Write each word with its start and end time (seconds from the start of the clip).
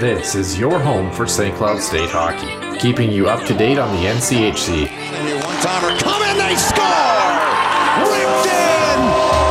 This 0.00 0.34
is 0.34 0.58
your 0.58 0.80
home 0.80 1.12
for 1.12 1.24
St. 1.24 1.54
Cloud 1.54 1.80
State 1.80 2.10
hockey, 2.10 2.50
keeping 2.80 3.12
you 3.12 3.28
up 3.28 3.46
to 3.46 3.54
date 3.54 3.78
on 3.78 3.94
the 3.94 4.08
NCHC. 4.08 4.90
One 4.90 5.56
timer 5.62 5.94
coming, 6.02 6.34
they 6.34 6.56
score! 6.58 6.82
Ripped 8.02 8.50
in! 8.50 8.98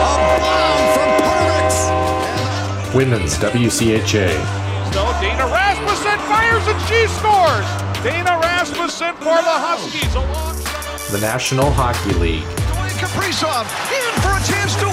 A 0.04 0.36
bomb 0.44 0.84
from 0.92 1.10
Pervix! 1.24 2.94
Women's 2.94 3.38
WCHA. 3.40 4.36
So 4.92 5.08
Dana 5.24 5.48
Rasmussen 5.48 6.20
fires 6.28 6.68
and 6.68 6.82
she 6.92 7.08
scores! 7.08 7.66
Dana 8.04 8.38
Rasmussen 8.44 9.16
for 9.24 9.40
the 9.40 9.58
Huskies 9.64 10.14
alongside. 10.14 11.12
The 11.14 11.20
National 11.22 11.72
Hockey 11.72 12.14
League. 12.20 12.44
Dwayne 12.44 13.00
Kaprizov 13.00 13.64
in 13.96 14.12
for 14.20 14.36
a 14.36 14.44
chance 14.44 14.76
to 14.76 14.93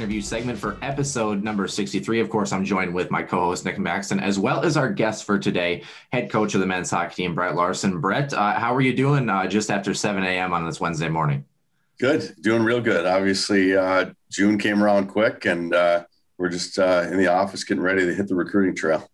Interview 0.00 0.22
segment 0.22 0.58
for 0.58 0.78
episode 0.80 1.42
number 1.42 1.68
63. 1.68 2.20
Of 2.20 2.30
course, 2.30 2.52
I'm 2.52 2.64
joined 2.64 2.94
with 2.94 3.10
my 3.10 3.22
co 3.22 3.40
host, 3.40 3.66
Nick 3.66 3.78
Maxton, 3.78 4.18
as 4.18 4.38
well 4.38 4.62
as 4.64 4.78
our 4.78 4.90
guest 4.90 5.24
for 5.24 5.38
today, 5.38 5.82
head 6.10 6.30
coach 6.30 6.54
of 6.54 6.60
the 6.60 6.66
men's 6.66 6.90
hockey 6.90 7.16
team, 7.16 7.34
Brett 7.34 7.54
Larson. 7.54 8.00
Brett, 8.00 8.32
uh, 8.32 8.58
how 8.58 8.74
are 8.74 8.80
you 8.80 8.94
doing 8.94 9.28
uh, 9.28 9.46
just 9.46 9.70
after 9.70 9.92
7 9.92 10.24
a.m. 10.24 10.54
on 10.54 10.64
this 10.64 10.80
Wednesday 10.80 11.10
morning? 11.10 11.44
Good, 11.98 12.34
doing 12.40 12.62
real 12.62 12.80
good. 12.80 13.04
Obviously, 13.04 13.76
uh, 13.76 14.12
June 14.30 14.56
came 14.56 14.82
around 14.82 15.08
quick, 15.08 15.44
and 15.44 15.74
uh, 15.74 16.04
we're 16.38 16.48
just 16.48 16.78
uh, 16.78 17.06
in 17.10 17.18
the 17.18 17.26
office 17.26 17.62
getting 17.64 17.82
ready 17.82 18.06
to 18.06 18.14
hit 18.14 18.26
the 18.26 18.34
recruiting 18.34 18.74
trail. 18.74 19.06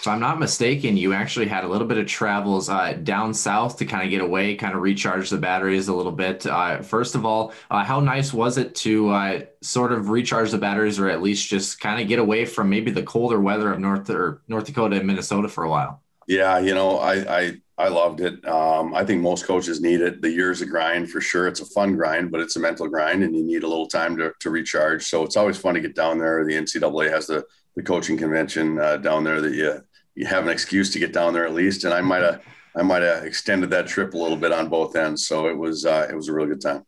If 0.00 0.08
I'm 0.08 0.18
not 0.18 0.38
mistaken, 0.38 0.96
you 0.96 1.12
actually 1.12 1.46
had 1.46 1.62
a 1.62 1.68
little 1.68 1.86
bit 1.86 1.98
of 1.98 2.06
travels 2.06 2.70
uh, 2.70 2.94
down 3.02 3.34
south 3.34 3.76
to 3.76 3.84
kind 3.84 4.02
of 4.02 4.08
get 4.08 4.22
away, 4.22 4.54
kind 4.54 4.74
of 4.74 4.80
recharge 4.80 5.28
the 5.28 5.36
batteries 5.36 5.88
a 5.88 5.94
little 5.94 6.10
bit. 6.10 6.46
Uh, 6.46 6.80
first 6.80 7.14
of 7.14 7.26
all, 7.26 7.52
uh, 7.70 7.84
how 7.84 8.00
nice 8.00 8.32
was 8.32 8.56
it 8.56 8.74
to 8.76 9.10
uh, 9.10 9.40
sort 9.60 9.92
of 9.92 10.08
recharge 10.08 10.52
the 10.52 10.56
batteries, 10.58 10.98
or 10.98 11.10
at 11.10 11.20
least 11.20 11.50
just 11.50 11.80
kind 11.80 12.00
of 12.00 12.08
get 12.08 12.18
away 12.18 12.46
from 12.46 12.70
maybe 12.70 12.90
the 12.90 13.02
colder 13.02 13.38
weather 13.38 13.70
of 13.70 13.78
North 13.78 14.08
or 14.08 14.40
North 14.48 14.64
Dakota 14.64 14.96
and 14.96 15.06
Minnesota 15.06 15.48
for 15.50 15.64
a 15.64 15.68
while? 15.68 16.02
Yeah, 16.26 16.58
you 16.60 16.72
know, 16.74 16.96
I 16.98 17.38
I, 17.38 17.52
I 17.76 17.88
loved 17.88 18.22
it. 18.22 18.42
Um, 18.48 18.94
I 18.94 19.04
think 19.04 19.20
most 19.20 19.44
coaches 19.44 19.82
need 19.82 20.00
it. 20.00 20.22
The 20.22 20.30
year's 20.30 20.62
a 20.62 20.66
grind 20.66 21.10
for 21.10 21.20
sure. 21.20 21.46
It's 21.46 21.60
a 21.60 21.66
fun 21.66 21.94
grind, 21.96 22.30
but 22.30 22.40
it's 22.40 22.56
a 22.56 22.60
mental 22.60 22.88
grind, 22.88 23.22
and 23.22 23.36
you 23.36 23.42
need 23.44 23.64
a 23.64 23.68
little 23.68 23.86
time 23.86 24.16
to, 24.16 24.32
to 24.40 24.48
recharge. 24.48 25.04
So 25.04 25.24
it's 25.24 25.36
always 25.36 25.58
fun 25.58 25.74
to 25.74 25.80
get 25.80 25.94
down 25.94 26.18
there. 26.18 26.42
The 26.46 26.56
NCAA 26.56 27.10
has 27.10 27.26
the 27.26 27.44
the 27.76 27.82
coaching 27.82 28.16
convention 28.16 28.78
uh, 28.78 28.96
down 28.96 29.24
there 29.24 29.40
that 29.40 29.54
you 29.54 29.80
you 30.20 30.26
have 30.26 30.44
an 30.44 30.52
excuse 30.52 30.92
to 30.92 30.98
get 30.98 31.14
down 31.14 31.32
there 31.32 31.46
at 31.46 31.54
least. 31.54 31.84
And 31.84 31.94
I 31.94 32.02
might 32.02 32.22
have 32.22 32.42
I 32.76 32.82
might 32.82 33.02
have 33.02 33.24
extended 33.24 33.70
that 33.70 33.86
trip 33.86 34.12
a 34.12 34.18
little 34.18 34.36
bit 34.36 34.52
on 34.52 34.68
both 34.68 34.94
ends. 34.94 35.26
So 35.26 35.48
it 35.48 35.56
was 35.56 35.86
uh, 35.86 36.06
it 36.10 36.14
was 36.14 36.28
a 36.28 36.32
really 36.34 36.48
good 36.48 36.60
time. 36.60 36.84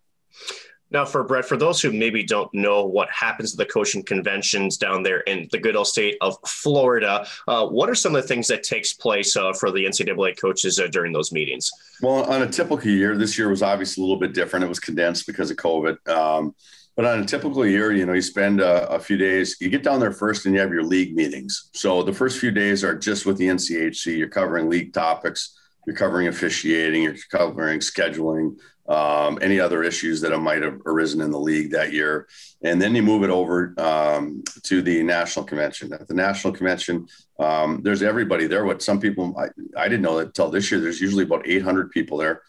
Now, 0.90 1.06
for 1.06 1.24
Brett, 1.24 1.46
for 1.46 1.56
those 1.56 1.80
who 1.80 1.90
maybe 1.90 2.22
don't 2.22 2.52
know 2.52 2.84
what 2.84 3.08
happens 3.08 3.54
at 3.54 3.58
the 3.58 3.64
coaching 3.64 4.02
conventions 4.02 4.76
down 4.76 5.02
there 5.02 5.20
in 5.20 5.48
the 5.50 5.58
good 5.58 5.74
old 5.74 5.86
state 5.86 6.18
of 6.20 6.36
Florida, 6.46 7.26
uh, 7.48 7.66
what 7.66 7.88
are 7.88 7.94
some 7.94 8.14
of 8.14 8.20
the 8.20 8.28
things 8.28 8.46
that 8.48 8.62
takes 8.62 8.92
place 8.92 9.34
uh, 9.34 9.54
for 9.54 9.70
the 9.70 9.86
NCAA 9.86 10.38
coaches 10.38 10.78
uh, 10.78 10.88
during 10.88 11.14
those 11.14 11.32
meetings? 11.32 11.70
Well, 12.02 12.24
on 12.24 12.42
a 12.42 12.46
typical 12.46 12.86
year, 12.90 13.16
this 13.16 13.38
year 13.38 13.48
was 13.48 13.62
obviously 13.62 14.02
a 14.02 14.04
little 14.04 14.20
bit 14.20 14.34
different. 14.34 14.66
It 14.66 14.68
was 14.68 14.80
condensed 14.80 15.26
because 15.26 15.50
of 15.50 15.56
COVID. 15.56 16.06
Um, 16.10 16.54
but 16.96 17.04
on 17.04 17.20
a 17.20 17.24
typical 17.24 17.66
year, 17.66 17.92
you 17.92 18.04
know, 18.04 18.12
you 18.12 18.22
spend 18.22 18.60
a, 18.60 18.88
a, 18.90 18.98
few 18.98 19.16
days, 19.16 19.56
you 19.60 19.70
get 19.70 19.82
down 19.82 20.00
there 20.00 20.12
first 20.12 20.44
and 20.44 20.54
you 20.54 20.60
have 20.60 20.72
your 20.72 20.84
league 20.84 21.14
meetings. 21.14 21.70
So 21.72 22.02
the 22.02 22.12
first 22.12 22.38
few 22.38 22.50
days 22.50 22.84
are 22.84 22.94
just 22.94 23.24
with 23.24 23.38
the 23.38 23.48
NCHC. 23.48 24.18
You're 24.18 24.28
covering 24.28 24.68
league 24.68 24.92
topics, 24.92 25.58
you're 25.86 25.96
covering 25.96 26.28
officiating, 26.28 27.02
you're 27.02 27.16
covering 27.30 27.80
scheduling, 27.80 28.56
um, 28.88 29.38
any 29.40 29.58
other 29.58 29.82
issues 29.82 30.20
that 30.20 30.36
might 30.38 30.62
have 30.62 30.80
arisen 30.84 31.20
in 31.22 31.30
the 31.30 31.40
league 31.40 31.70
that 31.70 31.92
year. 31.92 32.28
And 32.62 32.80
then 32.80 32.94
you 32.94 33.02
move 33.02 33.22
it 33.22 33.30
over 33.30 33.74
um, 33.78 34.42
to 34.64 34.82
the 34.82 35.02
national 35.02 35.46
convention. 35.46 35.92
At 35.92 36.08
the 36.08 36.14
national 36.14 36.52
convention, 36.52 37.06
um, 37.38 37.80
there's 37.82 38.02
everybody 38.02 38.46
there. 38.46 38.64
What 38.64 38.82
some 38.82 39.00
people, 39.00 39.34
I, 39.38 39.48
I 39.80 39.88
didn't 39.88 40.02
know 40.02 40.18
that 40.18 40.26
until 40.26 40.50
this 40.50 40.70
year, 40.70 40.80
there's 40.80 41.00
usually 41.00 41.24
about 41.24 41.48
800 41.48 41.90
people 41.90 42.18
there. 42.18 42.42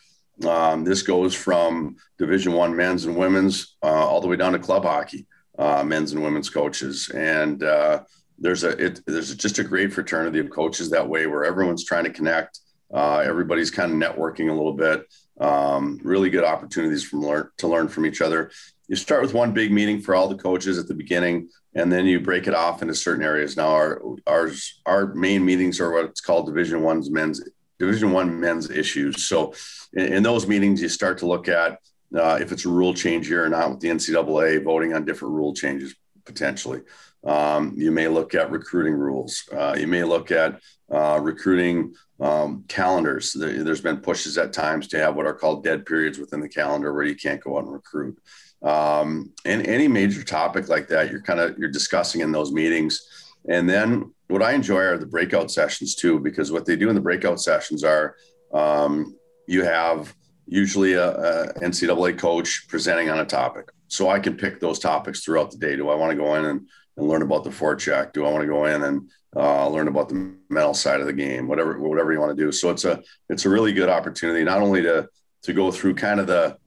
Um, 0.47 0.83
this 0.83 1.03
goes 1.03 1.35
from 1.35 1.95
Division 2.17 2.53
One 2.53 2.75
men's 2.75 3.05
and 3.05 3.15
women's 3.15 3.77
uh, 3.83 3.87
all 3.87 4.21
the 4.21 4.27
way 4.27 4.35
down 4.35 4.53
to 4.53 4.59
club 4.59 4.83
hockey, 4.83 5.27
uh, 5.59 5.83
men's 5.83 6.11
and 6.11 6.23
women's 6.23 6.49
coaches, 6.49 7.09
and 7.09 7.63
uh, 7.63 8.03
there's 8.39 8.63
a 8.63 8.69
it, 8.83 9.01
there's 9.05 9.33
just 9.35 9.59
a 9.59 9.63
great 9.63 9.93
fraternity 9.93 10.39
of 10.39 10.49
coaches 10.49 10.89
that 10.89 11.07
way 11.07 11.27
where 11.27 11.45
everyone's 11.45 11.85
trying 11.85 12.03
to 12.05 12.09
connect. 12.09 12.59
Uh, 12.91 13.17
everybody's 13.17 13.71
kind 13.71 13.91
of 13.91 13.97
networking 13.97 14.49
a 14.49 14.53
little 14.53 14.73
bit. 14.73 15.05
Um, 15.39 15.99
really 16.03 16.29
good 16.29 16.43
opportunities 16.43 17.03
from 17.03 17.21
learn 17.21 17.49
to 17.57 17.67
learn 17.67 17.87
from 17.87 18.05
each 18.05 18.21
other. 18.21 18.51
You 18.87 18.95
start 18.95 19.21
with 19.21 19.33
one 19.33 19.53
big 19.53 19.71
meeting 19.71 20.01
for 20.01 20.13
all 20.13 20.27
the 20.27 20.35
coaches 20.35 20.77
at 20.77 20.87
the 20.87 20.93
beginning, 20.93 21.49
and 21.75 21.91
then 21.91 22.05
you 22.05 22.19
break 22.19 22.47
it 22.47 22.53
off 22.53 22.81
into 22.81 22.93
certain 22.93 23.23
areas. 23.23 23.55
Now, 23.55 23.69
our 23.69 24.01
ours 24.25 24.81
our 24.85 25.13
main 25.13 25.45
meetings 25.45 25.79
are 25.79 25.91
what's 25.91 26.21
called 26.21 26.47
Division 26.47 26.81
One's 26.81 27.11
men's 27.11 27.41
Division 27.79 28.11
One 28.11 28.39
men's 28.39 28.69
issues. 28.69 29.25
So 29.25 29.53
in, 29.93 30.13
in, 30.13 30.23
those 30.23 30.47
meetings, 30.47 30.81
you 30.81 30.89
start 30.89 31.17
to 31.19 31.27
look 31.27 31.47
at 31.47 31.79
uh, 32.15 32.37
if 32.41 32.51
it's 32.51 32.65
a 32.65 32.69
rule 32.69 32.93
change 32.93 33.29
year 33.29 33.45
or 33.45 33.49
not 33.49 33.71
with 33.71 33.79
the 33.79 33.89
NCAA 33.89 34.63
voting 34.63 34.93
on 34.93 35.05
different 35.05 35.33
rule 35.33 35.53
changes 35.53 35.95
potentially. 36.25 36.81
Um, 37.25 37.73
you 37.75 37.91
may 37.91 38.07
look 38.07 38.35
at 38.35 38.51
recruiting 38.51 38.93
rules. 38.93 39.43
Uh, 39.51 39.75
you 39.77 39.87
may 39.87 40.03
look 40.03 40.31
at 40.31 40.59
uh, 40.91 41.19
recruiting 41.21 41.95
um, 42.19 42.65
calendars. 42.67 43.33
There, 43.33 43.51
has 43.51 43.81
been 43.81 43.97
pushes 43.97 44.37
at 44.37 44.53
times 44.53 44.87
to 44.89 44.99
have 44.99 45.15
what 45.15 45.25
are 45.25 45.33
called 45.33 45.63
dead 45.63 45.85
periods 45.85 46.19
within 46.19 46.41
the 46.41 46.49
calendar 46.49 46.93
where 46.93 47.03
you 47.03 47.15
can't 47.15 47.41
go 47.41 47.57
out 47.57 47.63
and 47.63 47.73
recruit. 47.73 48.17
Um, 48.61 49.33
and 49.45 49.65
any 49.67 49.87
major 49.87 50.23
topic 50.23 50.69
like 50.69 50.87
that, 50.89 51.11
you're 51.11 51.21
kind 51.21 51.39
of 51.39 51.57
you're 51.57 51.69
discussing 51.69 52.21
in 52.21 52.31
those 52.31 52.51
meetings. 52.51 53.22
And 53.49 53.69
then 53.69 54.13
what 54.27 54.41
I 54.41 54.53
enjoy 54.53 54.81
are 54.81 54.97
the 54.97 55.05
breakout 55.05 55.51
sessions 55.51 55.95
too, 55.95 56.19
because 56.19 56.51
what 56.51 56.65
they 56.65 56.75
do 56.75 56.89
in 56.89 56.95
the 56.95 57.01
breakout 57.01 57.41
sessions 57.41 57.83
are 57.83 58.15
um, 58.53 59.15
you 59.47 59.63
have 59.63 60.13
usually 60.47 60.93
a, 60.93 61.09
a, 61.09 61.53
NCAA 61.55 62.17
coach 62.17 62.65
presenting 62.67 63.09
on 63.09 63.19
a 63.19 63.25
topic. 63.25 63.69
So 63.87 64.09
I 64.09 64.19
can 64.19 64.35
pick 64.35 64.59
those 64.59 64.79
topics 64.79 65.23
throughout 65.23 65.51
the 65.51 65.57
day. 65.57 65.75
Do 65.75 65.89
I 65.89 65.95
want 65.95 66.11
to 66.11 66.17
go 66.17 66.35
in 66.35 66.45
and, 66.45 66.67
and 66.97 67.07
learn 67.07 67.21
about 67.21 67.43
the 67.43 67.49
forecheck? 67.49 68.13
Do 68.13 68.25
I 68.25 68.31
want 68.31 68.41
to 68.41 68.47
go 68.47 68.65
in 68.65 68.83
and 68.83 69.09
uh, 69.35 69.67
learn 69.67 69.87
about 69.87 70.09
the 70.09 70.35
mental 70.49 70.73
side 70.73 70.99
of 70.99 71.05
the 71.05 71.13
game? 71.13 71.47
Whatever, 71.47 71.79
whatever 71.79 72.11
you 72.11 72.19
want 72.19 72.35
to 72.35 72.43
do. 72.43 72.51
So 72.51 72.69
it's 72.69 72.85
a 72.85 73.01
it's 73.29 73.45
a 73.45 73.49
really 73.49 73.73
good 73.73 73.89
opportunity 73.89 74.43
not 74.43 74.61
only 74.61 74.81
to 74.83 75.07
to 75.43 75.53
go 75.53 75.71
through 75.71 75.95
kind 75.95 76.19
of 76.19 76.27
the 76.27 76.57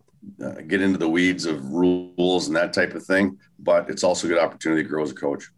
uh, 0.43 0.53
get 0.67 0.83
into 0.83 0.99
the 0.99 1.09
weeds 1.09 1.47
of 1.47 1.65
rules 1.71 2.49
and 2.49 2.57
that 2.57 2.73
type 2.73 2.95
of 2.95 3.05
thing, 3.05 3.39
but 3.59 3.89
it's 3.89 4.05
also 4.05 4.27
a 4.27 4.31
good 4.31 4.43
opportunity 4.43 4.83
to 4.83 4.89
grow 4.89 5.03
as 5.03 5.11
a 5.11 5.15
coach. 5.15 5.49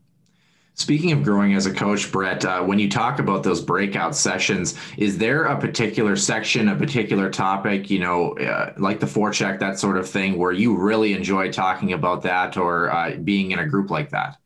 Speaking 0.79 1.11
of 1.11 1.25
growing 1.25 1.55
as 1.55 1.67
a 1.67 1.75
coach, 1.75 2.11
Brett, 2.13 2.45
uh, 2.45 2.63
when 2.63 2.79
you 2.79 2.89
talk 2.89 3.19
about 3.19 3.43
those 3.43 3.61
breakout 3.61 4.15
sessions, 4.15 4.77
is 4.97 5.19
there 5.19 5.45
a 5.45 5.61
particular 5.61 6.15
section, 6.15 6.69
a 6.69 6.77
particular 6.77 7.31
topic, 7.31 7.91
you 7.91 7.99
know, 7.99 8.39
uh, 8.39 8.73
like 8.79 9.01
the 9.01 9.07
forecheck, 9.07 9.59
that 9.59 9.81
sort 9.81 9.97
of 9.97 10.09
thing, 10.09 10.39
where 10.39 10.53
you 10.53 10.77
really 10.77 11.15
enjoy 11.15 11.51
talking 11.51 11.93
about 11.93 12.23
that 12.23 12.57
or 12.57 12.93
uh, 12.93 13.17
being 13.17 13.51
in 13.51 13.59
a 13.59 13.67
group 13.67 13.91
like 13.91 14.11
that? 14.11 14.37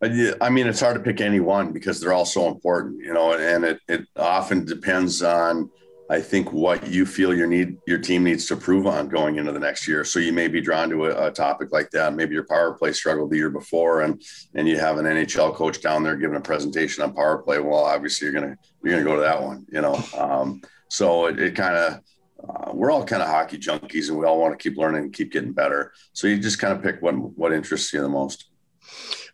I 0.00 0.50
mean, 0.50 0.68
it's 0.68 0.78
hard 0.78 0.94
to 0.94 1.00
pick 1.00 1.20
any 1.20 1.40
one 1.40 1.72
because 1.72 2.00
they're 2.00 2.12
all 2.12 2.26
so 2.26 2.46
important, 2.46 3.02
you 3.02 3.12
know, 3.12 3.32
and 3.32 3.64
it, 3.64 3.80
it 3.88 4.06
often 4.14 4.64
depends 4.64 5.20
on 5.20 5.68
I 6.08 6.20
think 6.20 6.52
what 6.52 6.86
you 6.86 7.04
feel 7.04 7.34
your 7.34 7.48
need 7.48 7.78
your 7.86 7.98
team 7.98 8.22
needs 8.22 8.46
to 8.46 8.56
prove 8.56 8.86
on 8.86 9.08
going 9.08 9.36
into 9.36 9.50
the 9.50 9.58
next 9.58 9.88
year. 9.88 10.04
So 10.04 10.20
you 10.20 10.32
may 10.32 10.46
be 10.46 10.60
drawn 10.60 10.88
to 10.90 11.06
a, 11.06 11.26
a, 11.26 11.30
topic 11.32 11.72
like 11.72 11.90
that. 11.90 12.14
Maybe 12.14 12.34
your 12.34 12.46
power 12.46 12.74
play 12.74 12.92
struggled 12.92 13.30
the 13.30 13.36
year 13.36 13.50
before, 13.50 14.02
and 14.02 14.22
and 14.54 14.68
you 14.68 14.78
have 14.78 14.98
an 14.98 15.06
NHL 15.06 15.54
coach 15.54 15.80
down 15.80 16.04
there 16.04 16.16
giving 16.16 16.36
a 16.36 16.40
presentation 16.40 17.02
on 17.02 17.12
power 17.12 17.38
play. 17.38 17.58
Well, 17.58 17.84
obviously 17.84 18.26
you're 18.26 18.40
gonna 18.40 18.56
you're 18.84 18.92
gonna 18.92 19.04
go 19.04 19.16
to 19.16 19.22
that 19.22 19.42
one, 19.42 19.66
you 19.70 19.80
know. 19.80 20.00
Um, 20.16 20.62
so 20.88 21.26
it, 21.26 21.40
it 21.40 21.56
kind 21.56 21.76
of 21.76 22.00
uh, 22.48 22.70
we're 22.72 22.90
all 22.90 23.04
kind 23.04 23.22
of 23.22 23.28
hockey 23.28 23.58
junkies 23.58 24.08
and 24.08 24.18
we 24.18 24.26
all 24.26 24.38
want 24.38 24.56
to 24.56 24.62
keep 24.62 24.78
learning 24.78 25.04
and 25.04 25.12
keep 25.12 25.32
getting 25.32 25.52
better. 25.52 25.92
So 26.12 26.28
you 26.28 26.38
just 26.38 26.60
kind 26.60 26.72
of 26.72 26.82
pick 26.82 27.02
what 27.02 27.14
what 27.14 27.52
interests 27.52 27.92
you 27.92 28.00
the 28.00 28.08
most. 28.08 28.48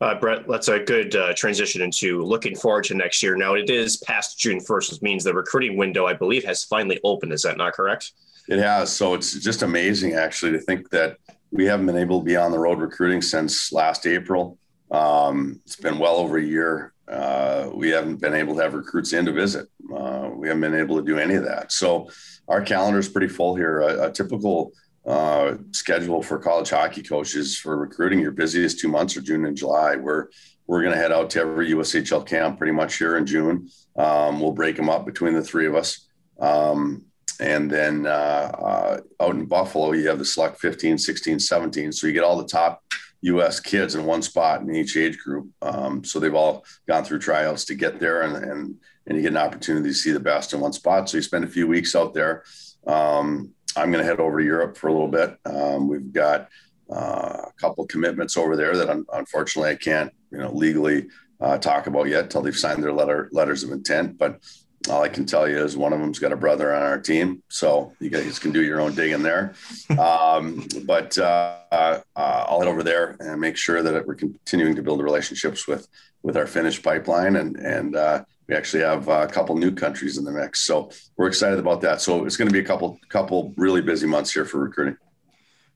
Uh, 0.03 0.17
Brett, 0.17 0.49
that's 0.49 0.67
a 0.67 0.81
good 0.81 1.15
uh, 1.15 1.33
transition 1.35 1.81
into 1.81 2.25
looking 2.25 2.57
forward 2.57 2.83
to 2.83 2.95
next 2.95 3.23
year. 3.23 3.37
Now 3.37 3.55
it 3.55 3.71
is 3.71 3.99
past 3.99 4.37
June 4.37 4.59
1st, 4.59 4.91
which 4.91 5.03
means 5.03 5.23
the 5.23 5.33
recruiting 5.33 5.77
window, 5.77 6.07
I 6.07 6.13
believe, 6.13 6.43
has 6.43 6.65
finally 6.65 6.99
opened. 7.05 7.33
Is 7.33 7.43
that 7.43 7.57
not 7.57 7.75
correct? 7.75 8.11
It 8.49 8.59
has. 8.59 8.91
So 8.91 9.15
it's 9.15 9.39
just 9.39 9.63
amazing, 9.63 10.15
actually, 10.15 10.51
to 10.53 10.59
think 10.59 10.91
that 10.91 11.19
we 11.53 11.67
haven't 11.67 11.87
been 11.87 11.97
able 11.97 12.19
to 12.19 12.25
be 12.25 12.35
on 12.35 12.51
the 12.51 12.59
road 12.59 12.81
recruiting 12.81 13.23
since 13.23 13.73
last 13.73 14.05
April. 14.05 14.59
Um, 14.91 15.61
it's 15.65 15.77
been 15.77 16.01
well 16.01 16.17
over 16.17 16.37
a 16.37 16.43
year. 16.43 16.95
Uh, 17.07 17.71
we 17.73 17.91
haven't 17.91 18.21
been 18.21 18.35
able 18.35 18.57
to 18.57 18.63
have 18.63 18.75
recruits 18.75 19.13
in 19.13 19.25
to 19.27 19.33
visit. 19.33 19.69
Uh, 19.95 20.31
we 20.35 20.49
haven't 20.49 20.63
been 20.63 20.75
able 20.75 20.97
to 20.97 21.05
do 21.05 21.17
any 21.17 21.35
of 21.37 21.45
that. 21.45 21.71
So 21.71 22.11
our 22.49 22.61
calendar 22.61 22.99
is 22.99 23.09
pretty 23.09 23.29
full 23.29 23.55
here. 23.55 23.83
A, 23.83 24.09
a 24.09 24.11
typical 24.11 24.73
uh, 25.07 25.57
schedule 25.73 26.23
for 26.23 26.39
college 26.39 26.71
hockey 26.71 27.03
coaches 27.03 27.57
for 27.57 27.77
recruiting. 27.77 28.21
Your 28.21 28.31
busiest 28.31 28.79
two 28.79 28.89
months 28.89 29.17
are 29.17 29.21
June 29.21 29.47
and 29.47 29.57
July. 29.57 29.97
We're 29.97 30.29
we're 30.67 30.83
going 30.83 30.95
to 30.95 31.01
head 31.01 31.13
out 31.13 31.29
to 31.31 31.41
every 31.41 31.71
USHL 31.71 32.25
camp 32.25 32.57
pretty 32.57 32.73
much 32.73 32.97
here 32.97 33.17
in 33.17 33.27
June. 33.27 33.69
Um, 33.97 34.41
we'll 34.41 34.53
break 34.53 34.77
them 34.77 34.89
up 34.89 35.05
between 35.05 35.35
the 35.35 35.43
three 35.43 35.67
of 35.67 35.75
us. 35.75 36.07
Um, 36.41 37.05
and 37.41 37.69
then 37.69 38.07
uh, 38.07 38.11
uh, 38.11 39.01
out 39.21 39.35
in 39.35 39.47
Buffalo, 39.47 39.93
you 39.93 40.09
have 40.09 40.21
the 40.21 40.25
select 40.25 40.61
15, 40.61 40.99
16, 40.99 41.41
17. 41.41 41.93
So 41.93 42.07
you 42.07 42.13
get 42.13 42.23
all 42.23 42.39
the 42.39 42.47
top 42.47 42.81
U.S. 43.23 43.61
kids 43.61 43.95
in 43.95 44.05
one 44.05 44.23
spot 44.23 44.61
in 44.61 44.75
each 44.75 44.97
age 44.97 45.19
group. 45.19 45.51
Um, 45.61 46.05
so 46.05 46.19
they've 46.21 46.35
all 46.35 46.65
gone 46.87 47.05
through 47.05 47.21
tryouts 47.21 47.65
to 47.67 47.75
get 47.75 47.99
there, 47.99 48.23
and, 48.23 48.37
and 48.37 48.75
and 49.07 49.17
you 49.17 49.23
get 49.23 49.33
an 49.33 49.37
opportunity 49.37 49.89
to 49.89 49.95
see 49.95 50.13
the 50.13 50.21
best 50.21 50.53
in 50.53 50.61
one 50.61 50.73
spot. 50.73 51.09
So 51.09 51.17
you 51.17 51.23
spend 51.23 51.45
a 51.45 51.49
few 51.49 51.67
weeks 51.67 51.97
out 51.97 52.15
there. 52.15 52.45
Um, 52.87 53.53
I'm 53.77 53.91
going 53.91 54.03
to 54.03 54.09
head 54.09 54.21
over 54.21 54.39
to 54.39 54.45
Europe 54.45 54.77
for 54.77 54.89
a 54.89 54.93
little 54.93 55.09
bit. 55.09 55.39
Um, 55.45 55.89
we've 55.89 56.13
got 56.13 56.49
uh, 56.91 57.47
a 57.47 57.53
couple 57.59 57.87
commitments 57.87 58.37
over 58.37 58.57
there 58.57 58.77
that 58.77 58.91
un- 58.91 59.07
unfortunately 59.13 59.71
I 59.71 59.77
can't, 59.77 60.13
you 60.31 60.39
know, 60.39 60.53
legally 60.53 61.09
uh, 61.41 61.59
talk 61.59 61.87
about 61.87 62.09
yet 62.09 62.25
until 62.25 62.43
they've 62.43 62.57
signed 62.57 62.83
their 62.83 62.93
letter 62.93 63.29
letters 63.33 63.63
of 63.63 63.73
intent. 63.73 64.19
But 64.19 64.41
all 64.89 65.03
I 65.03 65.09
can 65.09 65.27
tell 65.27 65.49
you 65.49 65.63
is 65.63 65.77
one 65.77 65.93
of 65.93 66.01
them's 66.01 66.19
got 66.19 66.33
a 66.33 66.37
brother 66.37 66.75
on 66.75 66.83
our 66.83 66.99
team, 66.99 67.43
so 67.49 67.93
you 68.01 68.11
guys 68.11 68.39
can 68.39 68.53
do 68.53 68.63
your 68.63 68.81
own 68.81 68.95
digging 68.95 69.23
there. 69.23 69.55
Um, 69.99 70.67
but 70.87 71.17
uh, 71.19 71.59
uh, 71.71 72.01
I'll 72.17 72.61
head 72.61 72.69
over 72.69 72.83
there 72.83 73.17
and 73.21 73.41
make 73.41 73.57
sure 73.57 73.83
that 73.83 74.07
we're 74.07 74.15
continuing 74.15 74.75
to 74.77 74.83
build 74.83 75.03
relationships 75.03 75.69
with 75.69 75.87
with 76.23 76.37
our 76.37 76.47
Finnish 76.47 76.83
pipeline, 76.83 77.37
and 77.37 77.57
and 77.57 77.95
uh, 77.95 78.25
we 78.53 78.59
actually 78.59 78.83
have 78.83 79.09
a 79.09 79.27
couple 79.27 79.57
new 79.57 79.71
countries 79.71 80.19
in 80.19 80.25
the 80.25 80.31
mix. 80.31 80.61
So 80.61 80.91
we're 81.17 81.27
excited 81.27 81.59
about 81.59 81.81
that. 81.81 82.03
So 82.03 82.27
it's 82.27 82.37
going 82.37 82.49
to 82.49 82.53
be 82.53 82.61
a 82.61 82.65
couple 82.65 82.99
couple 83.09 83.55
really 83.57 83.81
busy 83.81 84.07
months 84.07 84.33
here 84.33 84.45
for 84.45 84.59
recruiting. 84.59 84.97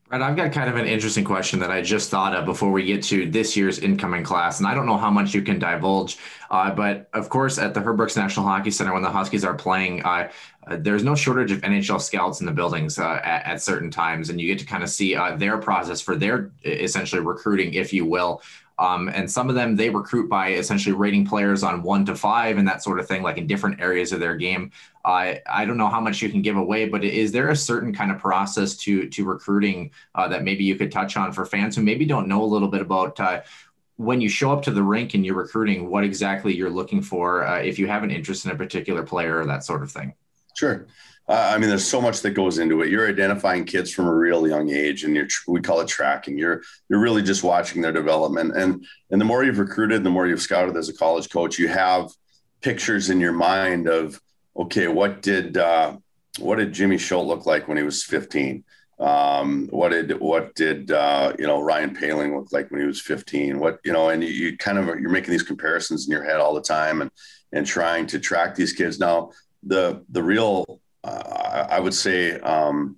Right, 0.09 0.21
I've 0.21 0.37
got 0.37 0.53
kind 0.53 0.69
of 0.69 0.77
an 0.77 0.85
interesting 0.85 1.25
question 1.25 1.59
that 1.59 1.71
I 1.71 1.81
just 1.81 2.09
thought 2.09 2.33
of 2.33 2.45
before 2.45 2.71
we 2.71 2.85
get 2.85 3.03
to 3.05 3.29
this 3.29 3.57
year's 3.57 3.79
incoming 3.79 4.23
class, 4.23 4.59
and 4.59 4.67
I 4.67 4.73
don't 4.73 4.85
know 4.85 4.95
how 4.95 5.09
much 5.09 5.33
you 5.33 5.41
can 5.41 5.59
divulge, 5.59 6.17
uh, 6.49 6.71
but 6.71 7.09
of 7.13 7.27
course, 7.27 7.57
at 7.57 7.73
the 7.73 7.81
Herb 7.81 7.97
Brooks 7.97 8.15
National 8.15 8.45
Hockey 8.45 8.71
Center, 8.71 8.93
when 8.93 9.01
the 9.01 9.09
Huskies 9.09 9.43
are 9.43 9.55
playing, 9.55 10.03
uh, 10.03 10.31
uh, 10.65 10.77
there's 10.79 11.03
no 11.03 11.13
shortage 11.13 11.51
of 11.51 11.59
NHL 11.59 11.99
scouts 11.99 12.39
in 12.39 12.45
the 12.45 12.53
buildings 12.53 12.99
uh, 12.99 13.19
at, 13.21 13.45
at, 13.45 13.61
certain 13.61 13.91
times, 13.91 14.29
and 14.29 14.39
you 14.39 14.47
get 14.47 14.59
to 14.59 14.65
kind 14.65 14.81
of 14.81 14.89
see 14.89 15.13
uh, 15.13 15.35
their 15.35 15.57
process 15.57 15.99
for 15.99 16.15
their 16.15 16.51
essentially 16.63 17.21
recruiting, 17.21 17.73
if 17.73 17.91
you 17.91 18.05
will. 18.05 18.41
Um, 18.79 19.09
and 19.09 19.29
some 19.29 19.49
of 19.49 19.55
them 19.55 19.75
they 19.75 19.89
recruit 19.89 20.29
by 20.29 20.53
essentially 20.53 20.93
rating 20.93 21.25
players 21.25 21.63
on 21.63 21.81
one 21.81 22.05
to 22.05 22.15
five 22.15 22.57
and 22.57 22.67
that 22.67 22.83
sort 22.83 22.99
of 22.99 23.07
thing, 23.07 23.23
like 23.23 23.37
in 23.37 23.47
different 23.47 23.79
areas 23.81 24.11
of 24.11 24.19
their 24.19 24.35
game. 24.35 24.71
I 25.03 25.41
I 25.47 25.65
don't 25.65 25.77
know 25.77 25.89
how 25.89 26.01
much 26.01 26.21
you 26.21 26.29
can 26.29 26.41
give 26.41 26.57
away, 26.57 26.87
but 26.87 27.03
is 27.03 27.31
there 27.31 27.49
a 27.49 27.55
certain 27.55 27.93
kind 27.93 28.11
of 28.11 28.19
process 28.19 28.75
to 28.77 29.07
to 29.09 29.25
recruiting 29.25 29.91
uh, 30.15 30.27
that 30.27 30.43
maybe 30.43 30.63
you 30.63 30.75
could 30.75 30.91
touch 30.91 31.17
on 31.17 31.31
for 31.31 31.45
fans 31.45 31.75
who 31.75 31.81
maybe 31.81 32.05
don't 32.05 32.27
know 32.27 32.43
a 32.43 32.45
little 32.45 32.67
bit 32.67 32.81
about 32.81 33.19
uh, 33.19 33.41
when 33.97 34.21
you 34.21 34.29
show 34.29 34.51
up 34.51 34.61
to 34.63 34.71
the 34.71 34.83
rink 34.83 35.15
and 35.15 35.25
you're 35.25 35.35
recruiting, 35.35 35.89
what 35.89 36.03
exactly 36.03 36.55
you're 36.55 36.69
looking 36.69 37.01
for, 37.01 37.45
uh, 37.45 37.59
if 37.59 37.79
you 37.79 37.87
have 37.87 38.03
an 38.03 38.11
interest 38.11 38.45
in 38.45 38.51
a 38.51 38.55
particular 38.55 39.03
player 39.03 39.39
or 39.39 39.45
that 39.45 39.63
sort 39.63 39.81
of 39.81 39.91
thing? 39.91 40.13
Sure. 40.55 40.87
Uh, 41.29 41.51
I 41.53 41.57
mean, 41.57 41.69
there's 41.69 41.87
so 41.87 41.99
much 41.99 42.21
that 42.21 42.31
goes 42.31 42.57
into 42.57 42.81
it. 42.81 42.89
You're 42.89 43.07
identifying 43.07 43.65
kids 43.65 43.91
from 43.91 44.07
a 44.07 44.13
real 44.13 44.47
young 44.47 44.69
age, 44.69 45.03
and 45.03 45.13
you're 45.13 45.27
we 45.47 45.59
call 45.59 45.81
it 45.81 45.87
tracking. 45.87 46.37
You're 46.37 46.61
you're 46.89 47.01
really 47.01 47.21
just 47.21 47.43
watching 47.43 47.81
their 47.81 47.91
development, 47.91 48.55
and 48.55 48.85
and 49.11 49.19
the 49.19 49.25
more 49.25 49.43
you've 49.43 49.59
recruited, 49.59 50.03
the 50.03 50.09
more 50.09 50.25
you've 50.25 50.41
scouted 50.41 50.77
as 50.77 50.87
a 50.87 50.93
college 50.93 51.29
coach, 51.29 51.59
you 51.59 51.67
have 51.67 52.11
pictures 52.61 53.09
in 53.09 53.19
your 53.19 53.33
mind 53.33 53.87
of 53.87 54.21
okay, 54.55 54.87
what 54.87 55.21
did 55.21 55.57
uh, 55.57 55.97
what 56.39 56.57
did 56.57 56.73
Jimmy 56.73 56.97
Schuldt 56.97 57.27
look 57.27 57.45
like 57.45 57.67
when 57.67 57.77
he 57.77 57.83
was 57.83 58.03
15? 58.03 58.63
Um, 58.99 59.67
what 59.69 59.89
did 59.89 60.19
what 60.19 60.55
did 60.55 60.91
uh, 60.91 61.33
you 61.37 61.45
know 61.45 61.61
Ryan 61.61 61.95
Poehling 61.95 62.35
look 62.35 62.51
like 62.51 62.71
when 62.71 62.79
he 62.79 62.87
was 62.87 63.01
15? 63.01 63.59
What 63.59 63.79
you 63.83 63.91
know, 63.91 64.09
and 64.09 64.23
you, 64.23 64.29
you 64.29 64.57
kind 64.57 64.77
of 64.77 64.87
you're 64.87 65.09
making 65.09 65.31
these 65.31 65.43
comparisons 65.43 66.07
in 66.07 66.11
your 66.11 66.23
head 66.23 66.37
all 66.37 66.53
the 66.53 66.61
time, 66.61 67.01
and 67.01 67.11
and 67.51 67.65
trying 67.65 68.07
to 68.07 68.19
track 68.19 68.55
these 68.55 68.73
kids. 68.73 68.97
Now, 68.97 69.31
the 69.61 70.03
the 70.09 70.23
real 70.23 70.79
uh, 71.07 71.67
I 71.69 71.79
would 71.79 71.93
say 71.93 72.39
um, 72.39 72.97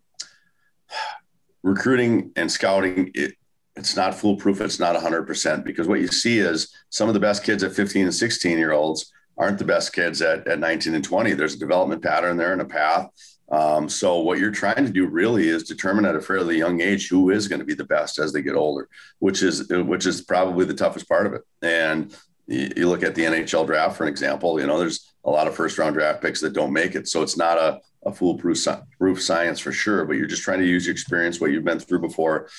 recruiting 1.63 2.31
and 2.35 2.51
scouting 2.51 3.11
it, 3.13 3.33
it's 3.75 3.95
not 3.95 4.15
foolproof. 4.15 4.61
It's 4.61 4.79
not 4.79 4.95
100% 4.95 5.63
because 5.63 5.87
what 5.87 6.01
you 6.01 6.07
see 6.07 6.39
is 6.39 6.73
some 6.89 7.07
of 7.07 7.13
the 7.13 7.19
best 7.19 7.43
kids 7.43 7.63
at 7.63 7.73
15 7.73 8.03
and 8.03 8.13
16 8.13 8.57
year 8.57 8.71
olds 8.71 9.11
aren't 9.37 9.57
the 9.57 9.65
best 9.65 9.93
kids 9.93 10.21
at, 10.21 10.45
at 10.47 10.59
19 10.59 10.95
and 10.95 11.03
20. 11.03 11.33
There's 11.33 11.55
a 11.55 11.59
development 11.59 12.03
pattern 12.03 12.35
there 12.35 12.51
and 12.51 12.61
a 12.61 12.65
path. 12.65 13.09
Um, 13.51 13.89
so 13.89 14.19
what 14.19 14.37
you're 14.37 14.51
trying 14.51 14.85
to 14.85 14.91
do 14.91 15.07
really 15.07 15.47
is 15.47 15.63
determine 15.63 16.05
at 16.05 16.15
a 16.15 16.21
fairly 16.21 16.57
young 16.57 16.81
age 16.81 17.09
who 17.09 17.29
is 17.31 17.47
going 17.47 17.59
to 17.59 17.65
be 17.65 17.73
the 17.73 17.85
best 17.85 18.19
as 18.19 18.31
they 18.31 18.41
get 18.41 18.55
older, 18.55 18.87
which 19.19 19.41
is 19.41 19.67
which 19.69 20.05
is 20.05 20.21
probably 20.21 20.65
the 20.65 20.73
toughest 20.73 21.09
part 21.09 21.25
of 21.25 21.33
it. 21.33 21.41
And 21.63 22.15
you, 22.45 22.71
you 22.75 22.89
look 22.89 23.01
at 23.01 23.15
the 23.15 23.23
NHL 23.23 23.65
draft 23.65 23.97
for 23.97 24.03
an 24.03 24.09
example. 24.09 24.59
You 24.59 24.67
know, 24.67 24.77
there's 24.77 25.13
a 25.23 25.31
lot 25.31 25.47
of 25.47 25.55
first 25.55 25.79
round 25.79 25.95
draft 25.95 26.21
picks 26.21 26.41
that 26.41 26.53
don't 26.53 26.73
make 26.73 26.93
it, 26.93 27.07
so 27.07 27.23
it's 27.23 27.37
not 27.37 27.57
a 27.57 27.79
a 28.05 28.13
foolproof 28.13 28.65
proof 28.97 29.21
science 29.21 29.59
for 29.59 29.71
sure, 29.71 30.05
but 30.05 30.13
you're 30.13 30.27
just 30.27 30.43
trying 30.43 30.59
to 30.59 30.65
use 30.65 30.85
your 30.85 30.93
experience, 30.93 31.39
what 31.39 31.51
you've 31.51 31.63
been 31.63 31.79
through 31.79 31.99
before. 31.99 32.49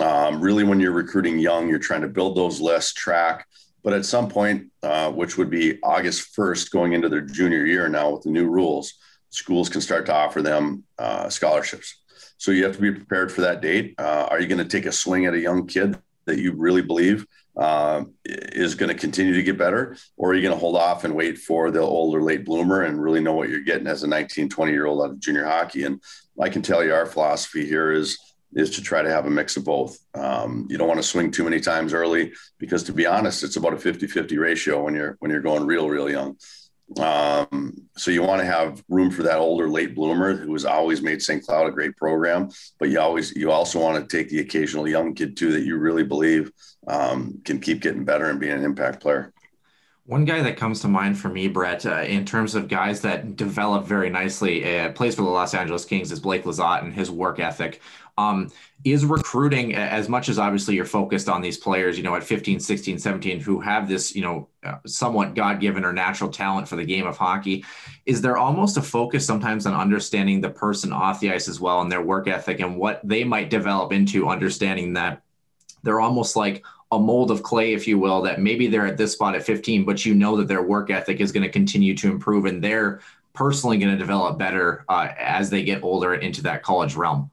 Um, 0.00 0.40
really, 0.40 0.64
when 0.64 0.80
you're 0.80 0.92
recruiting 0.92 1.38
young, 1.38 1.68
you're 1.68 1.78
trying 1.78 2.02
to 2.02 2.08
build 2.08 2.36
those 2.36 2.60
lists, 2.60 2.92
track. 2.92 3.46
But 3.84 3.92
at 3.92 4.04
some 4.04 4.28
point, 4.28 4.66
uh, 4.82 5.10
which 5.12 5.38
would 5.38 5.50
be 5.50 5.80
August 5.82 6.36
1st, 6.36 6.70
going 6.70 6.92
into 6.92 7.08
their 7.08 7.20
junior 7.20 7.64
year 7.64 7.88
now 7.88 8.10
with 8.10 8.22
the 8.22 8.30
new 8.30 8.48
rules, 8.48 8.94
schools 9.30 9.68
can 9.68 9.80
start 9.80 10.06
to 10.06 10.14
offer 10.14 10.42
them 10.42 10.84
uh, 10.98 11.28
scholarships. 11.28 12.02
So 12.38 12.50
you 12.50 12.64
have 12.64 12.76
to 12.76 12.82
be 12.82 12.92
prepared 12.92 13.32
for 13.32 13.42
that 13.42 13.60
date. 13.60 13.94
Uh, 13.98 14.26
are 14.30 14.40
you 14.40 14.46
going 14.46 14.62
to 14.62 14.64
take 14.64 14.86
a 14.86 14.92
swing 14.92 15.26
at 15.26 15.34
a 15.34 15.40
young 15.40 15.66
kid 15.66 15.98
that 16.26 16.38
you 16.38 16.52
really 16.52 16.82
believe 16.82 17.26
uh, 17.58 18.04
is 18.24 18.74
going 18.74 18.88
to 18.88 18.94
continue 18.94 19.34
to 19.34 19.42
get 19.42 19.58
better, 19.58 19.96
or 20.16 20.30
are 20.30 20.34
you 20.34 20.42
going 20.42 20.54
to 20.54 20.60
hold 20.60 20.76
off 20.76 21.04
and 21.04 21.14
wait 21.14 21.38
for 21.38 21.70
the 21.70 21.80
older 21.80 22.22
late 22.22 22.44
bloomer 22.44 22.82
and 22.82 23.02
really 23.02 23.20
know 23.20 23.32
what 23.32 23.48
you're 23.48 23.60
getting 23.60 23.88
as 23.88 24.04
a 24.04 24.06
19, 24.06 24.48
20 24.48 24.72
year 24.72 24.86
old 24.86 25.02
out 25.02 25.10
of 25.10 25.20
junior 25.20 25.44
hockey? 25.44 25.84
And 25.84 26.00
I 26.40 26.48
can 26.48 26.62
tell 26.62 26.84
you 26.84 26.94
our 26.94 27.06
philosophy 27.06 27.66
here 27.66 27.90
is 27.90 28.16
is 28.54 28.70
to 28.70 28.82
try 28.82 29.02
to 29.02 29.10
have 29.10 29.26
a 29.26 29.30
mix 29.30 29.58
of 29.58 29.64
both. 29.64 29.98
Um, 30.14 30.66
you 30.70 30.78
don't 30.78 30.88
want 30.88 30.98
to 30.98 31.06
swing 31.06 31.30
too 31.30 31.44
many 31.44 31.60
times 31.60 31.92
early 31.92 32.32
because 32.58 32.82
to 32.84 32.92
be 32.92 33.06
honest, 33.06 33.42
it's 33.42 33.56
about 33.56 33.74
a 33.74 33.76
50-50 33.76 34.38
ratio 34.38 34.82
when 34.84 34.94
you're 34.94 35.16
when 35.18 35.30
you're 35.30 35.40
going 35.40 35.66
real, 35.66 35.88
real 35.88 36.10
young. 36.10 36.36
Um, 36.96 37.74
so 37.96 38.10
you 38.10 38.22
want 38.22 38.40
to 38.40 38.46
have 38.46 38.82
room 38.88 39.10
for 39.10 39.22
that 39.24 39.38
older 39.38 39.68
late 39.68 39.94
bloomer 39.94 40.34
who 40.34 40.52
has 40.54 40.64
always 40.64 41.02
made 41.02 41.20
St. 41.20 41.44
Cloud 41.44 41.68
a 41.68 41.70
great 41.70 41.96
program, 41.96 42.48
but 42.78 42.88
you 42.88 42.98
always 42.98 43.34
you 43.36 43.50
also 43.50 43.78
want 43.78 44.08
to 44.08 44.16
take 44.16 44.30
the 44.30 44.40
occasional 44.40 44.88
young 44.88 45.14
kid 45.14 45.36
too 45.36 45.52
that 45.52 45.64
you 45.64 45.76
really 45.76 46.02
believe 46.02 46.50
um, 46.86 47.40
can 47.44 47.60
keep 47.60 47.80
getting 47.80 48.04
better 48.04 48.30
and 48.30 48.40
being 48.40 48.52
an 48.52 48.64
impact 48.64 49.00
player. 49.00 49.32
One 50.06 50.24
guy 50.24 50.40
that 50.40 50.56
comes 50.56 50.80
to 50.80 50.88
mind 50.88 51.18
for 51.18 51.28
me, 51.28 51.48
Brett, 51.48 51.84
uh, 51.84 52.00
in 52.00 52.24
terms 52.24 52.54
of 52.54 52.66
guys 52.66 53.02
that 53.02 53.36
develop 53.36 53.84
very 53.84 54.08
nicely, 54.08 54.78
uh, 54.78 54.90
plays 54.92 55.14
for 55.14 55.20
the 55.20 55.28
Los 55.28 55.52
Angeles 55.52 55.84
Kings, 55.84 56.10
is 56.10 56.18
Blake 56.18 56.44
Lizotte 56.44 56.82
and 56.82 56.94
his 56.94 57.10
work 57.10 57.38
ethic. 57.38 57.82
Um, 58.18 58.50
is 58.84 59.04
recruiting 59.04 59.74
as 59.74 60.08
much 60.08 60.28
as 60.28 60.38
obviously 60.38 60.74
you're 60.74 60.84
focused 60.84 61.28
on 61.28 61.40
these 61.40 61.56
players, 61.56 61.96
you 61.96 62.02
know, 62.02 62.14
at 62.14 62.24
15, 62.24 62.60
16, 62.60 62.98
17, 62.98 63.40
who 63.40 63.60
have 63.60 63.88
this, 63.88 64.14
you 64.14 64.22
know, 64.22 64.48
uh, 64.64 64.76
somewhat 64.86 65.34
God 65.34 65.60
given 65.60 65.84
or 65.84 65.92
natural 65.92 66.28
talent 66.30 66.68
for 66.68 66.76
the 66.76 66.84
game 66.84 67.06
of 67.06 67.16
hockey. 67.16 67.64
Is 68.06 68.20
there 68.20 68.36
almost 68.36 68.76
a 68.76 68.82
focus 68.82 69.24
sometimes 69.24 69.66
on 69.66 69.74
understanding 69.74 70.40
the 70.40 70.50
person 70.50 70.92
off 70.92 71.20
the 71.20 71.32
ice 71.32 71.48
as 71.48 71.60
well 71.60 71.80
and 71.80 71.90
their 71.90 72.02
work 72.02 72.28
ethic 72.28 72.60
and 72.60 72.76
what 72.76 73.00
they 73.04 73.24
might 73.24 73.50
develop 73.50 73.92
into 73.92 74.28
understanding 74.28 74.94
that 74.94 75.22
they're 75.82 76.00
almost 76.00 76.36
like 76.36 76.64
a 76.90 76.98
mold 76.98 77.30
of 77.30 77.42
clay, 77.42 77.72
if 77.72 77.86
you 77.86 77.98
will, 77.98 78.22
that 78.22 78.40
maybe 78.40 78.66
they're 78.66 78.86
at 78.86 78.96
this 78.96 79.12
spot 79.12 79.34
at 79.34 79.42
15, 79.42 79.84
but 79.84 80.04
you 80.04 80.14
know 80.14 80.36
that 80.36 80.48
their 80.48 80.62
work 80.62 80.90
ethic 80.90 81.20
is 81.20 81.32
going 81.32 81.42
to 81.42 81.48
continue 81.48 81.94
to 81.94 82.10
improve 82.10 82.46
and 82.46 82.62
they're 82.62 83.00
personally 83.34 83.78
going 83.78 83.92
to 83.92 83.98
develop 83.98 84.38
better 84.38 84.84
uh, 84.88 85.08
as 85.18 85.50
they 85.50 85.62
get 85.62 85.82
older 85.82 86.14
into 86.14 86.42
that 86.42 86.62
college 86.62 86.96
realm. 86.96 87.30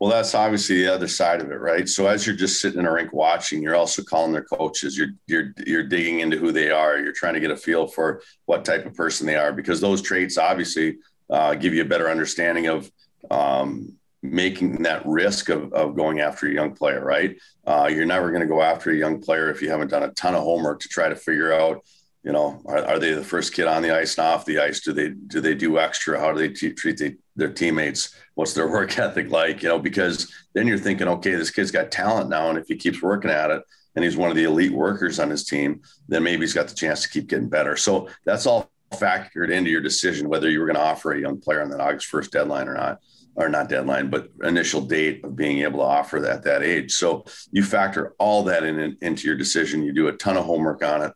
Well, 0.00 0.10
that's 0.10 0.34
obviously 0.34 0.78
the 0.78 0.94
other 0.94 1.06
side 1.06 1.42
of 1.42 1.50
it, 1.52 1.60
right? 1.60 1.86
So 1.86 2.06
as 2.06 2.26
you're 2.26 2.34
just 2.34 2.58
sitting 2.58 2.80
in 2.80 2.86
a 2.86 2.92
rink 2.92 3.12
watching, 3.12 3.62
you're 3.62 3.76
also 3.76 4.02
calling 4.02 4.32
their 4.32 4.44
coaches. 4.44 4.96
You're 4.96 5.10
you're 5.26 5.52
you're 5.66 5.82
digging 5.82 6.20
into 6.20 6.38
who 6.38 6.52
they 6.52 6.70
are. 6.70 6.98
You're 6.98 7.12
trying 7.12 7.34
to 7.34 7.40
get 7.40 7.50
a 7.50 7.56
feel 7.56 7.86
for 7.86 8.22
what 8.46 8.64
type 8.64 8.86
of 8.86 8.94
person 8.94 9.26
they 9.26 9.36
are 9.36 9.52
because 9.52 9.78
those 9.78 10.00
traits 10.00 10.38
obviously 10.38 10.96
uh, 11.28 11.54
give 11.54 11.74
you 11.74 11.82
a 11.82 11.84
better 11.84 12.08
understanding 12.08 12.66
of 12.66 12.90
um, 13.30 13.92
making 14.22 14.82
that 14.82 15.04
risk 15.04 15.50
of, 15.50 15.70
of 15.74 15.94
going 15.94 16.20
after 16.20 16.46
a 16.46 16.52
young 16.52 16.74
player, 16.74 17.04
right? 17.04 17.36
Uh, 17.66 17.90
you're 17.92 18.06
never 18.06 18.30
going 18.30 18.42
to 18.42 18.46
go 18.46 18.62
after 18.62 18.90
a 18.90 18.96
young 18.96 19.20
player 19.20 19.50
if 19.50 19.60
you 19.60 19.70
haven't 19.70 19.88
done 19.88 20.02
a 20.02 20.10
ton 20.12 20.34
of 20.34 20.42
homework 20.42 20.80
to 20.80 20.88
try 20.88 21.10
to 21.10 21.16
figure 21.16 21.52
out, 21.52 21.84
you 22.22 22.32
know, 22.32 22.62
are, 22.66 22.84
are 22.86 22.98
they 22.98 23.12
the 23.12 23.24
first 23.24 23.52
kid 23.52 23.66
on 23.66 23.82
the 23.82 23.94
ice 23.94 24.16
and 24.16 24.26
off 24.26 24.46
the 24.46 24.60
ice? 24.60 24.80
Do 24.80 24.94
they 24.94 25.10
do 25.10 25.42
they 25.42 25.54
do 25.54 25.78
extra? 25.78 26.18
How 26.18 26.32
do 26.32 26.38
they 26.38 26.48
t- 26.48 26.72
treat 26.72 26.96
the, 26.96 27.16
their 27.40 27.52
teammates? 27.52 28.14
What's 28.34 28.54
their 28.54 28.68
work 28.70 28.96
ethic 28.98 29.30
like? 29.30 29.62
You 29.62 29.70
know, 29.70 29.78
because 29.78 30.32
then 30.54 30.66
you're 30.66 30.78
thinking, 30.78 31.08
okay, 31.08 31.32
this 31.32 31.50
kid's 31.50 31.70
got 31.72 31.90
talent 31.90 32.30
now, 32.30 32.48
and 32.48 32.58
if 32.58 32.68
he 32.68 32.76
keeps 32.76 33.02
working 33.02 33.30
at 33.30 33.50
it, 33.50 33.62
and 33.96 34.04
he's 34.04 34.16
one 34.16 34.30
of 34.30 34.36
the 34.36 34.44
elite 34.44 34.72
workers 34.72 35.18
on 35.18 35.30
his 35.30 35.44
team, 35.44 35.82
then 36.08 36.22
maybe 36.22 36.42
he's 36.42 36.54
got 36.54 36.68
the 36.68 36.74
chance 36.74 37.02
to 37.02 37.08
keep 37.08 37.26
getting 37.28 37.48
better. 37.48 37.76
So 37.76 38.08
that's 38.24 38.46
all 38.46 38.70
factored 38.92 39.50
into 39.50 39.70
your 39.70 39.80
decision 39.80 40.28
whether 40.28 40.50
you 40.50 40.58
were 40.58 40.66
going 40.66 40.76
to 40.76 40.82
offer 40.82 41.12
a 41.12 41.20
young 41.20 41.40
player 41.40 41.62
on 41.62 41.70
that 41.70 41.80
August 41.80 42.10
1st 42.10 42.30
deadline 42.30 42.68
or 42.68 42.74
not 42.74 42.98
or 43.36 43.48
not 43.48 43.68
deadline, 43.68 44.10
but 44.10 44.28
initial 44.42 44.80
date 44.80 45.24
of 45.24 45.36
being 45.36 45.60
able 45.60 45.78
to 45.78 45.84
offer 45.84 46.20
that 46.20 46.42
that 46.42 46.62
age. 46.62 46.92
So 46.92 47.24
you 47.52 47.62
factor 47.62 48.14
all 48.18 48.42
that 48.44 48.64
in, 48.64 48.78
in 48.78 48.96
into 49.00 49.26
your 49.26 49.36
decision. 49.36 49.82
You 49.82 49.92
do 49.92 50.08
a 50.08 50.12
ton 50.12 50.36
of 50.36 50.44
homework 50.44 50.84
on 50.84 51.02
it, 51.02 51.12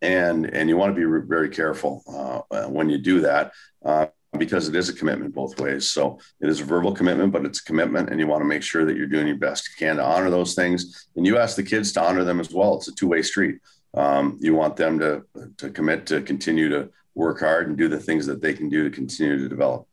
and 0.00 0.46
and 0.46 0.68
you 0.68 0.76
want 0.76 0.94
to 0.94 1.20
be 1.20 1.26
very 1.26 1.50
careful 1.50 2.44
uh, 2.50 2.64
when 2.64 2.88
you 2.88 2.98
do 2.98 3.20
that. 3.20 3.52
Uh, 3.84 4.06
because 4.36 4.68
it 4.68 4.76
is 4.76 4.88
a 4.88 4.92
commitment 4.92 5.34
both 5.34 5.58
ways. 5.58 5.90
So 5.90 6.18
it 6.40 6.48
is 6.48 6.60
a 6.60 6.64
verbal 6.64 6.92
commitment, 6.92 7.32
but 7.32 7.46
it's 7.46 7.60
a 7.60 7.64
commitment, 7.64 8.10
and 8.10 8.20
you 8.20 8.26
want 8.26 8.42
to 8.42 8.48
make 8.48 8.62
sure 8.62 8.84
that 8.84 8.96
you're 8.96 9.06
doing 9.06 9.26
your 9.26 9.36
best 9.36 9.68
you 9.68 9.74
can 9.86 9.96
to 9.96 10.04
honor 10.04 10.30
those 10.30 10.54
things. 10.54 11.08
And 11.16 11.26
you 11.26 11.38
ask 11.38 11.56
the 11.56 11.62
kids 11.62 11.92
to 11.92 12.02
honor 12.02 12.24
them 12.24 12.40
as 12.40 12.52
well. 12.52 12.76
It's 12.76 12.88
a 12.88 12.94
two 12.94 13.08
way 13.08 13.22
street. 13.22 13.56
Um, 13.94 14.36
you 14.40 14.54
want 14.54 14.76
them 14.76 14.98
to 14.98 15.24
to 15.56 15.70
commit 15.70 16.06
to 16.06 16.20
continue 16.20 16.68
to 16.68 16.90
work 17.14 17.40
hard 17.40 17.68
and 17.68 17.76
do 17.76 17.88
the 17.88 17.98
things 17.98 18.26
that 18.26 18.40
they 18.42 18.52
can 18.52 18.68
do 18.68 18.84
to 18.84 18.90
continue 18.94 19.38
to 19.38 19.48
develop. 19.48 19.87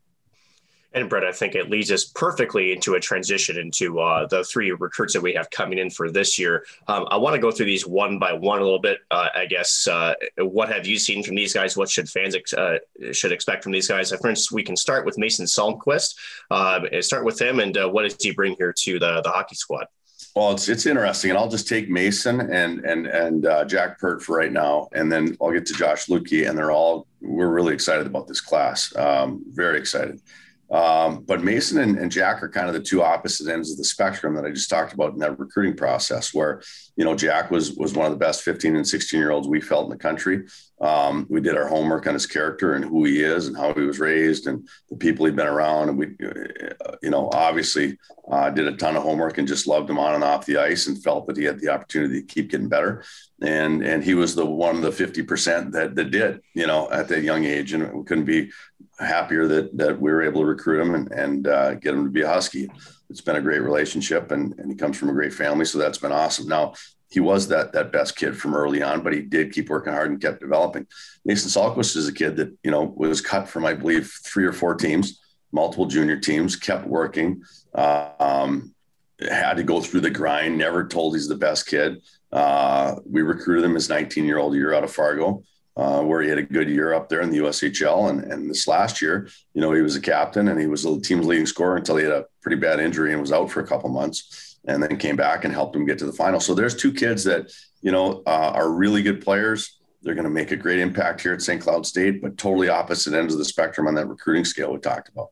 And 0.96 1.10
Brett, 1.10 1.24
I 1.24 1.32
think 1.32 1.54
it 1.54 1.68
leads 1.68 1.92
us 1.92 2.06
perfectly 2.06 2.72
into 2.72 2.94
a 2.94 3.00
transition 3.00 3.58
into 3.58 4.00
uh, 4.00 4.26
the 4.26 4.42
three 4.42 4.70
recruits 4.72 5.12
that 5.12 5.20
we 5.20 5.34
have 5.34 5.50
coming 5.50 5.78
in 5.78 5.90
for 5.90 6.10
this 6.10 6.38
year. 6.38 6.64
Um, 6.88 7.06
I 7.10 7.18
want 7.18 7.34
to 7.34 7.40
go 7.40 7.50
through 7.50 7.66
these 7.66 7.86
one 7.86 8.18
by 8.18 8.32
one 8.32 8.60
a 8.60 8.64
little 8.64 8.80
bit. 8.80 9.00
Uh, 9.10 9.28
I 9.34 9.44
guess 9.44 9.86
uh, 9.86 10.14
what 10.38 10.70
have 10.70 10.86
you 10.86 10.98
seen 10.98 11.22
from 11.22 11.34
these 11.34 11.52
guys? 11.52 11.76
What 11.76 11.90
should 11.90 12.08
fans 12.08 12.34
ex- 12.34 12.54
uh, 12.54 12.78
should 13.12 13.30
expect 13.30 13.62
from 13.62 13.72
these 13.72 13.88
guys? 13.88 14.08
For 14.08 14.30
instance, 14.30 14.50
we 14.50 14.62
can 14.62 14.74
start 14.74 15.04
with 15.04 15.18
Mason 15.18 15.44
Salquist. 15.44 16.14
Um, 16.50 16.86
start 17.02 17.26
with 17.26 17.38
him, 17.38 17.60
and 17.60 17.76
uh, 17.76 17.90
what 17.90 18.04
does 18.04 18.16
he 18.18 18.32
bring 18.32 18.56
here 18.56 18.72
to 18.72 18.98
the 18.98 19.20
the 19.20 19.30
hockey 19.30 19.54
squad? 19.54 19.88
Well, 20.34 20.52
it's 20.52 20.66
it's 20.66 20.86
interesting, 20.86 21.30
and 21.30 21.38
I'll 21.38 21.50
just 21.50 21.68
take 21.68 21.90
Mason 21.90 22.40
and 22.40 22.80
and 22.86 23.06
and 23.06 23.44
uh, 23.44 23.66
Jack 23.66 24.00
Peart 24.00 24.22
for 24.22 24.38
right 24.38 24.52
now, 24.52 24.88
and 24.94 25.12
then 25.12 25.36
I'll 25.42 25.52
get 25.52 25.66
to 25.66 25.74
Josh 25.74 26.06
Luedtke, 26.06 26.48
and 26.48 26.56
they're 26.56 26.70
all 26.70 27.06
we're 27.20 27.50
really 27.50 27.74
excited 27.74 28.06
about 28.06 28.28
this 28.28 28.40
class. 28.40 28.96
Um, 28.96 29.44
very 29.48 29.78
excited. 29.78 30.22
Um, 30.70 31.22
but 31.24 31.44
Mason 31.44 31.78
and, 31.78 31.96
and, 31.96 32.10
Jack 32.10 32.42
are 32.42 32.48
kind 32.48 32.66
of 32.66 32.74
the 32.74 32.82
two 32.82 33.00
opposite 33.00 33.52
ends 33.52 33.70
of 33.70 33.78
the 33.78 33.84
spectrum 33.84 34.34
that 34.34 34.44
I 34.44 34.50
just 34.50 34.68
talked 34.68 34.92
about 34.92 35.12
in 35.12 35.20
that 35.20 35.38
recruiting 35.38 35.76
process, 35.76 36.34
where 36.34 36.60
you 36.96 37.04
know 37.04 37.14
Jack 37.14 37.52
was 37.52 37.74
was 37.74 37.94
one 37.94 38.06
of 38.06 38.12
the 38.12 38.18
best 38.18 38.42
15 38.42 38.74
and 38.74 38.86
16 38.86 39.18
year 39.18 39.30
olds 39.30 39.46
we 39.46 39.60
felt 39.60 39.84
in 39.84 39.90
the 39.90 39.96
country. 39.96 40.44
Um, 40.80 41.26
we 41.30 41.40
did 41.40 41.56
our 41.56 41.68
homework 41.68 42.08
on 42.08 42.14
his 42.14 42.26
character 42.26 42.74
and 42.74 42.84
who 42.84 43.04
he 43.04 43.22
is 43.22 43.46
and 43.46 43.56
how 43.56 43.72
he 43.74 43.82
was 43.82 44.00
raised 44.00 44.46
and 44.48 44.68
the 44.90 44.96
people 44.96 45.24
he'd 45.24 45.36
been 45.36 45.46
around, 45.46 45.88
and 45.88 45.98
we, 45.98 46.16
uh, 46.24 46.96
you 47.00 47.10
know, 47.10 47.30
obviously 47.32 47.96
uh, 48.30 48.50
did 48.50 48.66
a 48.66 48.76
ton 48.76 48.96
of 48.96 49.04
homework 49.04 49.38
and 49.38 49.46
just 49.46 49.68
loved 49.68 49.88
him 49.88 50.00
on 50.00 50.16
and 50.16 50.24
off 50.24 50.46
the 50.46 50.58
ice 50.58 50.88
and 50.88 51.02
felt 51.02 51.28
that 51.28 51.36
he 51.36 51.44
had 51.44 51.60
the 51.60 51.68
opportunity 51.68 52.20
to 52.20 52.26
keep 52.26 52.50
getting 52.50 52.68
better. 52.68 53.04
And 53.40 53.82
and 53.84 54.02
he 54.02 54.14
was 54.14 54.34
the 54.34 54.44
one 54.44 54.76
of 54.76 54.82
the 54.82 54.90
50 54.90 55.22
percent 55.22 55.72
that 55.72 55.94
that 55.94 56.10
did, 56.10 56.40
you 56.54 56.66
know, 56.66 56.90
at 56.90 57.06
that 57.08 57.22
young 57.22 57.44
age, 57.44 57.72
and 57.72 57.92
we 57.92 58.04
couldn't 58.04 58.24
be 58.24 58.50
happier 58.98 59.46
that 59.46 59.76
that 59.76 60.00
we 60.00 60.10
were 60.10 60.22
able 60.22 60.40
to 60.40 60.46
recruit 60.46 60.80
him 60.80 60.94
and, 60.94 61.12
and 61.12 61.46
uh, 61.46 61.74
get 61.74 61.94
him 61.94 62.04
to 62.04 62.10
be 62.10 62.22
a 62.22 62.28
Husky. 62.28 62.70
It's 63.10 63.20
been 63.20 63.36
a 63.36 63.40
great 63.40 63.60
relationship, 63.60 64.30
and, 64.30 64.58
and 64.58 64.70
he 64.70 64.76
comes 64.76 64.96
from 64.98 65.10
a 65.10 65.12
great 65.12 65.32
family, 65.32 65.64
so 65.64 65.78
that's 65.78 65.98
been 65.98 66.12
awesome. 66.12 66.48
Now 66.48 66.74
he 67.08 67.20
was 67.20 67.48
that 67.48 67.72
that 67.72 67.92
best 67.92 68.16
kid 68.16 68.36
from 68.36 68.54
early 68.54 68.82
on, 68.82 69.02
but 69.02 69.12
he 69.12 69.20
did 69.20 69.52
keep 69.52 69.68
working 69.68 69.92
hard 69.92 70.10
and 70.10 70.20
kept 70.20 70.40
developing. 70.40 70.86
Mason 71.24 71.50
Salquist 71.50 71.96
is 71.96 72.08
a 72.08 72.12
kid 72.12 72.36
that 72.36 72.56
you 72.62 72.70
know 72.70 72.94
was 72.96 73.20
cut 73.20 73.48
from 73.48 73.64
I 73.64 73.74
believe 73.74 74.12
three 74.24 74.44
or 74.44 74.52
four 74.52 74.74
teams, 74.74 75.20
multiple 75.52 75.86
junior 75.86 76.18
teams, 76.18 76.56
kept 76.56 76.86
working. 76.86 77.42
Uh, 77.74 78.10
um, 78.18 78.74
had 79.20 79.54
to 79.54 79.62
go 79.62 79.80
through 79.80 80.00
the 80.00 80.10
grind. 80.10 80.58
Never 80.58 80.86
told 80.86 81.14
he's 81.14 81.28
the 81.28 81.36
best 81.36 81.66
kid. 81.66 82.02
Uh, 82.32 82.96
we 83.08 83.22
recruited 83.22 83.64
him 83.64 83.76
as 83.76 83.88
19 83.88 84.24
year 84.24 84.38
old 84.38 84.54
year 84.54 84.74
out 84.74 84.84
of 84.84 84.92
Fargo 84.92 85.42
uh, 85.76 86.00
where 86.00 86.22
he 86.22 86.28
had 86.28 86.38
a 86.38 86.42
good 86.42 86.68
year 86.68 86.94
up 86.94 87.08
there 87.08 87.20
in 87.20 87.30
the 87.30 87.38
USHL. 87.38 88.08
And, 88.08 88.24
and 88.32 88.48
this 88.48 88.66
last 88.66 89.02
year, 89.02 89.28
you 89.52 89.60
know, 89.60 89.72
he 89.72 89.82
was 89.82 89.96
a 89.96 90.00
captain 90.00 90.48
and 90.48 90.58
he 90.58 90.66
was 90.66 90.84
the 90.84 91.00
team's 91.00 91.26
leading 91.26 91.46
scorer 91.46 91.76
until 91.76 91.96
he 91.96 92.04
had 92.04 92.12
a 92.12 92.24
pretty 92.40 92.56
bad 92.56 92.80
injury 92.80 93.12
and 93.12 93.20
was 93.20 93.32
out 93.32 93.50
for 93.50 93.60
a 93.60 93.66
couple 93.66 93.90
months 93.90 94.58
and 94.66 94.82
then 94.82 94.96
came 94.96 95.16
back 95.16 95.44
and 95.44 95.52
helped 95.52 95.76
him 95.76 95.86
get 95.86 95.98
to 95.98 96.06
the 96.06 96.12
final. 96.12 96.40
So 96.40 96.54
there's 96.54 96.74
two 96.74 96.92
kids 96.92 97.24
that, 97.24 97.52
you 97.82 97.92
know, 97.92 98.22
uh, 98.26 98.52
are 98.54 98.70
really 98.70 99.02
good 99.02 99.22
players. 99.22 99.78
They're 100.02 100.14
going 100.14 100.24
to 100.24 100.30
make 100.30 100.50
a 100.50 100.56
great 100.56 100.78
impact 100.78 101.20
here 101.20 101.32
at 101.32 101.42
St. 101.42 101.60
Cloud 101.60 101.86
State, 101.86 102.22
but 102.22 102.38
totally 102.38 102.68
opposite 102.68 103.12
ends 103.12 103.34
of 103.34 103.38
the 103.38 103.44
spectrum 103.44 103.86
on 103.86 103.94
that 103.94 104.06
recruiting 104.06 104.44
scale 104.44 104.72
we 104.72 104.78
talked 104.78 105.08
about. 105.08 105.28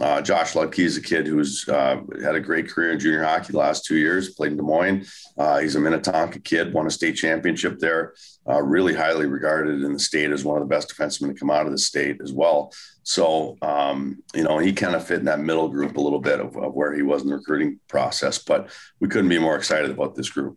Uh, 0.00 0.22
Josh 0.22 0.54
Luedtke 0.54 0.78
is 0.78 0.96
a 0.96 1.02
kid 1.02 1.26
who's 1.26 1.68
uh, 1.68 2.00
had 2.22 2.34
a 2.34 2.40
great 2.40 2.68
career 2.68 2.92
in 2.92 2.98
junior 2.98 3.22
hockey 3.22 3.52
the 3.52 3.58
last 3.58 3.84
two 3.84 3.96
years, 3.96 4.34
played 4.34 4.52
in 4.52 4.56
Des 4.56 4.62
Moines. 4.62 5.06
Uh, 5.36 5.58
he's 5.58 5.76
a 5.76 5.80
Minnetonka 5.80 6.40
kid, 6.40 6.72
won 6.72 6.86
a 6.86 6.90
state 6.90 7.14
championship 7.14 7.78
there, 7.78 8.14
uh, 8.48 8.62
really 8.62 8.94
highly 8.94 9.26
regarded 9.26 9.82
in 9.82 9.92
the 9.92 9.98
state 9.98 10.30
as 10.30 10.44
one 10.44 10.56
of 10.56 10.66
the 10.66 10.74
best 10.74 10.88
defensemen 10.88 11.28
to 11.28 11.38
come 11.38 11.50
out 11.50 11.66
of 11.66 11.72
the 11.72 11.78
state 11.78 12.20
as 12.22 12.32
well. 12.32 12.72
So, 13.02 13.58
um, 13.60 14.22
you 14.34 14.44
know, 14.44 14.58
he 14.58 14.72
kind 14.72 14.94
of 14.94 15.06
fit 15.06 15.18
in 15.18 15.26
that 15.26 15.40
middle 15.40 15.68
group 15.68 15.96
a 15.96 16.00
little 16.00 16.20
bit 16.20 16.40
of, 16.40 16.56
of 16.56 16.72
where 16.72 16.94
he 16.94 17.02
was 17.02 17.22
in 17.22 17.28
the 17.28 17.36
recruiting 17.36 17.78
process, 17.88 18.38
but 18.38 18.70
we 18.98 19.08
couldn't 19.08 19.28
be 19.28 19.38
more 19.38 19.56
excited 19.56 19.90
about 19.90 20.14
this 20.14 20.30
group. 20.30 20.56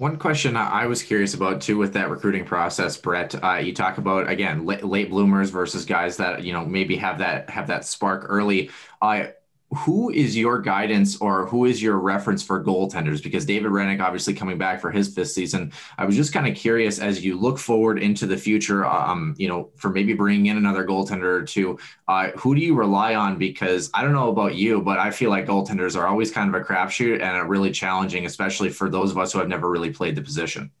One 0.00 0.16
question 0.16 0.56
I 0.56 0.86
was 0.86 1.02
curious 1.02 1.34
about 1.34 1.60
too 1.60 1.76
with 1.76 1.92
that 1.92 2.08
recruiting 2.08 2.46
process, 2.46 2.96
Brett. 2.96 3.34
Uh, 3.44 3.56
you 3.56 3.74
talk 3.74 3.98
about 3.98 4.30
again 4.30 4.64
late, 4.64 4.82
late, 4.82 5.10
bloomers 5.10 5.50
versus 5.50 5.84
guys 5.84 6.16
that 6.16 6.42
you 6.42 6.54
know 6.54 6.64
maybe 6.64 6.96
have 6.96 7.18
that 7.18 7.50
have 7.50 7.66
that 7.66 7.84
spark 7.84 8.24
early. 8.26 8.70
Uh, 9.02 9.26
who 9.72 10.10
is 10.10 10.36
your 10.36 10.60
guidance 10.60 11.20
or 11.20 11.46
who 11.46 11.64
is 11.64 11.80
your 11.80 11.98
reference 11.98 12.42
for 12.42 12.62
goaltenders? 12.62 13.22
Because 13.22 13.44
David 13.44 13.70
Hrenak, 13.70 14.00
obviously 14.00 14.34
coming 14.34 14.58
back 14.58 14.80
for 14.80 14.90
his 14.90 15.14
fifth 15.14 15.30
season, 15.30 15.72
I 15.96 16.04
was 16.04 16.16
just 16.16 16.32
kind 16.32 16.48
of 16.48 16.56
curious 16.56 16.98
as 16.98 17.24
you 17.24 17.38
look 17.38 17.56
forward 17.56 18.02
into 18.02 18.26
the 18.26 18.36
future, 18.36 18.84
um, 18.84 19.36
you 19.38 19.48
know, 19.48 19.70
for 19.76 19.90
maybe 19.90 20.12
bringing 20.12 20.46
in 20.46 20.56
another 20.56 20.84
goaltender 20.84 21.40
or 21.40 21.44
two, 21.44 21.78
uh, 22.08 22.30
who 22.30 22.54
do 22.54 22.60
you 22.60 22.74
rely 22.74 23.14
on? 23.14 23.38
Because 23.38 23.90
I 23.94 24.02
don't 24.02 24.12
know 24.12 24.30
about 24.30 24.56
you, 24.56 24.82
but 24.82 24.98
I 24.98 25.12
feel 25.12 25.30
like 25.30 25.46
goaltenders 25.46 25.96
are 25.96 26.08
always 26.08 26.32
kind 26.32 26.52
of 26.52 26.60
a 26.60 26.64
crapshoot 26.64 27.20
and 27.20 27.48
really 27.48 27.70
challenging, 27.70 28.26
especially 28.26 28.70
for 28.70 28.90
those 28.90 29.12
of 29.12 29.18
us 29.18 29.32
who 29.32 29.38
have 29.38 29.48
never 29.48 29.70
really 29.70 29.92
played 29.92 30.16
the 30.16 30.22
position. 30.22 30.72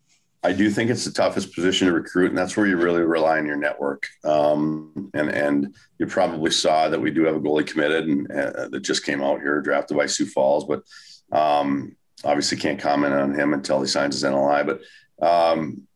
I 0.42 0.52
do 0.52 0.70
think 0.70 0.90
it's 0.90 1.04
the 1.04 1.12
toughest 1.12 1.54
position 1.54 1.86
to 1.86 1.92
recruit, 1.92 2.30
and 2.30 2.38
that's 2.38 2.56
where 2.56 2.66
you 2.66 2.76
really 2.76 3.02
rely 3.02 3.38
on 3.38 3.46
your 3.46 3.56
network. 3.56 4.08
Um, 4.24 5.10
and 5.12 5.28
and 5.28 5.74
you 5.98 6.06
probably 6.06 6.50
saw 6.50 6.88
that 6.88 7.00
we 7.00 7.10
do 7.10 7.24
have 7.24 7.36
a 7.36 7.40
goalie 7.40 7.66
committed, 7.66 8.08
and 8.08 8.30
uh, 8.30 8.68
that 8.68 8.80
just 8.80 9.04
came 9.04 9.22
out 9.22 9.40
here, 9.40 9.60
drafted 9.60 9.98
by 9.98 10.06
Sioux 10.06 10.26
Falls. 10.26 10.64
But 10.64 10.82
um, 11.30 11.94
obviously, 12.24 12.56
can't 12.56 12.80
comment 12.80 13.12
on 13.12 13.34
him 13.34 13.52
until 13.52 13.82
he 13.82 13.86
signs 13.86 14.14
his 14.14 14.24
NLI. 14.24 14.66
But 14.66 15.26
um, 15.26 15.86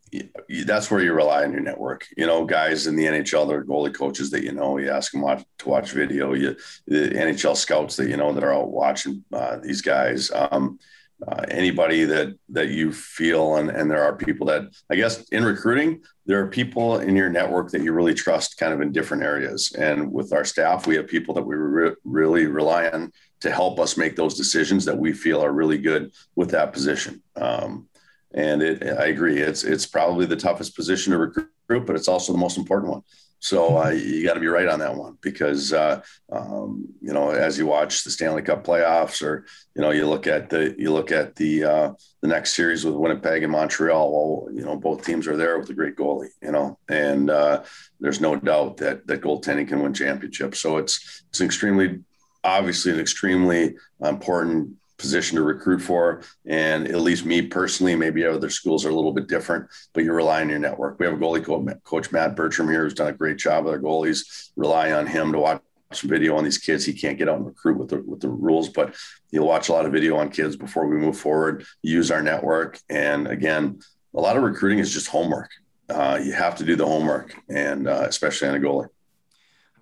that's 0.67 0.91
where 0.91 1.01
you 1.01 1.15
rely 1.15 1.45
on 1.45 1.53
your 1.53 1.63
network. 1.63 2.07
You 2.17 2.27
know, 2.27 2.45
guys 2.45 2.87
in 2.87 2.97
the 2.97 3.07
NHL, 3.07 3.49
they're 3.49 3.65
goalie 3.65 3.95
coaches 3.95 4.31
that 4.31 4.45
you 4.45 4.53
know. 4.53 4.77
You 4.77 4.91
ask 4.91 5.13
them 5.13 5.23
watch, 5.23 5.43
to 5.61 5.69
watch 5.69 5.93
video. 5.93 6.35
You 6.35 6.57
the 6.87 7.09
NHL 7.09 7.57
scouts 7.57 7.97
that 7.97 8.11
you 8.11 8.19
know 8.19 8.35
that 8.35 8.45
are 8.45 8.55
out 8.55 8.71
watching 8.71 9.25
uh, 9.33 9.57
these 9.63 9.81
guys. 9.81 10.31
Um, 10.31 10.79
uh, 11.27 11.45
anybody 11.49 12.05
that 12.05 12.37
that 12.51 12.69
you 12.69 12.93
feel 12.93 13.57
and 13.57 13.71
and 13.71 13.91
there 13.91 14.03
are 14.03 14.17
people 14.17 14.47
that 14.47 14.63
I 14.91 14.97
guess 14.97 15.23
in 15.29 15.45
recruiting 15.45 16.03
there 16.27 16.41
are 16.41 16.49
people 16.49 16.99
in 16.99 17.15
your 17.17 17.31
network 17.31 17.71
that 17.71 17.83
you 17.83 17.93
really 17.93 18.15
trust 18.15 18.59
kind 18.59 18.73
of 18.73 18.81
in 18.81 18.93
different 18.93 19.23
areas. 19.23 19.73
And 19.73 20.13
with 20.13 20.33
our 20.33 20.45
staff 20.45 20.87
we 20.87 20.97
have 20.97 21.07
people 21.07 21.35
that 21.35 21.43
we 21.43 21.55
re- 21.55 21.95
really 22.05 22.47
rely 22.47 22.89
on 22.89 23.13
to 23.41 23.51
help 23.51 23.79
us 23.79 23.97
make 23.97 24.17
those 24.17 24.35
decisions 24.35 24.85
that 24.85 24.97
we 24.97 25.13
feel 25.13 25.43
are 25.43 25.53
really 25.53 25.79
good 25.79 26.13
with 26.35 26.51
that 26.51 26.73
position. 26.73 27.23
Um, 27.37 27.89
and 28.35 28.63
it, 28.63 28.83
I 28.83 29.07
agree 29.07 29.39
it's 29.39 29.65
it's 29.65 29.87
probably 29.87 30.27
the 30.27 30.37
toughest 30.37 30.77
position 30.77 31.13
to 31.13 31.19
recruit 31.19 31.49
but 31.87 31.97
it's 31.97 32.09
also 32.09 32.33
the 32.33 32.39
most 32.39 32.59
important 32.59 32.93
one 32.93 33.03
so 33.45 33.77
uh, 33.77 33.91
you 33.91 34.25
got 34.25 34.33
to 34.35 34.41
be 34.41 34.47
right 34.47 34.69
on 34.69 34.79
that 34.79 34.97
one 34.97 35.19
because 35.21 35.75
uh, 35.75 36.01
um, 36.33 36.89
you 37.03 37.13
know 37.13 37.29
as 37.29 37.59
you 37.59 37.67
watch 37.67 38.03
the 38.03 38.11
Stanley 38.11 38.41
Cup 38.41 38.65
playoffs, 38.65 39.21
or 39.21 39.45
you 39.77 39.83
know 39.83 39.91
you 39.91 40.09
look 40.09 40.27
at 40.27 40.49
the 40.49 40.75
you 40.79 40.91
look 40.91 41.13
at 41.13 41.37
the 41.37 41.63
uh, 41.63 41.93
the 42.23 42.29
next 42.29 42.55
series 42.55 42.87
with 42.87 42.95
Winnipeg 42.95 43.43
and 43.43 43.53
Montreal. 43.53 44.11
Well, 44.11 44.55
you 44.55 44.65
know 44.65 44.77
both 44.77 45.05
teams 45.05 45.29
are 45.29 45.37
there 45.37 45.59
with 45.59 45.69
a 45.69 45.75
great 45.75 45.95
goalie, 45.95 46.31
you 46.41 46.53
know, 46.53 46.79
and 46.89 47.29
uh, 47.29 47.65
there's 48.01 48.19
no 48.19 48.35
doubt 48.35 48.79
that 48.79 49.07
that 49.09 49.21
goaltending 49.21 49.69
can 49.69 49.83
win 49.83 49.93
championships. 49.93 50.59
So 50.61 50.79
it's 50.79 51.23
it's 51.29 51.43
extremely 51.43 52.01
obviously 52.45 52.93
an 52.93 53.01
extremely 53.01 53.77
important 54.01 54.71
position 55.05 55.37
to 55.37 55.43
recruit 55.43 55.81
for. 55.81 56.23
And 56.47 56.89
at 56.89 57.01
least 57.01 57.27
me 57.27 57.43
personally, 57.43 57.95
maybe 57.95 58.25
other 58.25 58.51
schools 58.51 58.85
are 58.85 58.91
a 58.91 58.95
little 58.95 59.13
bit 59.13 59.29
different, 59.29 59.69
but 59.93 60.03
you 60.03 60.13
rely 60.13 60.41
on 60.41 60.49
your 60.49 60.59
network. 60.59 60.99
We 60.99 61.07
have 61.07 61.15
a 61.15 61.19
goalie 61.19 61.83
coach, 61.85 62.11
Matt 62.11 62.35
Bertram 62.35 62.71
here, 62.71 62.85
who's 62.85 62.95
done 62.95 63.09
a 63.09 63.13
great 63.13 63.37
job 63.37 63.65
with 63.65 63.75
our 63.75 63.81
goalies. 63.81 64.51
Rely 64.57 64.93
on 64.93 65.07
him 65.07 65.33
to 65.33 65.39
watch 65.39 65.61
video 66.03 66.37
on 66.37 66.45
these 66.45 66.59
kids. 66.59 66.85
He 66.85 66.95
can't 66.95 67.19
get 67.19 67.29
out 67.29 67.37
and 67.37 67.47
recruit 67.47 67.79
with 67.79 67.91
the 67.91 67.99
with 68.03 68.21
the 68.21 68.29
rules, 68.29 68.69
but 68.71 68.95
he'll 69.31 69.47
watch 69.47 69.69
a 69.69 69.73
lot 69.73 69.87
of 69.87 69.93
video 69.93 70.17
on 70.17 70.31
kids 70.31 70.57
before 70.57 70.87
we 70.87 70.97
move 70.97 71.17
forward. 71.17 71.65
Use 71.83 72.11
our 72.11 72.23
network, 72.23 72.81
and 72.89 73.29
again, 73.29 73.79
a 74.15 74.21
lot 74.21 74.37
of 74.37 74.43
recruiting 74.43 74.79
is 74.79 74.93
just 74.93 75.09
homework. 75.09 75.51
Uh, 75.89 76.19
you 76.23 76.33
have 76.33 76.57
to 76.57 76.65
do 76.65 76.77
the 76.77 76.87
homework, 76.87 77.35
and 77.49 77.87
uh, 77.87 78.07
especially 78.09 78.49
on 78.49 78.55
a 78.57 78.59
goalie. 78.59 78.89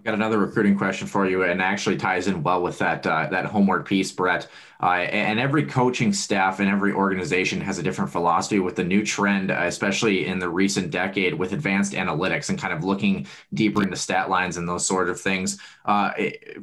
Got 0.04 0.14
another 0.14 0.38
recruiting 0.38 0.76
question 0.76 1.06
for 1.06 1.28
you, 1.28 1.44
and 1.44 1.62
actually 1.62 1.96
ties 1.96 2.26
in 2.26 2.42
well 2.42 2.60
with 2.60 2.78
that 2.78 3.06
uh, 3.06 3.28
that 3.30 3.44
homework 3.44 3.86
piece, 3.86 4.10
Brett. 4.10 4.48
Uh, 4.82 4.86
and 4.86 5.38
every 5.38 5.64
coaching 5.64 6.12
staff 6.12 6.58
and 6.58 6.68
every 6.68 6.92
organization 6.92 7.60
has 7.60 7.78
a 7.78 7.84
different 7.84 8.10
philosophy 8.10 8.58
with 8.58 8.74
the 8.74 8.82
new 8.82 9.06
trend, 9.06 9.52
uh, 9.52 9.60
especially 9.60 10.26
in 10.26 10.40
the 10.40 10.48
recent 10.48 10.90
decade 10.90 11.32
with 11.34 11.52
advanced 11.52 11.92
analytics 11.92 12.48
and 12.48 12.58
kind 12.58 12.72
of 12.72 12.82
looking 12.82 13.24
deeper 13.54 13.84
into 13.84 13.94
stat 13.94 14.28
lines 14.28 14.56
and 14.56 14.68
those 14.68 14.84
sort 14.84 15.08
of 15.08 15.20
things. 15.20 15.60
Uh, 15.84 16.10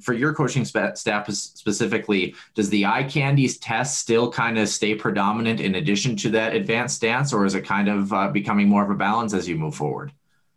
for 0.01 0.13
your 0.13 0.34
coaching 0.34 0.65
staff 0.65 1.29
specifically, 1.29 2.36
does 2.55 2.69
the 2.69 2.86
eye 2.86 3.03
candies 3.03 3.58
test 3.58 4.00
still 4.00 4.29
kind 4.29 4.58
of 4.58 4.67
stay 4.67 4.93
predominant 4.96 5.62
in 5.62 5.75
addition 5.75 6.17
to 6.17 6.29
that 6.29 6.53
advanced 6.53 6.98
stance, 6.98 7.31
or 7.31 7.46
is 7.46 7.55
it 7.55 7.62
kind 7.62 7.88
of 7.88 8.12
uh, 8.12 8.27
becoming 8.27 8.67
more 8.67 8.84
of 8.84 8.89
a 8.89 8.96
balance 8.96 9.34
as 9.34 9.48
you 9.48 9.55
move 9.55 9.75
forward? 9.75 10.12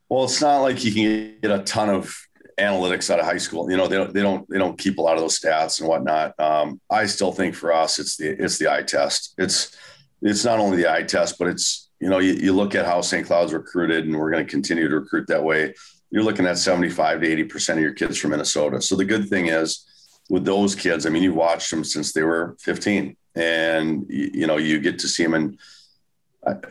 Well, 0.09 0.25
it's 0.25 0.41
not 0.41 0.62
like 0.62 0.85
you 0.85 0.93
can 0.93 1.37
get 1.41 1.53
a 1.53 1.62
ton 1.62 1.89
of 1.89 2.29
analytics 2.62 3.11
out 3.11 3.19
of 3.19 3.26
high 3.26 3.38
school. 3.38 3.71
You 3.71 3.76
know, 3.76 3.87
they 3.87 3.97
don't 3.97 4.14
they 4.14 4.23
don't 4.23 4.49
they 4.49 4.59
don't 4.59 4.78
keep 4.78 4.99
a 4.99 5.02
lot 5.02 5.16
of 5.16 5.21
those 5.21 5.38
stats 5.38 5.81
and 5.81 5.88
whatnot. 5.88 6.38
Um, 6.38 6.81
I 6.90 7.07
still 7.07 7.33
think 7.33 7.54
for 7.54 7.73
us, 7.73 7.99
it's 7.99 8.16
the 8.16 8.31
it's 8.42 8.59
the 8.59 8.73
eye 8.73 8.83
test. 8.83 9.35
It's 9.38 9.76
it's 10.23 10.45
not 10.45 10.59
only 10.59 10.76
the 10.76 10.90
eye 10.90 11.02
test, 11.02 11.38
but 11.38 11.49
it's 11.49 11.90
you 12.00 12.09
know 12.09 12.19
you, 12.19 12.35
you 12.35 12.52
look 12.52 12.75
at 12.75 12.87
how 12.87 13.00
St. 13.00 13.26
Cloud's 13.26 13.52
recruited, 13.52 14.07
and 14.07 14.16
we're 14.16 14.31
going 14.31 14.45
to 14.45 14.50
continue 14.50 14.88
to 14.88 15.00
recruit 15.00 15.26
that 15.28 15.42
way. 15.42 15.75
You're 16.11 16.23
looking 16.23 16.47
at 16.47 16.59
75 16.59 17.21
to 17.21 17.26
80 17.28 17.45
percent 17.45 17.78
of 17.78 17.83
your 17.83 17.95
kids 17.95 18.19
from 18.19 18.31
Minnesota. 18.31 18.81
So 18.81 18.97
the 18.97 19.04
good 19.04 19.28
thing 19.28 19.47
is 19.47 19.87
with 20.31 20.45
those 20.45 20.75
kids, 20.75 21.04
I 21.04 21.11
mean, 21.11 21.23
you've 21.23 21.35
watched 21.35 21.71
them 21.71 21.85
since 21.85 22.12
they 22.12 22.23
were 22.23 22.57
15, 22.61 23.16
and 23.35 24.07
you, 24.09 24.31
you 24.33 24.47
know 24.47 24.57
you 24.57 24.81
get 24.81 24.99
to 25.00 25.09
see 25.09 25.25
them 25.25 25.35
in 25.35 25.59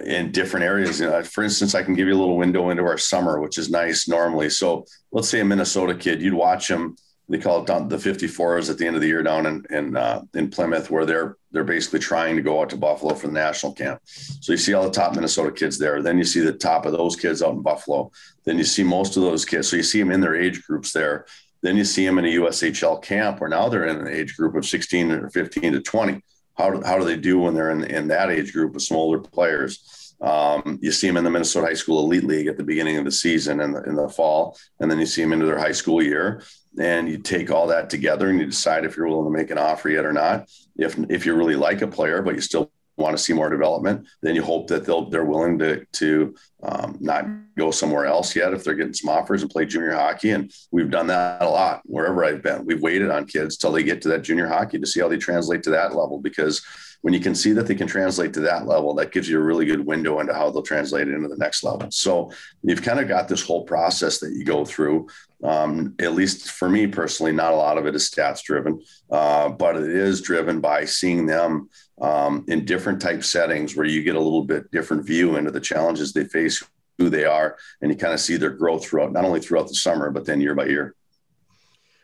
in 0.05 0.31
different 0.31 0.65
areas. 0.65 0.99
You 0.99 1.07
know, 1.07 1.23
for 1.23 1.43
instance, 1.43 1.75
I 1.75 1.83
can 1.83 1.95
give 1.95 2.07
you 2.07 2.13
a 2.13 2.19
little 2.19 2.37
window 2.37 2.69
into 2.69 2.83
our 2.83 2.97
summer, 2.97 3.39
which 3.39 3.57
is 3.57 3.69
nice 3.69 4.07
normally. 4.07 4.49
So 4.49 4.85
let's 5.11 5.29
say 5.29 5.39
a 5.39 5.45
Minnesota 5.45 5.95
kid, 5.95 6.21
you'd 6.21 6.33
watch 6.33 6.67
them. 6.67 6.95
They 7.29 7.37
call 7.37 7.61
it 7.61 7.67
down 7.67 7.87
the 7.87 7.95
54s 7.95 8.69
at 8.69 8.77
the 8.77 8.85
end 8.85 8.97
of 8.97 9.01
the 9.01 9.07
year 9.07 9.23
down 9.23 9.45
in 9.45 9.65
in, 9.69 9.95
uh, 9.95 10.23
in 10.33 10.49
Plymouth, 10.49 10.91
where 10.91 11.05
they're 11.05 11.37
they're 11.51 11.63
basically 11.63 11.99
trying 11.99 12.35
to 12.35 12.41
go 12.41 12.61
out 12.61 12.69
to 12.71 12.77
Buffalo 12.77 13.13
for 13.13 13.27
the 13.27 13.33
national 13.33 13.71
camp. 13.71 14.01
So 14.05 14.51
you 14.51 14.57
see 14.57 14.73
all 14.73 14.83
the 14.83 14.91
top 14.91 15.15
Minnesota 15.15 15.51
kids 15.51 15.77
there. 15.77 16.01
Then 16.01 16.17
you 16.17 16.25
see 16.25 16.41
the 16.41 16.51
top 16.51 16.85
of 16.85 16.91
those 16.91 17.15
kids 17.15 17.41
out 17.41 17.53
in 17.53 17.61
Buffalo. 17.61 18.11
Then 18.43 18.57
you 18.57 18.65
see 18.65 18.83
most 18.83 19.15
of 19.15 19.23
those 19.23 19.45
kids. 19.45 19.69
So 19.69 19.77
you 19.77 19.83
see 19.83 19.99
them 19.99 20.11
in 20.11 20.19
their 20.19 20.35
age 20.35 20.61
groups 20.63 20.91
there. 20.91 21.25
Then 21.61 21.77
you 21.77 21.85
see 21.85 22.05
them 22.05 22.17
in 22.17 22.25
a 22.25 22.35
USHL 22.35 23.01
camp 23.01 23.39
where 23.39 23.49
now 23.49 23.69
they're 23.69 23.85
in 23.85 23.95
an 23.95 24.07
age 24.07 24.35
group 24.35 24.55
of 24.55 24.65
16 24.65 25.11
or 25.11 25.29
15 25.29 25.73
to 25.73 25.79
20 25.79 26.21
how 26.57 26.71
do, 26.71 26.81
how 26.81 26.97
do 26.97 27.05
they 27.05 27.17
do 27.17 27.39
when 27.39 27.53
they're 27.53 27.71
in, 27.71 27.83
in 27.83 28.07
that 28.09 28.29
age 28.29 28.53
group 28.53 28.73
with 28.73 28.83
some 28.83 28.97
older 28.97 29.19
players? 29.19 30.15
Um, 30.21 30.77
you 30.81 30.91
see 30.91 31.07
them 31.07 31.17
in 31.17 31.23
the 31.23 31.31
Minnesota 31.31 31.67
High 31.67 31.73
School 31.73 31.99
Elite 31.99 32.23
League 32.23 32.47
at 32.47 32.57
the 32.57 32.63
beginning 32.63 32.97
of 32.97 33.05
the 33.05 33.11
season 33.11 33.59
and 33.59 33.75
in, 33.75 33.89
in 33.89 33.95
the 33.95 34.07
fall, 34.07 34.57
and 34.79 34.89
then 34.89 34.99
you 34.99 35.05
see 35.05 35.21
them 35.21 35.33
into 35.33 35.47
their 35.47 35.57
high 35.57 35.71
school 35.71 36.01
year. 36.01 36.43
And 36.79 37.09
you 37.09 37.17
take 37.17 37.51
all 37.51 37.67
that 37.67 37.89
together 37.89 38.29
and 38.29 38.39
you 38.39 38.45
decide 38.45 38.85
if 38.85 38.95
you're 38.95 39.07
willing 39.07 39.25
to 39.25 39.37
make 39.37 39.51
an 39.51 39.57
offer 39.57 39.89
yet 39.89 40.05
or 40.05 40.13
not. 40.13 40.49
If 40.77 40.97
if 41.09 41.25
you 41.25 41.35
really 41.35 41.57
like 41.57 41.81
a 41.81 41.87
player, 41.87 42.21
but 42.21 42.35
you 42.35 42.41
still 42.41 42.71
want 43.01 43.17
to 43.17 43.23
see 43.23 43.33
more 43.33 43.49
development, 43.49 44.07
then 44.21 44.35
you 44.35 44.43
hope 44.43 44.67
that 44.67 44.85
they'll 44.85 45.09
they're 45.09 45.25
willing 45.25 45.59
to 45.59 45.85
to 45.85 46.35
um, 46.63 46.97
not 46.99 47.25
go 47.57 47.71
somewhere 47.71 48.05
else 48.05 48.35
yet 48.35 48.53
if 48.53 48.63
they're 48.63 48.75
getting 48.75 48.93
some 48.93 49.09
offers 49.09 49.41
and 49.41 49.51
play 49.51 49.65
junior 49.65 49.93
hockey. 49.93 50.31
And 50.31 50.53
we've 50.71 50.91
done 50.91 51.07
that 51.07 51.41
a 51.41 51.49
lot 51.49 51.81
wherever 51.85 52.23
I've 52.23 52.43
been. 52.43 52.65
We've 52.65 52.81
waited 52.81 53.09
on 53.09 53.25
kids 53.25 53.57
till 53.57 53.71
they 53.71 53.83
get 53.83 54.01
to 54.03 54.09
that 54.09 54.21
junior 54.21 54.47
hockey 54.47 54.79
to 54.79 54.87
see 54.87 54.99
how 54.99 55.09
they 55.09 55.17
translate 55.17 55.63
to 55.63 55.71
that 55.71 55.95
level 55.95 56.19
because 56.19 56.61
when 57.01 57.13
you 57.13 57.19
can 57.19 57.33
see 57.33 57.51
that 57.53 57.67
they 57.67 57.75
can 57.75 57.87
translate 57.87 58.33
to 58.33 58.41
that 58.41 58.67
level, 58.67 58.93
that 58.95 59.11
gives 59.11 59.27
you 59.27 59.39
a 59.39 59.43
really 59.43 59.65
good 59.65 59.85
window 59.85 60.19
into 60.19 60.33
how 60.33 60.49
they'll 60.49 60.61
translate 60.61 61.07
into 61.07 61.27
the 61.27 61.37
next 61.37 61.63
level. 61.63 61.89
So 61.89 62.31
you've 62.61 62.83
kind 62.83 62.99
of 62.99 63.07
got 63.07 63.27
this 63.27 63.41
whole 63.41 63.63
process 63.63 64.19
that 64.19 64.33
you 64.33 64.45
go 64.45 64.63
through. 64.63 65.07
Um, 65.43 65.95
at 65.99 66.13
least 66.13 66.51
for 66.51 66.69
me 66.69 66.85
personally, 66.87 67.31
not 67.31 67.53
a 67.53 67.55
lot 67.55 67.77
of 67.77 67.85
it 67.87 67.95
is 67.95 68.09
stats 68.09 68.43
driven, 68.43 68.81
uh, 69.09 69.49
but 69.49 69.75
it 69.75 69.89
is 69.89 70.21
driven 70.21 70.61
by 70.61 70.85
seeing 70.85 71.25
them 71.25 71.69
um, 71.99 72.45
in 72.47 72.65
different 72.65 73.01
type 73.01 73.23
settings 73.23 73.75
where 73.75 73.85
you 73.85 74.03
get 74.03 74.15
a 74.15 74.19
little 74.19 74.43
bit 74.43 74.69
different 74.71 75.05
view 75.05 75.37
into 75.37 75.51
the 75.51 75.59
challenges 75.59 76.13
they 76.13 76.25
face, 76.25 76.63
who 76.97 77.09
they 77.09 77.25
are, 77.25 77.57
and 77.81 77.91
you 77.91 77.97
kind 77.97 78.13
of 78.13 78.19
see 78.19 78.37
their 78.37 78.51
growth 78.51 78.85
throughout, 78.85 79.11
not 79.11 79.25
only 79.25 79.39
throughout 79.39 79.67
the 79.67 79.75
summer, 79.75 80.11
but 80.11 80.25
then 80.25 80.41
year 80.41 80.55
by 80.55 80.65
year. 80.65 80.95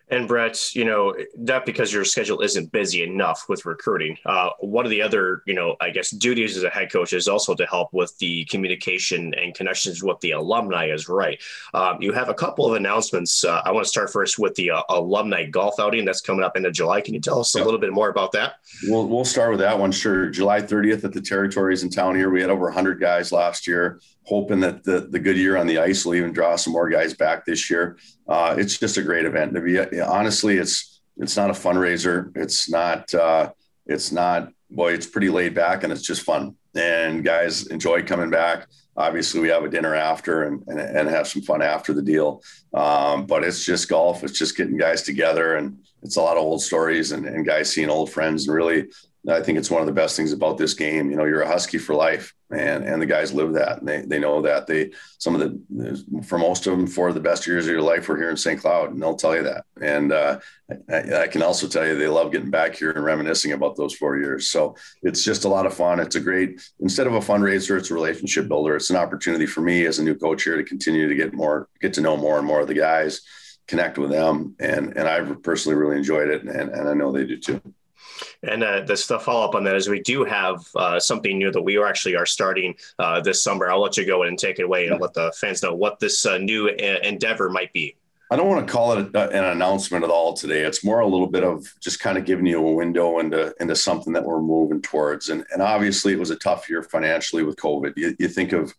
And 0.10 0.28
Brett, 0.28 0.74
you 0.74 0.86
know, 0.86 1.14
not 1.36 1.66
because 1.66 1.92
your 1.92 2.06
schedule 2.06 2.42
isn't 2.42 2.72
busy 2.72 3.04
enough 3.04 3.46
with 3.50 3.66
recruiting. 3.66 4.18
Uh, 4.26 4.52
one 4.60 4.86
of 4.86 4.90
the 4.92 5.02
other, 5.02 5.44
you 5.46 5.54
know, 5.54 5.76
I 5.82 5.90
guess 5.90 6.12
duties 6.12 6.56
as 6.56 6.64
a 6.64 6.70
head 6.70 6.92
coach 6.92 7.12
is 7.12 7.28
also 7.28 7.54
to 7.56 7.66
help 7.66 7.92
with 7.92 8.18
the 8.20 8.46
communication 8.46 9.34
and 9.34 9.54
connections 9.54 10.02
with 10.02 10.20
the 10.22 10.32
alumni 10.32 10.92
is 10.92 11.10
right. 11.10 11.42
Um, 11.74 12.02
you 12.02 12.14
have 12.14 12.30
a 12.30 12.34
couple 12.34 12.66
of 12.66 12.76
announcements. 12.76 13.44
Uh, 13.44 13.62
I 13.66 13.72
want 13.72 13.86
to 13.86 13.90
start 13.90 14.12
first 14.12 14.40
with 14.40 14.56
the 14.56 14.72
uh, 14.72 14.84
alumni 14.90 15.46
golf 15.46 15.78
outing 15.80 16.06
that's 16.06 16.22
coming 16.22 16.44
up 16.44 16.56
into 16.56 16.72
July. 16.72 17.02
Can 17.02 17.14
you 17.14 17.20
tell 17.20 17.40
us 17.40 17.56
a 17.56 17.64
little 17.64 17.80
bit 17.80 17.92
more 17.92 18.10
about 18.10 18.32
that? 18.32 18.60
We'll, 18.84 19.08
we'll 19.08 19.26
start 19.26 19.52
with 19.52 19.60
that 19.60 19.78
one. 19.78 19.92
Sure. 19.92 20.30
July 20.30 20.62
30th 20.62 21.04
at 21.04 21.12
the 21.12 21.22
territories 21.22 21.84
in 21.84 21.90
town 21.90 22.16
here. 22.16 22.30
We 22.30 22.40
had 22.40 22.50
over 22.50 22.66
100 22.66 23.00
guys 23.00 23.34
last 23.34 23.68
year 23.68 24.00
hoping 24.28 24.60
that 24.60 24.84
the, 24.84 25.08
the 25.10 25.20
good 25.20 25.38
year 25.38 25.56
on 25.58 25.68
the 25.68 25.80
ice 25.80 26.06
will 26.06 26.16
even 26.16 26.34
draw 26.34 26.56
some 26.58 26.74
more 26.74 26.90
guys 26.90 27.14
back 27.14 27.46
this 27.46 27.70
year. 27.70 27.98
Uh, 28.28 28.56
it's 28.58 28.78
just 28.78 28.98
a 28.98 29.02
great 29.02 29.26
event. 29.26 29.54
To 29.54 29.62
be 29.62 30.02
honestly, 30.02 30.58
it's 30.58 31.02
it's 31.18 31.38
not 31.38 31.50
a 31.50 31.54
fundraiser. 31.54 32.36
It's 32.36 32.70
not 32.70 33.14
uh, 33.14 33.52
it's 33.86 34.12
not 34.12 34.52
boy. 34.70 34.94
It's 34.94 35.08
pretty 35.08 35.30
laid 35.30 35.56
back 35.56 35.84
and 35.84 35.94
it's 35.94 36.02
just 36.02 36.22
fun. 36.24 36.56
And 36.76 37.24
guys 37.24 37.68
enjoy 37.68 38.04
coming 38.04 38.30
back. 38.30 38.68
Obviously, 38.98 39.40
we 39.40 39.48
have 39.48 39.64
a 39.64 39.70
dinner 39.70 39.96
after 39.96 40.44
and 40.44 40.62
and, 40.68 40.80
and 40.80 41.10
have 41.10 41.28
some 41.28 41.42
fun 41.42 41.62
after 41.62 41.94
the 41.94 42.02
deal. 42.02 42.44
Um, 42.74 43.26
but 43.26 43.44
it's 43.44 43.66
just 43.66 43.88
golf. 43.88 44.24
It's 44.24 44.38
just 44.38 44.58
getting 44.58 44.78
guys 44.78 45.04
together 45.04 45.56
and 45.56 45.80
it's 46.04 46.18
a 46.18 46.22
lot 46.22 46.38
of 46.38 46.44
old 46.44 46.62
stories 46.62 47.12
and, 47.12 47.26
and 47.26 47.46
guys 47.46 47.74
seeing 47.74 47.90
old 47.90 48.12
friends 48.12 48.48
and 48.48 48.56
really 48.56 48.88
I 49.28 49.42
think 49.42 49.58
it's 49.58 49.70
one 49.70 49.82
of 49.82 49.88
the 49.88 49.94
best 49.94 50.16
things 50.16 50.32
about 50.32 50.58
this 50.58 50.74
game. 50.74 51.10
You 51.12 51.18
know, 51.18 51.26
you're 51.26 51.42
a 51.42 51.48
Husky 51.48 51.78
for 51.78 51.94
life, 51.94 52.34
and 52.50 52.86
and 52.86 53.02
the 53.02 53.06
guys 53.06 53.34
live 53.34 53.54
that, 53.54 53.80
and 53.80 53.88
they 53.88 54.02
they 54.02 54.20
know 54.20 54.42
that. 54.42 54.68
They 54.68 54.92
some 55.18 55.36
of 55.36 55.42
the 55.42 56.24
for 56.26 56.38
most 56.38 56.66
of 56.66 56.78
them, 56.78 56.88
for 56.88 57.12
the 57.12 57.20
best 57.20 57.46
years 57.46 57.66
of 57.66 57.72
your 57.72 57.82
life 57.82 58.08
were 58.08 58.18
here 58.18 58.30
in 58.30 58.38
St. 58.38 58.62
Cloud, 58.62 58.92
and 58.92 59.02
they'll 59.02 59.16
tell 59.16 59.36
you 59.36 59.44
that. 59.44 59.66
And 59.82 60.14
uh, 60.14 60.40
I, 60.90 61.24
I, 61.24 61.28
can 61.28 61.44
also 61.44 61.68
tell 61.68 61.86
you 61.86 61.98
they 61.98 62.08
love 62.08 62.32
getting 62.32 62.50
back 62.50 62.76
here 62.76 62.92
and 62.92 63.04
reminiscing 63.04 63.52
about 63.52 63.76
those 63.76 63.94
four 63.94 64.18
years. 64.18 64.50
So 64.50 64.76
it's 65.04 65.24
just 65.24 65.44
a 65.44 65.50
lot 65.50 65.66
of 65.66 65.74
fun. 65.74 66.00
It's 66.00 66.16
a 66.16 66.22
great 66.22 66.62
instead 66.80 67.08
of 67.08 67.14
a 67.14 67.20
fundraiser, 67.20 67.78
it's 67.78 67.92
a 67.92 67.96
relationship 67.96 68.48
builder. 68.48 68.78
It's 68.78 68.92
an 68.92 68.96
opportunity 68.96 69.46
for 69.46 69.62
me 69.62 69.86
as 69.86 70.00
a 70.00 70.04
new 70.04 70.16
coach 70.16 70.44
here 70.44 70.56
to 70.56 70.64
continue 70.64 71.10
to 71.10 71.16
get 71.16 71.34
more, 71.34 71.68
get 71.82 71.94
to 71.96 72.02
know 72.02 72.16
more 72.16 72.38
and 72.38 72.48
more 72.48 72.62
of 72.62 72.68
the 72.68 72.74
guys, 72.74 73.22
connect 73.68 73.98
with 73.98 74.10
them, 74.10 74.56
and 74.60 74.96
and 74.96 75.08
I've 75.08 75.44
personally 75.44 75.78
really 75.78 75.98
enjoyed 75.98 76.30
it, 76.30 76.44
and 76.44 76.70
and 76.70 76.88
I 76.88 76.94
know 76.94 77.12
they 77.12 77.26
do 77.26 77.38
too. 77.38 77.62
And 78.44 78.64
uh, 78.64 78.82
the, 78.82 79.06
the 79.08 79.20
follow 79.20 79.46
up 79.46 79.56
on 79.56 79.64
that 79.66 79.76
is 79.76 79.88
we 79.88 80.02
do 80.02 80.24
have 80.24 80.66
uh, 80.76 81.00
something 81.00 81.38
new 81.38 81.52
that 81.52 81.62
we 81.62 81.78
are 81.78 81.88
actually 81.88 82.16
are 82.16 82.26
starting 82.26 82.76
uh, 83.00 83.22
this 83.22 83.44
summer. 83.44 83.70
I'll 83.70 83.82
let 83.82 83.98
you 83.98 84.06
go 84.06 84.24
and 84.24 84.38
take 84.38 84.60
it 84.60 84.64
away 84.64 84.88
and 84.88 85.00
let 85.00 85.14
the 85.14 85.32
fans 85.40 85.64
know 85.64 85.76
what 85.76 86.00
this 86.00 86.26
uh, 86.26 86.38
new 86.38 86.70
uh, 86.70 87.00
endeavor 87.04 87.50
might 87.50 87.74
be. 87.74 87.96
I 88.30 88.36
don't 88.36 88.50
want 88.50 88.68
to 88.68 88.72
call 88.72 88.98
it 88.98 89.16
a, 89.16 89.30
an 89.30 89.46
announcement 89.46 90.04
at 90.04 90.10
all 90.10 90.34
today. 90.34 90.62
It's 90.62 90.84
more 90.84 91.00
a 91.00 91.08
little 91.08 91.28
bit 91.28 91.44
of 91.44 91.66
just 91.80 92.00
kind 92.00 92.18
of 92.18 92.26
giving 92.26 92.46
you 92.46 92.66
a 92.66 92.74
window 92.74 93.20
into 93.20 93.54
into 93.60 93.76
something 93.76 94.12
that 94.14 94.26
we're 94.26 94.42
moving 94.42 94.82
towards. 94.82 95.30
And 95.30 95.46
and 95.54 95.62
obviously 95.62 96.14
it 96.14 96.20
was 96.20 96.30
a 96.30 96.36
tough 96.36 96.70
year 96.70 96.84
financially 96.84 97.44
with 97.44 97.56
COVID. 97.56 97.94
You, 97.96 98.16
you 98.20 98.28
think 98.28 98.52
of 98.52 98.74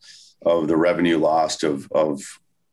of 0.45 0.69
the 0.69 0.77
revenue 0.77 1.19
lost 1.19 1.65
of 1.65 1.91
of 1.93 2.21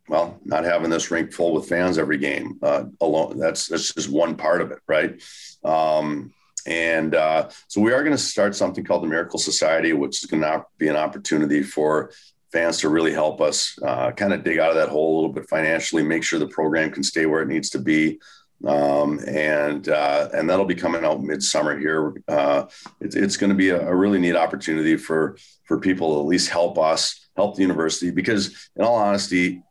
well 0.09 0.39
not 0.43 0.65
having 0.65 0.89
this 0.89 1.11
rink 1.11 1.31
full 1.31 1.53
with 1.53 1.69
fans 1.69 1.97
every 1.97 2.17
game 2.17 2.59
uh, 2.61 2.85
alone. 2.99 3.39
That's 3.39 3.67
that's 3.67 3.93
just 3.93 4.09
one 4.09 4.35
part 4.35 4.61
of 4.61 4.71
it, 4.71 4.79
right? 4.85 5.21
Um, 5.63 6.33
and 6.65 7.15
uh, 7.15 7.49
so 7.67 7.81
we 7.81 7.93
are 7.93 8.03
going 8.03 8.15
to 8.15 8.21
start 8.21 8.55
something 8.55 8.83
called 8.83 9.03
the 9.03 9.07
Miracle 9.07 9.39
Society, 9.39 9.93
which 9.93 10.23
is 10.23 10.29
going 10.29 10.41
to 10.41 10.65
be 10.77 10.87
an 10.87 10.95
opportunity 10.95 11.61
for 11.61 12.11
fans 12.51 12.79
to 12.79 12.89
really 12.89 13.11
help 13.11 13.41
us 13.41 13.77
uh, 13.83 14.11
kind 14.11 14.33
of 14.33 14.43
dig 14.43 14.59
out 14.59 14.69
of 14.69 14.75
that 14.75 14.89
hole 14.89 15.13
a 15.13 15.15
little 15.15 15.33
bit 15.33 15.47
financially, 15.49 16.03
make 16.03 16.23
sure 16.23 16.39
the 16.39 16.47
program 16.47 16.89
can 16.89 17.03
stay 17.03 17.25
where 17.25 17.41
it 17.41 17.49
needs 17.49 17.69
to 17.69 17.79
be. 17.79 18.19
Um, 18.65 19.19
and 19.27 19.89
uh, 19.89 20.29
and 20.33 20.49
that'll 20.49 20.65
be 20.65 20.75
coming 20.75 21.03
out 21.03 21.21
midsummer 21.21 21.77
here. 21.77 22.15
Uh, 22.27 22.65
it's, 23.01 23.15
it's 23.15 23.37
going 23.37 23.49
to 23.49 23.55
be 23.55 23.69
a, 23.69 23.85
a, 23.85 23.93
really 23.93 24.17
neat 24.17 24.37
opportunity 24.37 24.95
for 24.95 25.37
for 25.65 25.77
people 25.77 26.13
to 26.13 26.21
at 26.21 26.25
least 26.25 26.49
help 26.49 26.77
us 26.77 27.27
help 27.35 27.57
the 27.57 27.61
university 27.61 28.11
because, 28.11 28.69
in 28.77 28.85
all 28.85 28.95
honesty, 28.95 29.61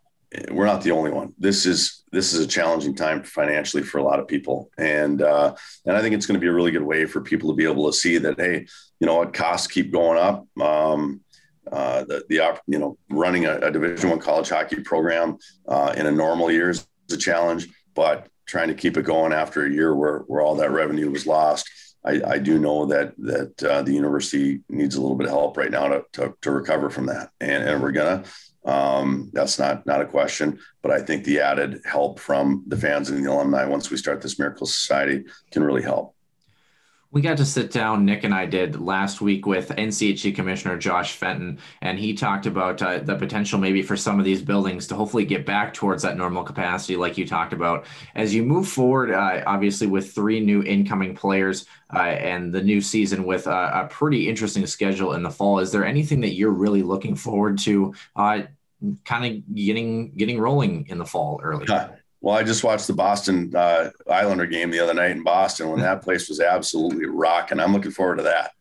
we're 0.50 0.66
not 0.66 0.82
the 0.82 0.90
only 0.90 1.10
one. 1.10 1.32
This 1.38 1.66
is 1.66 2.04
this 2.12 2.32
is 2.32 2.44
a 2.44 2.48
challenging 2.48 2.94
time 2.94 3.22
financially 3.22 3.82
for 3.82 3.98
a 3.98 4.02
lot 4.02 4.20
of 4.20 4.28
people, 4.28 4.70
and 4.78 5.22
uh, 5.22 5.54
and 5.84 5.96
I 5.96 6.00
think 6.00 6.14
it's 6.14 6.26
going 6.26 6.38
to 6.38 6.44
be 6.44 6.48
a 6.48 6.52
really 6.52 6.70
good 6.70 6.82
way 6.82 7.06
for 7.06 7.20
people 7.20 7.50
to 7.50 7.56
be 7.56 7.64
able 7.64 7.86
to 7.86 7.96
see 7.96 8.18
that 8.18 8.38
hey, 8.38 8.66
you 9.00 9.06
know 9.06 9.16
what, 9.16 9.32
costs 9.32 9.66
keep 9.66 9.92
going 9.92 10.18
up. 10.18 10.46
Um, 10.60 11.20
uh, 11.70 12.04
the 12.04 12.24
the 12.28 12.60
you 12.66 12.78
know 12.78 12.98
running 13.10 13.46
a, 13.46 13.58
a 13.58 13.70
Division 13.70 14.10
One 14.10 14.18
college 14.18 14.48
hockey 14.48 14.80
program 14.80 15.38
uh, 15.68 15.94
in 15.96 16.06
a 16.06 16.12
normal 16.12 16.50
year 16.50 16.70
is 16.70 16.86
a 17.12 17.16
challenge, 17.16 17.68
but 17.94 18.28
trying 18.46 18.68
to 18.68 18.74
keep 18.74 18.96
it 18.96 19.02
going 19.02 19.32
after 19.32 19.64
a 19.64 19.70
year 19.70 19.94
where 19.94 20.20
where 20.20 20.42
all 20.42 20.56
that 20.56 20.70
revenue 20.70 21.10
was 21.10 21.26
lost. 21.26 21.68
I, 22.04 22.20
I 22.26 22.38
do 22.38 22.58
know 22.58 22.86
that 22.86 23.14
that 23.18 23.64
uh, 23.64 23.82
the 23.82 23.92
university 23.92 24.60
needs 24.68 24.94
a 24.94 25.00
little 25.00 25.16
bit 25.16 25.26
of 25.26 25.32
help 25.32 25.56
right 25.56 25.70
now 25.70 25.88
to 25.88 26.04
to, 26.12 26.34
to 26.42 26.50
recover 26.50 26.90
from 26.90 27.06
that, 27.06 27.30
and, 27.40 27.62
and 27.64 27.82
we're 27.82 27.92
gonna. 27.92 28.24
Um, 28.64 29.30
that's 29.32 29.58
not 29.58 29.84
not 29.86 30.00
a 30.00 30.06
question, 30.06 30.58
but 30.82 30.90
I 30.90 31.00
think 31.00 31.24
the 31.24 31.40
added 31.40 31.82
help 31.84 32.18
from 32.18 32.64
the 32.66 32.76
fans 32.76 33.10
and 33.10 33.24
the 33.24 33.30
alumni 33.30 33.64
once 33.66 33.90
we 33.90 33.96
start 33.96 34.22
this 34.22 34.38
Miracle 34.38 34.66
Society 34.66 35.24
can 35.50 35.62
really 35.62 35.82
help. 35.82 36.14
We 37.14 37.22
got 37.22 37.36
to 37.36 37.44
sit 37.44 37.70
down, 37.70 38.04
Nick 38.04 38.24
and 38.24 38.34
I 38.34 38.44
did 38.44 38.80
last 38.80 39.20
week 39.20 39.46
with 39.46 39.68
NCHC 39.68 40.34
Commissioner 40.34 40.76
Josh 40.76 41.12
Fenton, 41.12 41.60
and 41.80 41.96
he 41.96 42.12
talked 42.12 42.44
about 42.44 42.82
uh, 42.82 42.98
the 42.98 43.14
potential 43.14 43.56
maybe 43.56 43.82
for 43.82 43.96
some 43.96 44.18
of 44.18 44.24
these 44.24 44.42
buildings 44.42 44.88
to 44.88 44.96
hopefully 44.96 45.24
get 45.24 45.46
back 45.46 45.72
towards 45.72 46.02
that 46.02 46.16
normal 46.16 46.42
capacity, 46.42 46.96
like 46.96 47.16
you 47.16 47.24
talked 47.24 47.52
about. 47.52 47.86
As 48.16 48.34
you 48.34 48.42
move 48.42 48.66
forward, 48.66 49.12
uh, 49.12 49.44
obviously 49.46 49.86
with 49.86 50.12
three 50.12 50.40
new 50.40 50.64
incoming 50.64 51.14
players 51.14 51.66
uh, 51.94 51.98
and 52.00 52.52
the 52.52 52.62
new 52.62 52.80
season 52.80 53.22
with 53.22 53.46
a, 53.46 53.84
a, 53.84 53.88
pretty 53.88 54.28
interesting 54.28 54.66
schedule 54.66 55.12
in 55.12 55.22
the 55.22 55.30
fall, 55.30 55.60
is 55.60 55.70
there 55.70 55.84
anything 55.84 56.20
that 56.22 56.34
you're 56.34 56.50
really 56.50 56.82
looking 56.82 57.14
forward 57.14 57.58
to? 57.58 57.94
Kind 59.04 59.24
of 59.24 59.54
getting 59.54 60.12
getting 60.16 60.40
rolling 60.40 60.86
in 60.88 60.98
the 60.98 61.04
fall 61.04 61.40
early. 61.42 61.66
Well, 62.20 62.34
I 62.34 62.42
just 62.42 62.64
watched 62.64 62.86
the 62.86 62.94
Boston 62.94 63.54
uh, 63.54 63.90
Islander 64.10 64.46
game 64.46 64.70
the 64.70 64.80
other 64.80 64.94
night 64.94 65.10
in 65.10 65.22
Boston 65.22 65.68
when 65.68 65.80
that 65.80 66.00
place 66.00 66.30
was 66.30 66.40
absolutely 66.40 67.04
rocking. 67.04 67.60
I'm 67.60 67.74
looking 67.74 67.90
forward 67.90 68.16
to 68.16 68.22
that. 68.22 68.52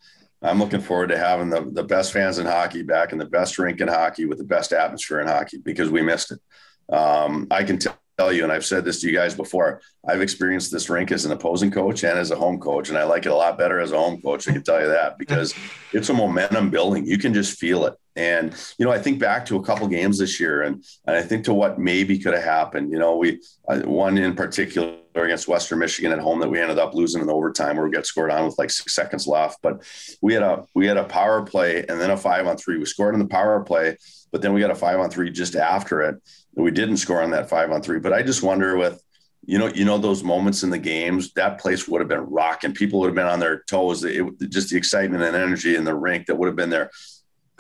I'm 0.42 0.60
looking 0.60 0.82
forward 0.82 1.08
to 1.10 1.18
having 1.18 1.50
the, 1.50 1.62
the 1.72 1.84
best 1.84 2.12
fans 2.12 2.40
in 2.40 2.46
hockey 2.46 2.84
back 2.84 3.14
in 3.14 3.18
the 3.18 3.26
best 3.26 3.58
rink 3.58 3.80
in 3.80 3.88
hockey 3.88 4.26
with 4.26 4.38
the 4.38 4.44
best 4.44 4.74
atmosphere 4.74 5.22
in 5.22 5.28
hockey 5.28 5.60
because 5.60 5.90
we 5.90 6.02
missed 6.02 6.34
it. 6.34 6.94
Um, 6.94 7.48
I 7.50 7.64
can 7.64 7.80
tell 7.80 8.34
you, 8.34 8.44
and 8.44 8.52
I've 8.52 8.66
said 8.66 8.84
this 8.84 9.00
to 9.00 9.08
you 9.08 9.14
guys 9.14 9.34
before, 9.34 9.82
I've 10.06 10.22
experienced 10.22 10.70
this 10.70 10.90
rink 10.90 11.14
as 11.14 11.24
an 11.24 11.32
opposing 11.32 11.72
coach 11.72 12.04
and 12.04 12.20
as 12.20 12.32
a 12.32 12.36
home 12.36 12.60
coach, 12.60 12.90
and 12.90 12.98
I 12.98 13.06
like 13.06 13.26
it 13.26 13.32
a 13.32 13.36
lot 13.36 13.58
better 13.58 13.80
as 13.80 13.94
a 13.94 13.98
home 13.98 14.22
coach. 14.22 14.50
I 14.50 14.52
can 14.52 14.64
tell 14.64 14.82
you 14.82 14.88
that 14.88 15.18
because 15.18 15.54
it's 15.94 16.10
a 16.10 16.14
momentum 16.14 16.70
building. 16.70 17.06
You 17.06 17.18
can 17.18 17.34
just 17.34 17.58
feel 17.58 17.86
it. 17.86 17.96
And 18.16 18.54
you 18.78 18.86
know, 18.86 18.92
I 18.92 19.00
think 19.00 19.20
back 19.20 19.46
to 19.48 19.56
a 19.56 19.64
couple 19.64 19.88
games 19.88 20.20
this 20.20 20.40
year, 20.40 20.62
and, 20.62 20.84
and 21.08 21.16
I 21.16 21.22
think 21.22 21.46
to 21.46 21.54
what 21.54 21.80
maybe 21.80 22.20
could 22.20 22.34
have 22.34 22.44
happened. 22.44 22.92
You 22.92 23.00
know, 23.00 23.18
we 23.18 23.42
uh, 23.68 23.80
one 23.80 24.18
in 24.18 24.36
particular 24.36 24.98
against 25.16 25.48
Western 25.48 25.80
Michigan 25.80 26.12
at 26.12 26.20
home 26.20 26.40
that 26.40 26.50
we 26.50 26.60
ended 26.60 26.80
up 26.80 26.94
losing 26.94 27.22
in 27.22 27.30
overtime, 27.30 27.76
where 27.76 27.86
we 27.86 27.92
got 27.92 28.06
scored 28.06 28.32
on 28.32 28.46
with 28.46 28.58
like 28.58 28.70
six 28.70 28.94
seconds 28.96 29.28
left. 29.28 29.60
But 29.62 29.84
we 30.22 30.34
had 30.34 30.44
a 30.44 30.66
we 30.76 30.86
had 30.86 30.98
a 30.98 31.06
power 31.06 31.42
play 31.42 31.86
and 31.88 32.00
then 32.00 32.12
a 32.12 32.18
five 32.18 32.46
on 32.46 32.58
three. 32.58 32.78
We 32.78 32.86
scored 32.86 33.16
in 33.16 33.20
the 33.20 33.28
power 33.28 33.64
play, 33.64 33.98
but 34.32 34.42
then 34.42 34.54
we 34.54 34.62
got 34.62 34.72
a 34.72 34.76
five 34.76 35.00
on 35.00 35.10
three 35.10 35.32
just 35.32 35.56
after 35.56 36.02
it. 36.02 36.16
We 36.56 36.72
didn't 36.72 36.98
score 36.98 37.22
on 37.22 37.32
that 37.32 37.50
five 37.50 37.72
on 37.72 37.82
three. 37.82 38.00
But 38.00 38.14
I 38.14 38.22
just 38.22 38.44
wonder 38.44 38.78
with 38.78 39.02
you 39.46 39.58
know, 39.58 39.68
you 39.68 39.84
know 39.84 39.98
those 39.98 40.24
moments 40.24 40.64
in 40.64 40.70
the 40.70 40.78
games, 40.78 41.34
that 41.34 41.60
place 41.60 41.88
would 41.88 42.00
have 42.00 42.08
been 42.08 42.22
rocking. 42.22 42.74
People 42.74 43.02
would 43.02 43.08
have 43.08 43.16
been 43.16 43.28
on 43.28 43.40
their 43.40 43.64
toes. 43.64 44.04
It, 44.04 44.26
just 44.50 44.70
the 44.70 44.78
excitement 44.78 45.24
and 45.24 45.36
energy 45.36 45.76
in 45.76 45.84
the 45.84 45.96
rink 45.96 46.28
that 46.28 46.36
would 46.36 46.48
have 46.48 46.56
been 46.56 46.70
there 46.70 46.92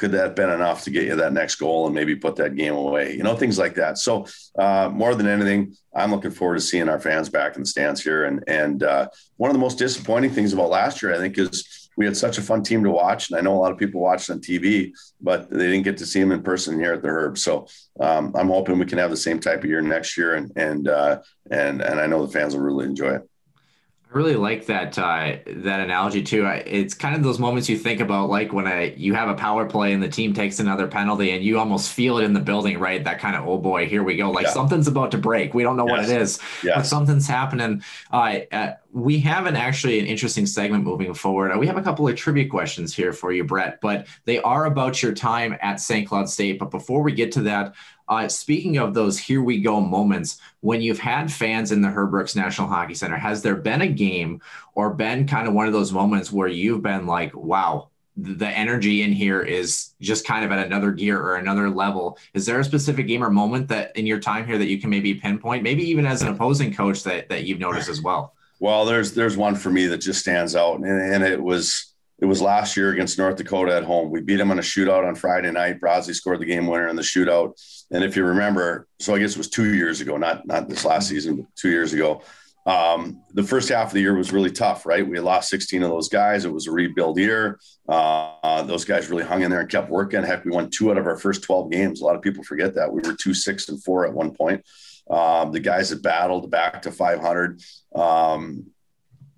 could 0.04 0.12
that 0.12 0.24
have 0.26 0.36
been 0.36 0.50
enough 0.50 0.84
to 0.84 0.90
get 0.90 1.06
you 1.06 1.16
that 1.16 1.32
next 1.32 1.56
goal 1.56 1.86
and 1.86 1.96
maybe 1.96 2.14
put 2.14 2.36
that 2.36 2.58
game 2.58 2.74
away? 2.74 3.16
You 3.16 3.24
know, 3.24 3.38
things 3.38 3.58
like 3.58 3.76
that. 3.76 3.98
So 3.98 4.26
uh, 4.60 4.90
more 4.92 5.16
than 5.16 5.28
anything, 5.28 5.78
I'm 5.96 6.12
looking 6.12 6.32
forward 6.32 6.56
to 6.56 6.60
seeing 6.60 6.90
our 6.90 7.00
fans 7.00 7.30
back 7.30 7.56
in 7.56 7.62
the 7.62 7.66
stands 7.66 8.04
here. 8.04 8.26
And 8.26 8.44
and 8.46 8.84
uh, 8.84 9.08
one 9.38 9.50
of 9.50 9.54
the 9.54 9.62
most 9.62 9.78
disappointing 9.78 10.32
things 10.32 10.52
about 10.52 10.70
last 10.70 11.02
year, 11.02 11.16
I 11.16 11.20
think, 11.20 11.38
is 11.38 11.90
we 11.96 12.04
had 12.04 12.18
such 12.18 12.38
a 12.38 12.42
fun 12.42 12.64
team 12.64 12.84
to 12.84 12.92
watch, 12.92 13.30
and 13.30 13.40
I 13.40 13.42
know 13.42 13.56
a 13.56 13.62
lot 13.62 13.72
of 13.72 13.78
people 13.78 14.02
watched 14.02 14.30
on 14.30 14.42
TV, 14.42 14.92
but 15.22 15.50
they 15.50 15.68
didn't 15.68 15.84
get 15.84 15.96
to 16.00 16.06
see 16.06 16.20
them 16.20 16.34
in 16.34 16.44
person 16.44 16.78
here 16.78 16.92
at 16.92 17.02
the 17.02 17.08
Herb. 17.08 17.38
So 17.38 17.68
um, 18.02 18.34
I'm 18.36 18.50
hoping 18.50 18.80
we 18.80 18.86
can 18.86 18.98
have 18.98 19.10
the 19.10 19.16
same 19.16 19.40
type 19.40 19.60
of 19.60 19.70
year 19.70 19.82
next 19.82 20.18
year, 20.18 20.36
and 20.36 20.52
and 20.58 20.90
uh, 20.90 21.22
and 21.50 21.82
and 21.82 21.98
I 21.98 22.08
know 22.08 22.26
the 22.26 22.34
fans 22.34 22.56
will 22.56 22.64
really 22.64 22.88
enjoy 22.88 23.16
it. 23.16 23.30
I 24.14 24.16
really 24.16 24.36
like 24.36 24.68
that 24.68 24.98
uh, 25.00 25.38
that 25.48 25.80
analogy 25.80 26.22
too. 26.22 26.46
It's 26.46 26.94
kind 26.94 27.16
of 27.16 27.24
those 27.24 27.40
moments 27.40 27.68
you 27.68 27.78
think 27.78 28.00
about, 28.00 28.30
like 28.30 28.54
when 28.54 28.68
a, 28.68 28.94
you 28.96 29.16
have 29.16 29.28
a 29.28 29.34
power 29.34 29.66
play 29.66 29.92
and 29.92 30.04
the 30.04 30.08
team 30.08 30.34
takes 30.34 30.60
another 30.60 30.88
penalty, 30.88 31.32
and 31.32 31.44
you 31.44 31.58
almost 31.58 31.92
feel 31.92 32.20
it 32.20 32.24
in 32.24 32.34
the 32.34 32.40
building, 32.40 32.78
right? 32.78 33.04
That 33.04 33.20
kind 33.20 33.36
of 33.36 33.48
oh 33.48 33.58
boy, 33.58 33.88
here 33.88 34.04
we 34.04 34.16
go. 34.16 34.30
Like 34.30 34.46
yeah. 34.46 34.52
something's 34.52 34.88
about 34.88 35.12
to 35.12 35.18
break. 35.18 35.56
We 35.56 35.64
don't 35.64 35.78
know 35.78 35.88
yes. 35.88 35.92
what 35.92 36.10
it 36.10 36.22
is, 36.22 36.40
yes. 36.64 36.76
but 36.76 36.86
something's 36.86 37.28
happening. 37.28 37.82
Uh, 38.12 38.40
uh, 38.52 38.74
we 38.92 39.20
have 39.22 39.48
an 39.48 39.56
actually 39.56 40.00
an 40.00 40.06
interesting 40.06 40.46
segment 40.46 40.84
moving 40.84 41.16
forward. 41.16 41.52
Uh, 41.52 41.58
we 41.58 41.66
have 41.66 41.78
a 41.78 41.82
couple 41.82 42.08
of 42.08 42.16
trivia 42.16 42.48
questions 42.48 42.96
here 42.96 43.14
for 43.14 43.32
you, 43.32 43.44
Brett, 43.44 43.82
but 43.82 44.06
they 44.26 44.40
are 44.42 44.66
about 44.66 45.02
your 45.02 45.14
time 45.14 45.58
at 45.62 45.80
St. 45.80 46.08
Cloud 46.08 46.30
State. 46.30 46.60
But 46.60 46.70
before 46.70 47.02
we 47.02 47.14
get 47.14 47.32
to 47.32 47.42
that, 47.42 47.74
uh, 48.08 48.28
speaking 48.28 48.78
of 48.78 48.94
those 48.94 49.18
here 49.18 49.42
we 49.42 49.62
go 49.62 49.80
moments, 49.80 50.40
when 50.62 50.82
you've 50.82 51.00
had 51.00 51.32
fans 51.32 51.72
in 51.72 51.82
the 51.82 51.90
Herb 51.90 52.12
Brooks 52.12 52.36
National 52.36 52.68
Hockey 52.68 52.94
Center, 52.94 53.18
has 53.18 53.42
there 53.42 53.56
been 53.56 53.82
a 53.82 53.88
game 53.88 54.42
or 54.76 54.94
been 54.94 55.28
kind 55.28 55.48
of 55.48 55.54
one 55.54 55.68
of 55.68 55.74
those 55.74 55.92
moments 55.92 56.32
where 56.32 56.48
you've 56.48 56.84
been 56.84 57.06
like, 57.08 57.36
wow, 57.36 57.90
the 58.16 58.48
energy 58.48 59.02
in 59.02 59.12
here 59.12 59.42
is 59.42 59.94
just 60.00 60.26
kind 60.26 60.46
of 60.46 60.52
at 60.52 60.66
another 60.66 60.92
gear 60.92 61.20
or 61.20 61.38
another 61.38 61.70
level. 61.70 62.18
Is 62.34 62.46
there 62.46 62.60
a 62.60 62.64
specific 62.64 63.08
game 63.08 63.24
or 63.24 63.32
moment 63.32 63.68
that 63.70 63.96
in 63.98 64.06
your 64.06 64.20
time 64.20 64.46
here 64.46 64.58
that 64.58 64.68
you 64.68 64.80
can 64.80 64.90
maybe 64.90 65.16
pinpoint, 65.16 65.64
maybe 65.64 65.84
even 65.90 66.06
as 66.06 66.22
an 66.22 66.28
opposing 66.28 66.74
coach 66.74 67.04
that, 67.04 67.30
that 67.30 67.46
you've 67.46 67.60
noticed 67.60 67.90
as 67.90 68.02
well? 68.02 68.36
Well, 68.60 68.86
there's 68.86 69.14
there's 69.14 69.36
one 69.36 69.56
for 69.56 69.72
me 69.72 69.88
that 69.88 69.98
just 69.98 70.20
stands 70.20 70.56
out, 70.56 70.80
and, 70.80 70.86
and 70.86 71.24
it 71.24 71.42
was 71.42 71.93
it 72.20 72.26
was 72.26 72.42
last 72.42 72.78
year 72.78 72.92
against 72.92 73.18
North 73.18 73.36
Dakota 73.36 73.76
at 73.76 73.84
home. 73.84 74.10
We 74.10 74.22
beat 74.22 74.38
them 74.38 74.52
in 74.52 74.60
a 74.60 74.62
shootout 74.62 75.06
on 75.06 75.16
Friday 75.16 75.52
night. 75.52 75.82
Brosley 75.82 76.14
scored 76.14 76.40
the 76.40 76.46
game 76.46 76.68
winner 76.68 76.88
in 76.88 76.96
the 76.96 77.02
shootout. 77.02 77.54
And 77.92 78.04
if 78.04 78.16
you 78.16 78.24
remember, 78.24 78.88
so 79.00 79.16
I 79.16 79.20
guess 79.20 79.32
it 79.32 79.38
was 79.38 79.50
two 79.50 79.74
years 79.74 80.00
ago, 80.02 80.18
not 80.18 80.46
not 80.48 80.70
this 80.70 80.86
last 80.86 81.10
season, 81.10 81.38
but 81.38 81.46
two 81.56 81.70
years 81.70 81.94
ago. 81.94 82.22
Um, 82.66 83.22
the 83.34 83.44
first 83.44 83.68
half 83.70 83.88
of 83.88 83.94
the 83.94 84.00
year 84.00 84.16
was 84.16 84.32
really 84.32 84.52
tough, 84.52 84.86
right? 84.86 85.06
We 85.06 85.20
lost 85.20 85.50
16 85.50 85.84
of 85.84 85.90
those 85.90 86.08
guys. 86.08 86.46
It 86.46 86.54
was 86.54 86.68
a 86.68 86.72
rebuild 86.72 87.18
year. 87.18 87.60
Uh, 87.90 88.64
those 88.64 88.86
guys 88.86 89.10
really 89.10 89.26
hung 89.26 89.42
in 89.42 89.52
there 89.52 89.60
and 89.60 89.70
kept 89.70 89.90
working. 89.90 90.24
Heck, 90.24 90.46
we 90.46 90.52
won 90.52 90.70
two 90.70 90.90
out 90.90 90.98
of 90.98 91.06
our 91.06 91.18
first 91.18 91.44
12 91.44 91.72
games. 91.72 92.02
A 92.02 92.06
lot 92.06 92.16
of 92.16 92.22
people 92.22 92.44
forget 92.44 92.74
that. 92.76 92.92
We 92.92 93.02
were 93.02 93.16
two, 93.16 93.34
six, 93.34 93.68
and 93.68 93.84
four 93.84 94.06
at 94.06 94.14
one 94.14 94.32
point. 94.32 94.64
Um, 95.10 95.52
the 95.52 95.60
guys 95.60 95.90
that 95.90 96.02
battled 96.02 96.50
back 96.50 96.84
to 96.84 96.92
500. 96.92 97.62
Um, 97.94 98.68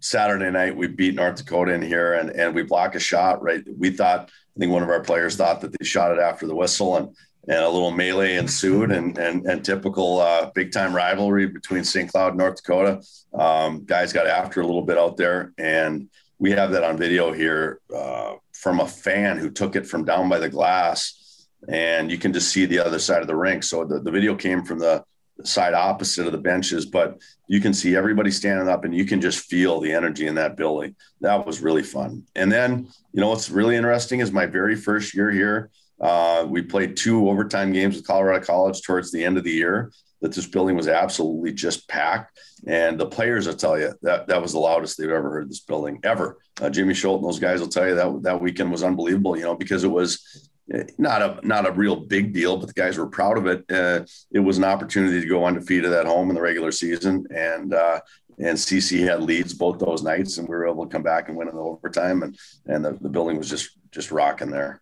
Saturday 0.06 0.52
night 0.52 0.76
we 0.76 0.88
beat 0.88 1.15
North 1.15 1.36
Dakota 1.36 1.74
in 1.74 1.82
here 1.82 2.13
and 2.13 2.30
and 2.30 2.54
we 2.54 2.63
block 2.63 2.96
a 2.96 3.00
shot 3.00 3.41
right. 3.41 3.63
We 3.78 3.89
thought 3.89 4.30
I 4.56 4.60
think 4.60 4.72
one 4.72 4.84
of 4.84 4.89
our 4.89 5.02
players 5.02 5.36
thought 5.36 5.62
that 5.62 5.76
they 5.78 5.86
shot 5.86 6.12
it 6.12 6.20
after 6.20 6.46
the 6.48 6.56
whistle 6.56 6.96
and 6.98 7.15
and 7.48 7.60
a 7.60 7.70
little 7.70 7.91
melee 7.91 8.36
ensued 8.36 8.91
and 8.91 9.18
and, 9.18 9.46
and 9.46 9.65
typical 9.65 10.20
uh, 10.20 10.52
big 10.54 10.72
time 10.72 10.96
rivalry 10.96 11.48
between 11.48 11.84
St. 11.84 12.12
Cloud 12.12 12.30
and 12.30 12.38
North 12.38 12.58
Dakota. 12.58 13.02
Um, 13.34 13.84
guys 13.86 14.13
got 14.13 14.28
after 14.28 14.62
a 14.62 14.65
little 14.65 14.84
bit 14.84 14.98
out 14.98 15.18
there 15.18 15.54
and 15.58 16.10
we 16.38 16.52
have 16.52 16.72
that 16.72 16.84
on 16.84 16.98
video 16.98 17.32
here 17.32 17.80
uh, 17.96 18.36
from 18.54 18.80
a 18.80 18.88
fan 18.88 19.38
who 19.38 19.50
took 19.50 19.76
it 19.76 19.88
from 19.88 20.06
down 20.06 20.30
by 20.30 20.38
the 20.38 20.50
glass 20.50 21.48
and 21.68 22.12
you 22.12 22.18
can 22.18 22.32
just 22.32 22.50
see 22.50 22.65
the 22.65 22.80
other 22.80 23.00
side 23.00 23.22
of 23.22 23.28
the 23.28 23.36
rink. 23.36 23.63
So 23.63 23.86
the, 23.86 24.00
the 24.00 24.12
video 24.12 24.36
came 24.36 24.63
from 24.63 24.80
the 24.80 25.04
side 25.43 25.74
opposite 25.74 26.26
of 26.26 26.32
the 26.32 26.38
benches, 26.38 26.86
but 26.86 27.21
you 27.48 27.60
can 27.60 27.74
see 27.74 27.95
everybody 27.95 28.32
standing 28.32 28.67
up 28.67 28.86
and 28.86 28.95
you 28.95 29.06
can 29.06 29.19
just 29.19 29.45
feel 29.45 29.80
the 29.80 29.91
energy 29.91 30.28
in 30.28 30.36
that 30.36 30.56
building. 30.56 30.95
That 31.21 31.45
was 31.45 31.62
really 31.62 31.84
fun. 31.84 32.24
And 32.36 32.52
then, 32.52 32.88
you 33.12 33.21
know, 33.21 33.30
what's 33.30 33.50
really 33.50 33.76
interesting 33.76 34.21
is 34.21 34.32
my 34.32 34.45
very 34.45 34.76
first 34.76 35.13
year 35.13 35.30
here, 35.30 35.69
uh, 36.00 36.45
we 36.48 36.62
played 36.62 36.98
two 36.98 37.30
overtime 37.30 37.71
games 37.71 37.95
with 37.95 38.08
Colorado 38.08 38.45
College 38.45 38.82
towards 38.82 39.12
the 39.12 39.24
end 39.24 39.38
of 39.38 39.43
the 39.43 39.52
year. 39.52 39.91
That 40.21 40.34
this 40.34 40.48
building 40.48 40.76
was 40.76 40.88
absolutely 40.88 41.54
just 41.54 41.88
packed, 41.88 42.39
and 42.65 42.98
the 43.00 43.06
players 43.06 43.45
will 43.45 43.54
tell 43.54 43.78
you 43.78 43.93
that 44.02 44.28
that 44.28 44.41
was 44.41 44.54
the 44.54 44.60
loudest 44.60 44.98
they've 44.98 45.10
ever 45.10 45.30
heard 45.30 45.50
this 45.50 45.60
building 45.60 46.00
ever. 46.04 46.39
Uh, 46.60 46.69
Jimmy 46.69 46.93
Schuldt 46.93 47.19
and 47.19 47.28
those 47.28 47.38
guys 47.38 47.60
will 47.60 47.67
tell 47.67 47.88
you 47.88 47.95
that 47.95 48.24
that 48.24 48.41
weekend 48.41 48.71
was 48.71 48.82
unbelievable. 48.82 49.38
You 49.38 49.43
know, 49.43 49.56
because 49.56 49.84
it 49.84 49.89
was 49.89 50.50
not 50.97 51.21
a 51.21 51.39
not 51.43 51.67
a 51.67 51.71
real 51.71 51.95
big 51.95 52.34
deal, 52.34 52.58
but 52.58 52.67
the 52.67 52.73
guys 52.73 52.97
were 52.97 53.08
proud 53.08 53.38
of 53.38 53.45
it. 53.45 53.63
Uh, 53.69 54.06
it 54.32 54.39
was 54.39 54.58
an 54.58 54.63
opportunity 54.63 55.21
to 55.21 55.28
go 55.28 55.45
undefeated 55.45 55.91
at 55.91 56.06
home 56.06 56.30
in 56.30 56.36
the 56.36 56.41
regular 56.41 56.71
season, 56.71 57.25
and 57.30 57.73
uh, 57.73 57.99
and 58.39 58.58
CC 58.58 59.08
had 59.08 59.21
leads 59.21 59.54
both 59.54 59.80
those 59.80 60.04
nights, 60.04 60.38
and 60.38 60.47
we 60.47 60.56
were 60.56 60.67
able 60.67 60.86
to 60.86 60.91
come 60.91 61.04
back 61.04 61.30
and 61.30 61.38
win 61.38 61.47
in 61.47 61.56
the 61.56 61.62
overtime, 61.62 62.23
and 62.23 62.38
and 62.65 62.84
the, 62.84 62.97
the 63.01 63.10
building 63.10 63.38
was 63.38 63.49
just 63.49 63.78
just 63.91 64.12
rocking 64.12 64.49
there. 64.49 64.82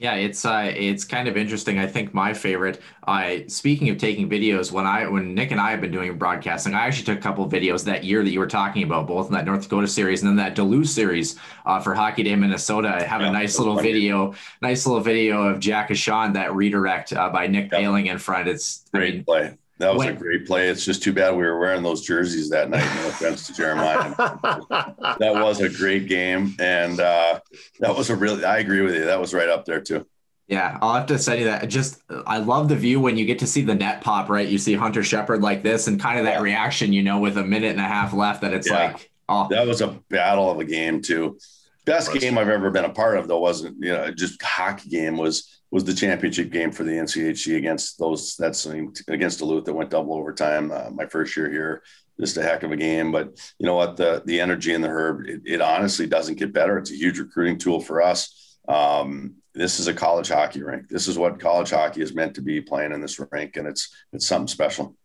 Yeah, 0.00 0.14
it's 0.14 0.44
uh, 0.44 0.72
it's 0.76 1.02
kind 1.04 1.26
of 1.26 1.36
interesting. 1.36 1.80
I 1.80 1.88
think 1.88 2.14
my 2.14 2.32
favorite. 2.32 2.80
I 3.02 3.44
uh, 3.46 3.48
speaking 3.48 3.88
of 3.90 3.98
taking 3.98 4.30
videos, 4.30 4.70
when 4.70 4.86
I 4.86 5.08
when 5.08 5.34
Nick 5.34 5.50
and 5.50 5.60
I 5.60 5.72
have 5.72 5.80
been 5.80 5.90
doing 5.90 6.16
broadcasting, 6.16 6.72
I 6.72 6.86
actually 6.86 7.06
took 7.06 7.18
a 7.18 7.20
couple 7.20 7.44
of 7.44 7.50
videos 7.50 7.84
that 7.86 8.04
year 8.04 8.22
that 8.22 8.30
you 8.30 8.38
were 8.38 8.46
talking 8.46 8.84
about, 8.84 9.08
both 9.08 9.26
in 9.26 9.32
that 9.32 9.44
North 9.44 9.62
Dakota 9.62 9.88
series 9.88 10.22
and 10.22 10.28
then 10.28 10.36
that 10.36 10.54
Duluth 10.54 10.88
series 10.88 11.34
uh, 11.66 11.80
for 11.80 11.94
Hockey 11.94 12.22
Day 12.22 12.36
Minnesota. 12.36 12.94
I 12.94 13.02
have 13.02 13.22
yeah, 13.22 13.28
a 13.28 13.32
nice 13.32 13.58
little 13.58 13.74
funny. 13.74 13.92
video, 13.92 14.34
nice 14.62 14.86
little 14.86 15.02
video 15.02 15.42
of 15.48 15.58
Jack 15.58 15.88
Ahcan 15.90 16.34
that 16.34 16.54
redirect 16.54 17.12
uh, 17.12 17.28
by 17.30 17.48
Nick. 17.48 17.72
Poehling 17.72 18.06
in 18.06 18.18
front. 18.18 18.46
It's 18.46 18.84
great 18.94 19.14
I 19.14 19.16
mean, 19.16 19.24
play. 19.24 19.58
That 19.78 19.94
was 19.94 19.98
when, 19.98 20.16
a 20.16 20.18
great 20.18 20.46
play. 20.46 20.68
It's 20.68 20.84
just 20.84 21.02
too 21.02 21.12
bad 21.12 21.36
we 21.36 21.44
were 21.44 21.58
wearing 21.58 21.82
those 21.82 22.02
jerseys 22.02 22.50
that 22.50 22.68
night. 22.68 22.84
No 22.96 23.08
offense 23.08 23.46
to 23.46 23.54
Jeremiah. 23.54 24.12
that 24.18 25.32
was 25.34 25.60
a 25.60 25.68
great 25.68 26.08
game, 26.08 26.56
and 26.58 26.98
uh, 26.98 27.40
that 27.80 27.96
was 27.96 28.10
a 28.10 28.16
really. 28.16 28.44
I 28.44 28.58
agree 28.58 28.80
with 28.80 28.94
you. 28.94 29.04
That 29.04 29.20
was 29.20 29.32
right 29.32 29.48
up 29.48 29.64
there 29.64 29.80
too. 29.80 30.04
Yeah, 30.48 30.78
I'll 30.80 30.94
have 30.94 31.06
to 31.06 31.18
send 31.18 31.40
you 31.40 31.44
that. 31.44 31.68
Just, 31.68 32.02
I 32.26 32.38
love 32.38 32.68
the 32.70 32.74
view 32.76 33.00
when 33.00 33.18
you 33.18 33.26
get 33.26 33.38
to 33.40 33.46
see 33.46 33.60
the 33.62 33.74
net 33.74 34.00
pop, 34.00 34.30
right? 34.30 34.48
You 34.48 34.56
see 34.56 34.72
Hunter 34.74 35.04
Shepard 35.04 35.42
like 35.42 35.62
this 35.62 35.88
and 35.88 36.00
kind 36.00 36.18
of 36.18 36.24
that 36.24 36.36
Yeah. 36.36 36.42
reaction, 36.42 36.92
you 36.94 37.02
know, 37.02 37.18
with 37.20 37.36
a 37.36 37.44
minute 37.44 37.72
and 37.72 37.80
a 37.80 37.84
half 37.84 38.14
left 38.14 38.40
that 38.40 38.54
it's 38.54 38.66
Yeah. 38.66 38.92
like, 38.92 39.10
oh, 39.28 39.46
That 39.50 39.66
was 39.66 39.82
a 39.82 39.88
battle 40.08 40.50
of 40.50 40.58
a 40.58 40.64
game 40.64 41.02
too. 41.02 41.38
Best 41.84 42.14
game 42.14 42.38
I've 42.38 42.48
ever 42.48 42.70
been 42.70 42.86
a 42.86 42.90
part 42.90 43.18
of 43.18 43.28
though 43.28 43.40
wasn't 43.40 43.76
you 43.82 43.92
know 43.92 44.10
just 44.10 44.42
hockey 44.42 44.88
game 44.88 45.16
was 45.18 45.57
was 45.70 45.84
the 45.84 45.94
championship 45.94 46.50
game 46.50 46.72
for 46.72 46.84
the 46.84 46.92
NCHC 46.92 47.56
against 47.56 47.98
those 47.98 48.36
that's 48.36 48.66
against 48.66 49.38
Duluth 49.38 49.64
that 49.64 49.74
went 49.74 49.90
double 49.90 50.14
overtime. 50.14 50.70
Uh, 50.70 50.90
my 50.90 51.06
first 51.06 51.36
year 51.36 51.50
here, 51.50 51.82
just 52.18 52.36
a 52.36 52.42
heck 52.42 52.62
of 52.62 52.72
a 52.72 52.76
game. 52.76 53.12
But 53.12 53.38
you 53.58 53.66
know 53.66 53.74
what 53.74 53.96
the 53.96 54.22
the 54.24 54.40
energy 54.40 54.72
in 54.72 54.80
the 54.80 54.88
herb 54.88 55.26
it, 55.26 55.42
it 55.44 55.60
honestly 55.60 56.06
doesn't 56.06 56.38
get 56.38 56.52
better. 56.52 56.78
It's 56.78 56.90
a 56.90 56.96
huge 56.96 57.18
recruiting 57.18 57.58
tool 57.58 57.80
for 57.80 58.02
us. 58.02 58.58
Um, 58.68 59.36
this 59.54 59.80
is 59.80 59.88
a 59.88 59.94
college 59.94 60.28
hockey 60.28 60.62
rink. 60.62 60.88
This 60.88 61.08
is 61.08 61.18
what 61.18 61.40
college 61.40 61.70
hockey 61.70 62.02
is 62.02 62.14
meant 62.14 62.34
to 62.36 62.42
be 62.42 62.60
playing 62.60 62.92
in 62.92 63.00
this 63.00 63.18
rink, 63.32 63.56
and 63.56 63.66
it's 63.66 63.94
it's 64.12 64.26
something 64.26 64.48
special. 64.48 64.96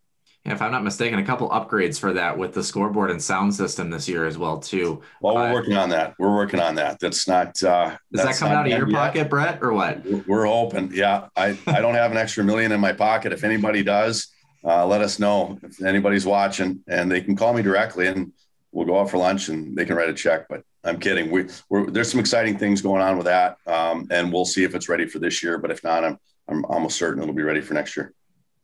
If 0.46 0.62
I'm 0.62 0.72
not 0.72 0.84
mistaken, 0.84 1.20
a 1.20 1.26
couple 1.26 1.50
upgrades 1.50 1.98
for 1.98 2.12
that 2.14 2.38
with 2.38 2.54
the 2.54 2.64
scoreboard 2.64 3.10
and 3.12 3.22
sound 3.22 3.56
system 3.56 3.90
this 3.90 4.10
year 4.10 4.26
as 4.26 4.38
well, 4.38 4.60
too. 4.60 5.02
Well, 5.22 5.36
we're 5.36 5.50
Uh, 5.50 5.54
working 5.54 5.78
on 5.78 5.90
that. 5.90 6.16
We're 6.20 6.36
working 6.36 6.60
on 6.60 6.76
that. 6.76 7.00
That's 7.00 7.28
not. 7.28 7.62
Uh, 7.64 7.96
Does 8.12 8.24
that 8.40 8.42
not 8.46 8.56
out 8.58 8.66
of 8.66 8.72
your 8.72 8.90
yet. 8.90 8.96
pocket, 8.98 9.30
Brett, 9.30 9.60
or 9.62 9.72
what? 9.74 10.04
We're- 10.06 10.24
We're 10.28 10.48
open. 10.48 10.92
Yeah, 10.94 11.28
I, 11.38 11.58
I 11.66 11.80
don't 11.80 11.96
have 11.96 12.12
an 12.12 12.18
extra 12.18 12.44
million 12.44 12.74
in 12.74 12.82
my 12.82 12.92
pocket. 12.92 13.32
If 13.32 13.46
anybody 13.46 13.84
does, 13.84 14.28
uh, 14.66 14.86
let 14.86 15.00
us 15.02 15.18
know. 15.18 15.60
If 15.64 15.82
anybody's 15.82 16.26
watching, 16.26 16.82
and 16.88 17.10
they 17.10 17.22
can 17.22 17.38
call 17.38 17.54
me 17.54 17.62
directly, 17.62 18.08
and 18.08 18.34
we'll 18.74 18.86
go 18.86 19.00
out 19.00 19.10
for 19.10 19.18
lunch, 19.20 19.48
and 19.48 19.78
they 19.78 19.86
can 19.86 19.96
write 19.96 20.10
a 20.10 20.14
check. 20.14 20.48
But 20.50 20.64
I'm 20.84 21.00
kidding. 21.00 21.32
We, 21.32 21.46
we're, 21.70 21.90
there's 21.90 22.12
some 22.12 22.20
exciting 22.20 22.58
things 22.58 22.82
going 22.82 23.02
on 23.02 23.16
with 23.16 23.28
that, 23.28 23.58
um, 23.66 24.08
and 24.12 24.32
we'll 24.34 24.44
see 24.46 24.66
if 24.66 24.76
it's 24.76 24.90
ready 24.90 25.06
for 25.08 25.20
this 25.20 25.42
year. 25.42 25.58
But 25.58 25.72
if 25.72 25.82
not, 25.86 26.04
I'm 26.04 26.18
I'm 26.50 26.66
almost 26.66 26.98
certain 26.98 27.24
it'll 27.24 27.34
be 27.34 27.44
ready 27.44 27.62
for 27.62 27.74
next 27.74 27.96
year. 27.96 28.14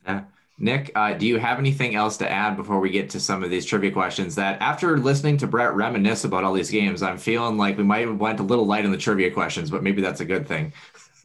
Yeah. 0.05 0.23
Nick, 0.59 0.91
uh, 0.93 1.13
do 1.13 1.25
you 1.25 1.37
have 1.37 1.57
anything 1.57 1.95
else 1.95 2.17
to 2.17 2.29
add 2.29 2.57
before 2.57 2.79
we 2.79 2.89
get 2.89 3.09
to 3.11 3.19
some 3.19 3.43
of 3.43 3.49
these 3.49 3.65
trivia 3.65 3.91
questions? 3.91 4.35
That 4.35 4.61
after 4.61 4.97
listening 4.97 5.37
to 5.37 5.47
Brett 5.47 5.73
reminisce 5.73 6.25
about 6.25 6.43
all 6.43 6.53
these 6.53 6.69
games, 6.69 7.01
I'm 7.01 7.17
feeling 7.17 7.57
like 7.57 7.77
we 7.77 7.83
might 7.83 8.07
have 8.07 8.19
went 8.19 8.41
a 8.41 8.43
little 8.43 8.65
light 8.65 8.85
on 8.85 8.91
the 8.91 8.97
trivia 8.97 9.31
questions, 9.31 9.71
but 9.71 9.83
maybe 9.83 10.01
that's 10.01 10.19
a 10.19 10.25
good 10.25 10.47
thing. 10.47 10.73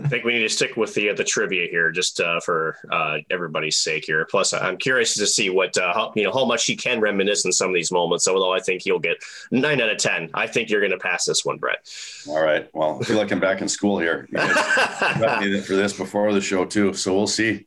I 0.03 0.09
think 0.09 0.25
we 0.25 0.33
need 0.33 0.43
to 0.43 0.49
stick 0.49 0.77
with 0.77 0.93
the 0.95 1.13
the 1.13 1.23
trivia 1.23 1.69
here, 1.71 1.91
just 1.93 2.21
uh, 2.21 2.41
for 2.41 2.77
uh, 2.91 3.19
everybody's 3.31 3.77
sake 3.77 4.05
here. 4.05 4.27
Plus, 4.29 4.53
I'm 4.53 4.77
curious 4.77 5.15
to 5.15 5.27
see 5.27 5.51
what 5.51 5.77
uh, 5.79 5.93
how, 5.93 6.13
you 6.17 6.25
know 6.25 6.33
how 6.33 6.45
much 6.45 6.67
he 6.67 6.75
can 6.75 7.01
reminisce 7.01 7.45
in 7.45 7.53
some 7.53 7.69
of 7.69 7.75
these 7.75 7.93
moments. 7.93 8.27
Although 8.27 8.53
I 8.53 8.59
think 8.59 8.83
he'll 8.83 8.99
get 8.99 9.19
nine 9.53 9.81
out 9.81 9.91
of 9.91 9.99
ten. 9.99 10.31
I 10.35 10.49
think 10.49 10.69
you're 10.69 10.81
going 10.81 10.91
to 10.91 10.99
pass 10.99 11.27
this 11.27 11.45
one, 11.45 11.59
Brett. 11.59 11.89
All 12.29 12.43
right. 12.43 12.69
Well, 12.75 12.99
I 13.01 13.05
feel 13.05 13.17
like 13.17 13.31
I'm 13.31 13.41
back 13.41 13.61
in 13.61 13.69
school 13.69 13.99
here. 13.99 14.27
Guys 14.33 15.65
for 15.67 15.77
this 15.77 15.93
before 15.93 16.33
the 16.33 16.41
show 16.41 16.65
too, 16.65 16.93
so 16.95 17.15
we'll 17.15 17.29
see. 17.29 17.67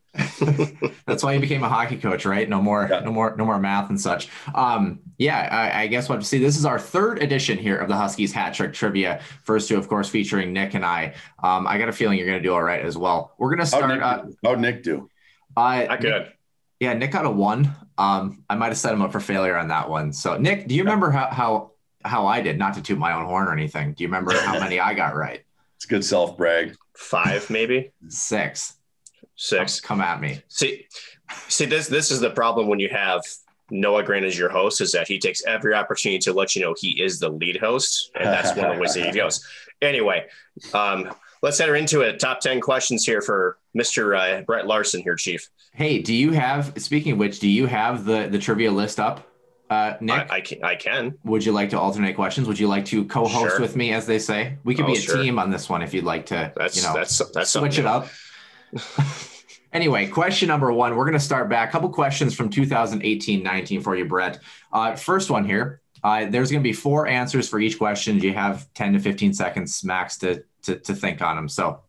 That's 1.05 1.23
why 1.23 1.33
you 1.33 1.39
became 1.39 1.63
a 1.63 1.69
hockey 1.69 1.97
coach, 1.97 2.25
right? 2.25 2.47
No 2.49 2.61
more, 2.61 2.87
Yeah. 2.89 2.99
no 3.01 3.11
more, 3.11 3.35
no 3.37 3.45
more 3.45 3.59
math 3.59 3.89
and 3.89 3.99
such. 3.99 4.29
Um, 4.55 4.99
yeah, 5.17 5.47
I, 5.51 5.83
I 5.83 5.87
guess 5.87 6.09
what 6.09 6.19
to 6.19 6.25
see. 6.25 6.39
This 6.39 6.57
is 6.57 6.65
our 6.65 6.79
third 6.79 7.21
edition 7.21 7.57
here 7.57 7.77
of 7.77 7.87
the 7.87 7.95
Huskies 7.95 8.31
hat 8.33 8.53
trick 8.53 8.73
trivia. 8.73 9.21
First 9.43 9.67
two, 9.69 9.77
of 9.77 9.87
course, 9.87 10.09
featuring 10.09 10.53
Nick 10.53 10.73
and 10.73 10.85
I. 10.85 11.13
Um, 11.43 11.67
I 11.67 11.77
got 11.77 11.89
a 11.89 11.93
feeling 11.93 12.17
you're 12.17 12.27
going 12.27 12.41
to 12.41 12.43
do 12.47 12.53
all 12.53 12.63
right 12.63 12.83
as 12.83 12.97
well. 12.97 13.33
We're 13.37 13.55
going 13.55 13.65
to 13.65 13.75
How'd 13.75 13.83
start. 13.83 13.89
Nick, 13.93 14.01
Uh, 14.01 14.23
how'd 14.43 14.59
Nick 14.59 14.83
do? 14.83 15.09
uh, 15.55 15.59
I 15.59 15.97
Nick- 15.99 16.33
Yeah, 16.79 16.93
Nick 16.93 17.11
got 17.11 17.25
a 17.25 17.29
one. 17.31 17.73
Um, 17.97 18.43
I 18.49 18.55
might 18.55 18.67
have 18.67 18.77
set 18.77 18.93
him 18.93 19.01
up 19.01 19.11
for 19.11 19.19
failure 19.19 19.57
on 19.57 19.69
that 19.69 19.89
one. 19.89 20.13
So, 20.13 20.37
Nick, 20.37 20.67
do 20.67 20.75
you 20.75 20.83
remember 20.83 21.09
how 21.09 21.27
how 21.31 21.71
how 22.05 22.27
I 22.27 22.41
did? 22.41 22.57
Not 22.59 22.75
to 22.75 22.81
toot 22.81 22.97
my 22.99 23.13
own 23.13 23.25
horn 23.25 23.47
or 23.47 23.53
anything. 23.53 23.93
Do 23.93 24.03
you 24.03 24.07
remember 24.07 24.33
how 24.39 24.59
many 24.59 24.79
I 24.79 24.93
got 24.93 25.15
right? 25.15 25.41
It's 25.75 25.85
good 25.85 26.05
self 26.05 26.37
brag. 26.37 26.75
Five, 26.95 27.49
maybe 27.49 27.91
Six. 28.07 28.76
Six. 29.37 29.79
Come 29.79 30.01
at 30.01 30.19
me. 30.19 30.41
See, 30.49 30.85
see 31.47 31.65
this 31.65 31.87
this 31.87 32.11
is 32.11 32.19
the 32.19 32.29
problem 32.29 32.67
when 32.67 32.79
you 32.79 32.89
have 32.89 33.21
Noah 33.71 34.03
Grant 34.03 34.25
as 34.25 34.37
your 34.37 34.49
host 34.49 34.81
is 34.81 34.91
that 34.91 35.07
he 35.07 35.19
takes 35.19 35.43
every 35.45 35.73
opportunity 35.73 36.19
to 36.19 36.33
let 36.33 36.55
you 36.55 36.61
know 36.61 36.75
he 36.77 37.01
is 37.01 37.19
the 37.19 37.29
lead 37.29 37.57
host, 37.57 38.11
and 38.15 38.25
that's 38.25 38.55
one 38.55 38.65
of 38.69 38.75
the 38.75 38.81
ways 38.81 38.93
that 38.95 39.05
he 39.05 39.11
goes. 39.17 39.45
Anyway, 39.81 40.25
um, 40.73 41.13
let's 41.41 41.59
enter 41.59 41.75
into 41.75 42.01
it. 42.01 42.19
Top 42.19 42.39
ten 42.39 42.59
questions 42.61 43.05
here 43.05 43.21
for 43.21 43.57
Mister 43.73 44.15
uh, 44.15 44.41
Brett 44.41 44.67
Larson 44.67 45.01
here, 45.01 45.15
Chief. 45.15 45.47
Hey, 45.73 45.99
do 46.01 46.13
you 46.13 46.31
have? 46.31 46.73
Speaking 46.77 47.13
of 47.13 47.17
which, 47.19 47.39
do 47.39 47.47
you 47.47 47.65
have 47.67 48.05
the 48.05 48.27
the 48.31 48.39
trivia 48.39 48.71
list 48.71 48.99
up, 48.99 49.29
uh, 49.69 49.95
Nick? 50.01 50.31
I, 50.31 50.37
I 50.37 50.41
can 50.41 50.63
I 50.63 50.75
can. 50.75 51.15
Would 51.25 51.45
you 51.45 51.51
like 51.51 51.69
to 51.71 51.79
alternate 51.79 52.13
questions? 52.15 52.47
Would 52.47 52.57
you 52.57 52.67
like 52.67 52.85
to 52.85 53.03
co-host 53.05 53.51
Sure. 53.51 53.59
with 53.61 53.75
me, 53.75 53.91
as 53.93 54.07
they 54.07 54.17
say? 54.17 54.57
We 54.63 54.73
could 54.73 54.85
Oh, 54.85 54.93
be 54.93 54.93
a 54.97 55.01
sure. 55.01 55.17
team 55.21 55.37
on 55.37 55.51
this 55.51 55.69
one 55.69 55.81
if 55.83 55.93
you'd 55.93 56.05
like 56.05 56.25
to. 56.27 56.51
That's 56.55 56.77
you 56.77 56.83
know, 56.83 56.93
that's 56.95 57.21
that's 57.33 57.51
switch 57.51 57.77
it 57.77 57.85
up. 57.85 58.07
anyway, 59.73 60.07
question 60.07 60.47
number 60.47 60.71
one. 60.71 60.95
We're 60.95 61.05
going 61.05 61.13
to 61.13 61.19
start 61.19 61.49
back. 61.49 61.69
A 61.69 61.71
couple 61.71 61.89
questions 61.89 62.35
from 62.35 62.49
2018-19 62.49 63.83
for 63.83 63.95
you, 63.95 64.05
Brett. 64.05 64.39
Uh, 64.71 64.95
first 64.95 65.29
one 65.29 65.45
here. 65.45 65.81
Uh, 66.03 66.25
there's 66.25 66.51
going 66.51 66.61
to 66.61 66.67
be 66.67 66.73
four 66.73 67.07
answers 67.07 67.49
for 67.49 67.59
each 67.59 67.77
question. 67.77 68.19
You 68.19 68.33
have 68.33 68.71
10 68.73 68.93
to 68.93 68.99
15 68.99 69.33
seconds 69.33 69.83
max 69.83 70.17
to 70.19 70.43
to, 70.63 70.75
to 70.75 70.93
think 70.93 71.21
on 71.21 71.35
them. 71.35 71.49
So, 71.49 71.81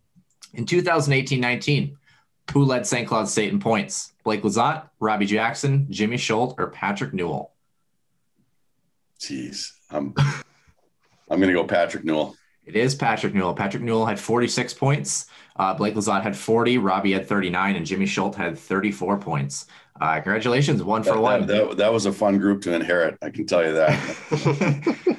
in 0.55 0.65
2018-19, 0.65 1.97
who 2.53 2.65
led 2.65 2.87
St. 2.87 3.07
Cloud 3.07 3.29
State 3.29 3.53
in 3.53 3.59
points? 3.59 4.13
Blake 4.25 4.43
Lizotte, 4.43 4.89
Robbie 5.01 5.27
Jackson, 5.27 5.87
Jimmy 5.91 6.17
Schuldt, 6.17 6.55
or 6.59 6.69
Patrick 6.69 7.13
Newell? 7.13 7.53
Jeez, 9.21 9.73
I'm 9.91 10.15
I'm 11.31 11.41
gonna 11.41 11.53
go 11.53 11.65
Patrick 11.65 12.05
Newell. 12.05 12.37
It 12.69 12.77
is 12.77 12.95
Patrick 12.95 13.33
Newell. 13.35 13.55
Patrick 13.55 13.83
Newell 13.83 14.05
had 14.05 14.21
46 14.21 14.75
points. 14.75 15.27
Uh, 15.57 15.73
Blake 15.73 15.95
Lizotte 15.95 16.23
had 16.23 16.37
40. 16.37 16.77
Robbie 16.77 17.13
had 17.13 17.27
39, 17.27 17.77
and 17.77 17.87
Jimmy 17.87 18.05
Schuldt 18.05 18.35
had 18.37 18.59
34 18.59 19.19
points. 19.19 19.67
Uh, 19.99 20.15
congratulations, 20.17 20.83
one 20.83 21.03
for 21.03 21.13
That, 21.15 21.21
one. 21.21 21.47
that, 21.47 21.69
that, 21.69 21.77
that 21.79 21.93
was 21.93 22.05
a 22.05 22.13
fun 22.13 22.37
group 22.39 22.61
to 22.63 22.75
inherit. 22.75 23.17
I 23.23 23.31
can 23.31 23.47
tell 23.47 23.65
you 23.65 23.73
that. 23.73 25.19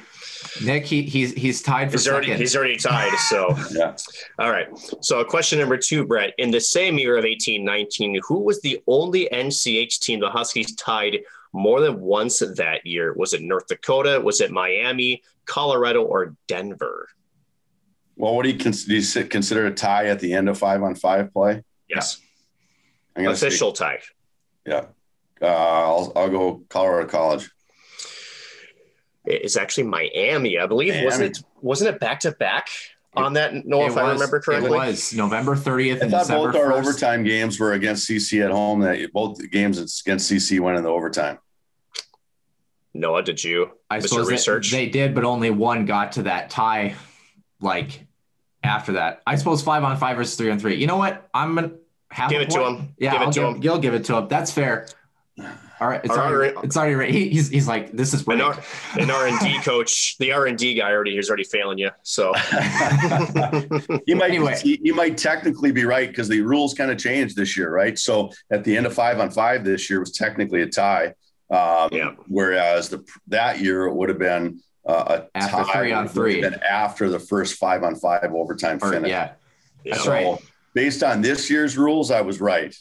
Nick, 0.64 0.84
he, 0.86 1.02
he's 1.02 1.32
he's 1.32 1.60
tied 1.62 1.90
for 1.90 1.92
He's 1.98 2.06
already 2.08 2.26
second. 2.28 2.40
he's 2.40 2.56
already 2.56 2.76
tied. 2.76 3.12
So 3.28 3.56
yeah. 3.72 3.96
all 4.38 4.50
right. 4.50 4.68
So 5.00 5.24
question 5.24 5.58
number 5.58 5.76
two, 5.76 6.06
Brett. 6.06 6.34
In 6.38 6.50
the 6.50 6.60
same 6.60 6.98
year 6.98 7.16
of 7.16 7.24
eighteen 7.24 7.64
nineteen, 7.64 8.18
who 8.26 8.40
was 8.40 8.60
the 8.60 8.80
only 8.86 9.28
NCH 9.32 9.98
team 10.00 10.20
the 10.20 10.28
Huskies 10.30 10.74
tied 10.76 11.18
more 11.52 11.80
than 11.80 12.00
once 12.00 12.40
that 12.40 12.84
year? 12.86 13.14
Was 13.14 13.32
it 13.32 13.42
North 13.42 13.66
Dakota? 13.68 14.20
Was 14.22 14.40
it 14.40 14.50
Miami, 14.50 15.22
Colorado, 15.46 16.02
or 16.04 16.34
Denver? 16.46 17.08
Well, 18.20 18.34
what 18.34 18.42
do 18.44 18.50
you, 18.50 18.58
cons- 18.58 18.84
do 18.84 18.94
you 18.96 19.00
si- 19.00 19.24
consider 19.24 19.64
a 19.64 19.70
tie 19.70 20.06
at 20.08 20.20
the 20.20 20.34
end 20.34 20.50
of 20.50 20.58
five 20.58 20.82
on 20.82 20.94
five 20.94 21.32
play? 21.32 21.62
Yes, 21.88 22.18
I'm 23.16 23.24
gonna 23.24 23.34
official 23.34 23.72
tie. 23.72 24.00
yeah. 24.66 24.86
Uh, 25.40 25.46
I'll 25.46 26.12
I'll 26.14 26.28
go 26.28 26.62
Colorado 26.68 27.08
College. 27.08 27.50
It's 29.24 29.56
actually 29.56 29.84
Miami, 29.84 30.58
I 30.58 30.66
believe. 30.66 31.02
Wasn't 31.02 31.38
it? 31.38 31.44
Wasn't 31.62 31.88
it 31.94 31.98
back 31.98 32.20
to 32.20 32.32
back 32.32 32.68
on 33.16 33.32
that? 33.34 33.54
No, 33.66 33.84
It 33.84 33.92
if 33.92 33.96
I 33.96 34.12
remember 34.12 34.38
correctly. 34.40 34.68
It 34.68 34.72
was 34.72 35.14
November 35.14 35.56
30th 35.56 35.96
I 35.96 35.98
and 36.00 36.10
thought 36.10 36.18
December 36.26 36.52
both 36.52 36.60
our 36.60 36.72
1st. 36.72 36.78
overtime 36.78 37.24
games 37.24 37.58
were 37.58 37.72
against 37.72 38.06
CC 38.08 38.44
at 38.44 38.50
home. 38.50 38.80
That 38.80 38.98
both 39.14 39.38
games 39.50 39.78
against 39.78 40.30
CC 40.30 40.60
went 40.60 40.76
in 40.76 40.82
the 40.84 40.90
overtime. 40.90 41.38
Noah, 42.92 43.22
did 43.22 43.42
you? 43.42 43.70
I 43.88 43.98
Mr. 44.00 44.08
suppose 44.08 44.28
Research. 44.30 44.70
they 44.72 44.90
did, 44.90 45.14
but 45.14 45.24
only 45.24 45.50
one 45.50 45.86
got 45.86 46.12
to 46.12 46.24
that 46.24 46.50
tie. 46.50 46.96
Like 47.62 48.06
after 48.62 48.92
that, 48.92 49.22
I 49.26 49.36
suppose 49.36 49.62
five 49.62 49.82
on 49.84 49.96
five 49.96 50.16
versus 50.16 50.36
three 50.36 50.50
on 50.50 50.58
three. 50.58 50.76
You 50.76 50.86
know 50.86 50.96
what? 50.96 51.28
I'm 51.34 51.54
gonna 51.54 51.72
have 52.10 52.30
Give 52.30 52.40
a 52.40 52.44
it 52.44 52.50
to 52.50 52.64
him. 52.66 52.94
Yeah, 52.98 53.12
Give 53.12 53.20
it 53.22 53.24
I'll 53.26 53.32
to 53.32 53.40
give, 53.40 53.48
him. 53.56 53.62
You'll 53.62 53.78
give 53.78 53.94
it 53.94 54.04
to 54.06 54.16
him. 54.16 54.28
That's 54.28 54.50
fair. 54.50 54.86
All 55.80 55.88
right, 55.88 56.02
it's 56.04 56.10
All 56.12 56.18
already, 56.18 56.54
right. 56.54 56.64
it's 56.64 56.76
already 56.76 56.94
right. 56.94 57.10
He, 57.10 57.30
he's 57.30 57.48
he's 57.48 57.66
like 57.66 57.92
this 57.92 58.12
is 58.12 58.28
An. 58.28 58.42
R 58.42 58.54
an 58.98 59.10
R 59.10 59.26
and 59.28 59.38
D 59.40 59.58
coach, 59.62 60.18
the 60.18 60.30
R 60.32 60.44
and 60.46 60.58
D 60.58 60.74
guy 60.74 60.90
already 60.90 61.16
is 61.16 61.30
already 61.30 61.44
failing 61.44 61.78
you. 61.78 61.88
So 62.02 62.34
you 64.06 64.16
might 64.16 64.30
Anyway. 64.30 64.58
you, 64.62 64.76
you 64.82 64.94
might 64.94 65.16
technically 65.16 65.72
be 65.72 65.84
right 65.84 66.08
because 66.08 66.28
the 66.28 66.42
rules 66.42 66.74
kind 66.74 66.90
of 66.90 66.98
changed 66.98 67.34
this 67.36 67.56
year, 67.56 67.70
right? 67.72 67.98
So 67.98 68.30
at 68.50 68.64
the 68.64 68.76
end 68.76 68.84
of 68.86 68.92
five 68.94 69.18
on 69.20 69.30
five 69.30 69.64
this 69.64 69.88
year 69.88 70.00
was 70.00 70.12
technically 70.12 70.60
a 70.62 70.66
tie. 70.66 71.14
Um, 71.50 71.88
Yeah. 71.92 72.14
Whereas 72.28 72.90
the 72.90 73.02
that 73.28 73.60
year 73.60 73.86
it 73.86 73.94
would 73.94 74.10
have 74.10 74.18
been 74.18 74.60
uh, 74.90 75.22
a 75.34 75.38
After 75.38 75.56
tie 75.72 75.72
three 75.80 75.92
on 75.92 76.08
three. 76.08 76.40
been 76.40 76.54
after 76.68 77.08
the 77.08 77.18
first 77.20 77.54
five 77.54 77.82
on 77.82 77.94
five 77.94 78.32
overtime 78.34 78.78
Or- 78.82 78.92
finish. 78.92 79.10
yeah, 79.10 79.32
that's 79.84 80.04
So 80.04 80.10
right. 80.12 80.38
based 80.74 81.02
on 81.02 81.22
this 81.22 81.48
year's 81.50 81.76
rules, 81.78 82.10
I 82.10 82.20
was 82.22 82.40
right. 82.40 82.74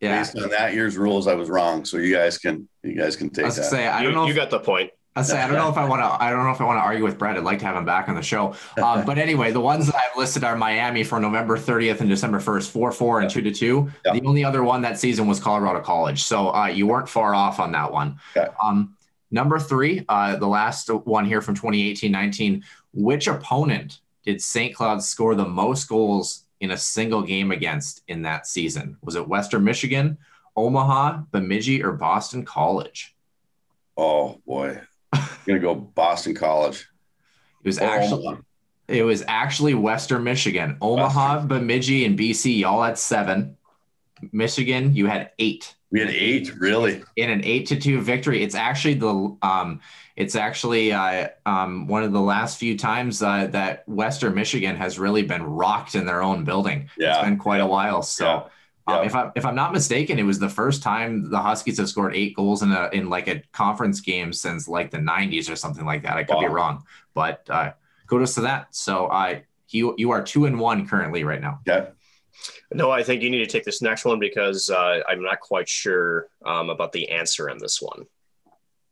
yeah. 0.00 0.18
Based 0.20 0.36
on 0.38 0.50
that 0.50 0.74
year's 0.74 0.96
rules, 0.96 1.26
I 1.26 1.34
was 1.34 1.48
wrong. 1.50 1.84
So 1.84 1.96
you 1.98 2.14
guys 2.14 2.38
can 2.38 2.68
you 2.82 2.94
guys 2.94 3.16
can 3.16 3.30
take 3.30 3.44
was 3.46 3.56
that. 3.56 3.64
say 3.64 3.86
I 3.86 3.98
you, 4.00 4.04
don't 4.06 4.14
know. 4.14 4.24
you 4.24 4.30
If, 4.30 4.36
got 4.36 4.50
the 4.50 4.60
point. 4.60 4.90
I 5.16 5.22
say 5.22 5.36
I 5.36 5.48
don't 5.48 5.56
know 5.56 5.68
if 5.68 5.76
I 5.76 5.84
want 5.84 6.00
to. 6.00 6.22
I 6.22 6.30
don't 6.30 6.44
know 6.44 6.52
if 6.52 6.60
I 6.60 6.64
want 6.64 6.76
to 6.78 6.82
argue 6.82 7.02
with 7.02 7.18
Brett. 7.18 7.36
I'd 7.36 7.42
like 7.42 7.58
to 7.58 7.64
have 7.64 7.74
him 7.74 7.84
back 7.84 8.08
on 8.08 8.14
the 8.14 8.22
show. 8.22 8.54
Um, 8.80 9.04
but 9.04 9.18
anyway, 9.18 9.50
the 9.50 9.58
ones 9.60 9.86
that 9.86 9.96
I've 9.96 10.16
listed 10.16 10.44
are 10.44 10.54
Miami 10.56 11.02
for 11.02 11.18
November 11.18 11.58
30th 11.58 11.98
and 11.98 12.08
December 12.08 12.38
1st, 12.38 12.70
four 12.70 12.92
four 12.92 13.20
and 13.20 13.28
two 13.28 13.42
to 13.42 13.50
two. 13.50 13.90
The 14.04 14.22
only 14.24 14.44
other 14.44 14.62
one 14.62 14.80
that 14.82 14.96
season 14.96 15.26
was 15.26 15.40
Colorado 15.40 15.80
College, 15.80 16.22
so 16.22 16.54
uh, 16.54 16.66
you 16.66 16.86
weren't 16.86 17.08
far 17.08 17.34
off 17.34 17.58
on 17.58 17.72
that 17.72 17.90
one. 17.90 18.20
Okay. 18.36 18.46
Um, 18.62 18.94
number 19.30 19.58
three, 19.58 20.04
uh, 20.08 20.36
the 20.36 20.46
last 20.46 20.88
one 20.88 21.24
here 21.24 21.40
from 21.40 21.56
2018-19. 21.56 22.62
Which 22.92 23.26
opponent 23.26 24.00
did 24.24 24.40
St. 24.40 24.74
Cloud 24.74 25.02
score 25.02 25.34
the 25.34 25.48
most 25.48 25.88
goals 25.88 26.44
in 26.60 26.72
a 26.72 26.76
single 26.76 27.22
game 27.22 27.50
against 27.50 28.02
in 28.08 28.22
that 28.22 28.46
season? 28.46 28.96
Was 29.02 29.14
it 29.14 29.28
Western 29.28 29.64
Michigan, 29.64 30.18
Omaha, 30.56 31.22
Bemidji, 31.30 31.82
or 31.82 31.92
Boston 31.92 32.44
College? 32.44 33.14
Oh 33.96 34.40
boy, 34.46 34.80
I'm 35.12 35.28
gonna 35.46 35.58
go 35.58 35.74
Boston 35.74 36.34
College. 36.34 36.88
It 37.62 37.68
was 37.68 37.78
actually 37.78 38.26
Omaha. 38.26 38.42
it 38.88 39.02
was 39.02 39.24
actually 39.26 39.74
Western 39.74 40.24
Michigan. 40.24 40.76
Omaha, 40.80 41.46
Bemidji, 41.46 42.04
and 42.04 42.18
BC 42.18 42.58
y'all 42.58 42.82
had 42.82 42.98
seven. 42.98 43.56
Michigan, 44.32 44.94
you 44.94 45.06
had 45.06 45.30
eight. 45.38 45.74
We 45.90 46.00
had 46.00 46.10
eight, 46.10 46.54
really. 46.58 47.02
in 47.16 47.30
an 47.30 47.42
eight 47.44 47.66
to 47.68 47.76
two 47.76 48.00
victory. 48.00 48.42
It's 48.42 48.54
actually 48.54 48.94
the 48.94 49.36
um, 49.42 49.80
it's 50.16 50.34
actually 50.36 50.92
uh, 50.92 51.28
um, 51.46 51.86
one 51.86 52.02
of 52.02 52.12
the 52.12 52.20
last 52.20 52.58
few 52.58 52.76
times 52.76 53.22
uh, 53.22 53.46
that 53.48 53.88
Western 53.88 54.34
Michigan 54.34 54.76
has 54.76 54.98
really 54.98 55.22
been 55.22 55.42
rocked 55.42 55.94
in 55.94 56.04
their 56.04 56.22
own 56.22 56.44
building. 56.44 56.90
Yeah. 56.98 57.14
It's 57.16 57.24
been 57.24 57.38
quite 57.38 57.60
a 57.60 57.66
while. 57.66 58.02
So. 58.02 58.24
Yeah. 58.24 58.34
Um, 58.34 59.00
Yeah. 59.00 59.02
if 59.04 59.14
I'm 59.14 59.32
if 59.36 59.44
I'm 59.44 59.54
not 59.54 59.72
mistaken, 59.74 60.18
it 60.18 60.22
was 60.22 60.38
the 60.38 60.48
first 60.48 60.82
time 60.82 61.28
the 61.30 61.38
Huskies 61.38 61.76
have 61.78 61.90
scored 61.90 62.16
eight 62.16 62.34
goals 62.34 62.62
in 62.62 62.72
a 62.72 62.88
in 62.92 63.10
like 63.10 63.28
a 63.28 63.42
conference 63.52 64.00
game 64.00 64.32
since 64.32 64.66
like 64.66 64.90
the 64.90 64.96
90s 64.96 65.50
or 65.52 65.56
something 65.56 65.84
like 65.84 66.02
that. 66.04 66.16
I 66.16 66.24
could 66.24 66.40
be 66.40 66.46
wrong, 66.46 66.84
but 67.12 67.46
uh, 67.50 67.72
kudos 68.06 68.34
to 68.36 68.40
that. 68.42 68.74
So 68.74 69.10
I 69.10 69.44
you 69.68 69.94
you 69.98 70.10
are 70.12 70.22
two 70.22 70.46
and 70.46 70.58
one 70.58 70.88
currently 70.88 71.22
right 71.22 71.40
now. 71.40 71.60
Yeah. 71.66 71.88
No, 72.72 72.90
I 72.90 73.02
think 73.02 73.22
you 73.22 73.30
need 73.30 73.38
to 73.38 73.46
take 73.46 73.64
this 73.64 73.80
next 73.82 74.04
one 74.04 74.18
because 74.18 74.70
uh, 74.70 75.00
I'm 75.08 75.22
not 75.22 75.40
quite 75.40 75.68
sure 75.68 76.28
um, 76.44 76.70
about 76.70 76.92
the 76.92 77.08
answer 77.10 77.48
in 77.48 77.58
this 77.58 77.80
one. 77.80 78.04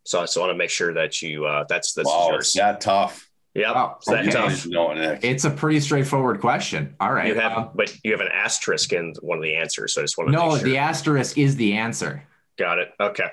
So 0.05 0.21
I 0.21 0.23
just 0.23 0.37
want 0.39 0.51
to 0.51 0.55
make 0.57 0.71
sure 0.71 0.95
that 0.95 1.21
you 1.21 1.47
uh, 1.47 1.65
that's 1.69 1.93
that's 1.93 2.09
Wow, 2.09 2.29
yours. 2.31 2.47
it's 2.47 2.55
that 2.55 2.81
tough. 2.81 3.29
Yep, 3.55 3.75
Wow, 3.75 3.97
it's 3.99 4.09
okay. 4.09 4.31
tough. 4.31 4.67
No, 4.67 4.91
It's 5.23 5.45
a 5.45 5.51
pretty 5.51 5.81
straightforward 5.81 6.41
question. 6.41 6.95
All 7.01 7.13
right. 7.13 7.29
You 7.29 7.41
have, 7.41 7.53
um, 7.57 7.71
but 7.75 7.93
you 8.05 8.13
have 8.13 8.21
an 8.21 8.29
asterisk 8.33 8.93
in 8.93 9.15
one 9.23 9.39
of 9.39 9.43
the 9.43 9.57
answers. 9.57 9.95
So 9.95 10.03
I 10.03 10.05
just 10.05 10.19
want 10.19 10.29
to 10.29 10.37
no, 10.37 10.51
make 10.51 10.61
sure. 10.61 10.69
the 10.69 10.77
asterisk 10.77 11.39
is 11.39 11.57
the 11.57 11.73
answer. 11.73 12.23
Got 12.59 12.79
it. 12.81 12.91
Okay. 13.01 13.31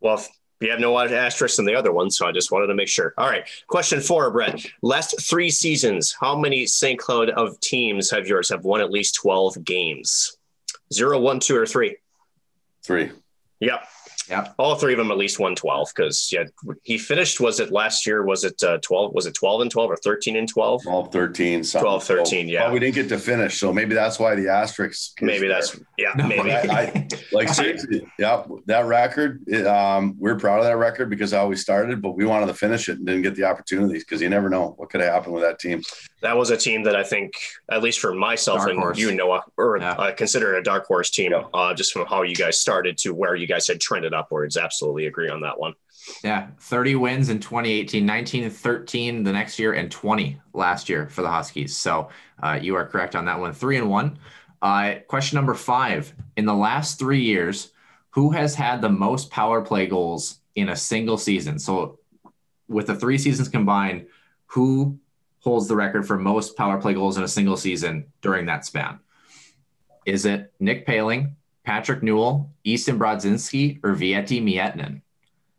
Well, 0.00 0.16
if 0.16 0.28
you 0.62 0.70
have 0.70 0.80
no 0.80 0.98
asterisk 0.98 1.58
in 1.58 1.64
the 1.64 1.74
other 1.74 1.92
one, 1.92 2.10
so 2.10 2.26
I 2.26 2.32
just 2.32 2.50
wanted 2.50 2.68
to 2.68 2.74
make 2.74 2.88
sure. 2.88 3.14
All 3.18 3.28
right. 3.28 3.44
Question 3.66 4.00
four, 4.00 4.30
Brett. 4.30 4.64
Last 4.82 5.20
three 5.20 5.50
seasons, 5.50 6.14
how 6.20 6.38
many 6.38 6.66
St. 6.66 6.98
Cloud 6.98 7.30
of 7.30 7.58
teams 7.60 8.10
have 8.10 8.26
yours 8.26 8.48
have 8.48 8.64
won 8.64 8.80
at 8.80 8.90
least 8.90 9.16
12 9.16 9.64
games? 9.64 10.36
Zero, 10.92 11.18
one, 11.18 11.40
two, 11.40 11.56
or 11.56 11.66
three? 11.66 11.96
Three. 12.84 13.10
Yep. 13.60 13.86
Yep. 14.28 14.54
All 14.58 14.76
three 14.76 14.92
of 14.92 14.98
them 14.98 15.10
at 15.10 15.16
least 15.18 15.38
won 15.38 15.54
12 15.54 15.88
because 15.94 16.30
yeah, 16.32 16.44
he 16.84 16.96
finished, 16.98 17.40
was 17.40 17.60
it 17.60 17.70
last 17.72 18.06
year? 18.06 18.24
Was 18.24 18.44
it 18.44 18.62
uh, 18.62 18.78
12? 18.82 19.12
Was 19.14 19.26
it 19.26 19.34
12 19.34 19.62
and 19.62 19.70
12 19.70 19.90
or 19.90 19.96
13 19.96 20.36
and 20.36 20.48
12? 20.48 20.82
12, 20.84 21.12
13, 21.12 21.64
something. 21.64 21.84
12, 21.84 22.04
13, 22.04 22.48
yeah. 22.48 22.64
But 22.64 22.72
we 22.74 22.78
didn't 22.80 22.94
get 22.94 23.08
to 23.08 23.18
finish, 23.18 23.58
so 23.58 23.72
maybe 23.72 23.94
that's 23.94 24.18
why 24.18 24.34
the 24.34 24.48
asterisk. 24.48 24.92
is 24.92 25.14
Maybe 25.20 25.48
there. 25.48 25.56
that's, 25.60 25.78
yeah, 25.98 26.12
No. 26.16 26.26
maybe. 26.28 26.52
I, 26.52 26.60
I, 26.62 27.08
like 27.32 27.48
seriously, 27.48 28.06
yeah, 28.18 28.44
that 28.66 28.86
record. 28.86 29.42
It, 29.46 29.66
um, 29.66 30.14
we're 30.18 30.36
proud 30.36 30.58
of 30.58 30.64
that 30.64 30.76
record 30.76 31.10
because 31.10 31.32
how 31.32 31.48
we 31.48 31.56
started, 31.56 32.00
but 32.00 32.12
we 32.12 32.24
wanted 32.24 32.46
to 32.46 32.54
finish 32.54 32.88
it 32.88 32.98
and 32.98 33.06
didn't 33.06 33.22
get 33.22 33.34
the 33.34 33.44
opportunities 33.44 34.04
because 34.04 34.22
you 34.22 34.28
never 34.28 34.48
know 34.48 34.74
what 34.76 34.90
could 34.90 35.00
have 35.00 35.12
happened 35.12 35.34
with 35.34 35.42
that 35.42 35.58
team. 35.58 35.82
That 36.22 36.36
was 36.36 36.50
a 36.50 36.56
team 36.56 36.84
that 36.84 36.96
I 36.96 37.02
think, 37.02 37.34
at 37.70 37.82
least 37.82 38.00
for 38.00 38.14
myself 38.14 38.58
Dark 38.58 38.70
and 38.70 38.78
horse. 38.78 38.98
you, 38.98 39.14
Noah, 39.14 39.44
or 39.56 39.78
Yeah. 39.78 39.92
uh, 39.92 40.12
consider 40.12 40.56
a 40.56 40.62
dark 40.62 40.86
horse 40.86 41.10
team, 41.10 41.32
Yeah. 41.32 41.42
uh, 41.52 41.74
just 41.74 41.92
from 41.92 42.06
how 42.06 42.22
you 42.22 42.34
guys 42.34 42.60
started 42.60 42.96
to 42.98 43.12
where 43.12 43.34
you 43.34 43.46
guys 43.46 43.66
had 43.66 43.80
trended 43.80 44.14
upwards. 44.14 44.56
Absolutely 44.56 45.06
agree 45.06 45.28
on 45.28 45.40
that 45.42 45.58
one. 45.58 45.74
Yeah, 46.24 46.48
30 46.60 46.96
wins 46.96 47.28
in 47.28 47.38
2018, 47.38 48.04
19 48.06 48.44
and 48.44 48.52
13 48.52 49.22
the 49.22 49.32
next 49.32 49.58
year, 49.58 49.72
and 49.72 49.90
20 49.90 50.40
last 50.52 50.88
year 50.88 51.08
for 51.08 51.22
the 51.22 51.30
Huskies. 51.30 51.76
So 51.76 52.08
uh, 52.42 52.58
you 52.60 52.74
are 52.76 52.86
correct 52.86 53.14
on 53.14 53.24
that 53.26 53.38
one. 53.38 53.52
Three 53.52 53.76
and 53.76 53.88
one. 53.90 54.18
Uh, 54.60 54.94
question 55.08 55.36
number 55.36 55.54
five. 55.54 56.12
In 56.36 56.44
the 56.46 56.54
last 56.54 56.98
three 56.98 57.20
years, 57.22 57.72
who 58.10 58.30
has 58.30 58.54
had 58.54 58.80
the 58.80 58.88
most 58.88 59.30
power 59.30 59.60
play 59.62 59.86
goals 59.86 60.40
in 60.54 60.68
a 60.68 60.76
single 60.76 61.18
season? 61.18 61.58
So 61.58 61.98
with 62.68 62.86
the 62.86 62.94
three 62.94 63.18
seasons 63.18 63.48
combined, 63.48 64.06
who 64.46 64.98
holds 65.42 65.68
the 65.68 65.76
record 65.76 66.06
for 66.06 66.18
most 66.18 66.56
power 66.56 66.80
play 66.80 66.94
goals 66.94 67.18
in 67.18 67.24
a 67.24 67.28
single 67.28 67.56
season 67.56 68.06
during 68.20 68.46
that 68.46 68.64
span? 68.64 69.00
Is 70.06 70.24
it 70.24 70.52
Nick 70.60 70.86
Poehling, 70.86 71.34
Patrick 71.64 72.02
Newell, 72.02 72.50
Easton 72.64 72.98
Brodzinski, 72.98 73.80
or 73.84 73.94
Veeti 73.94 74.42
Miettinen? 74.42 75.02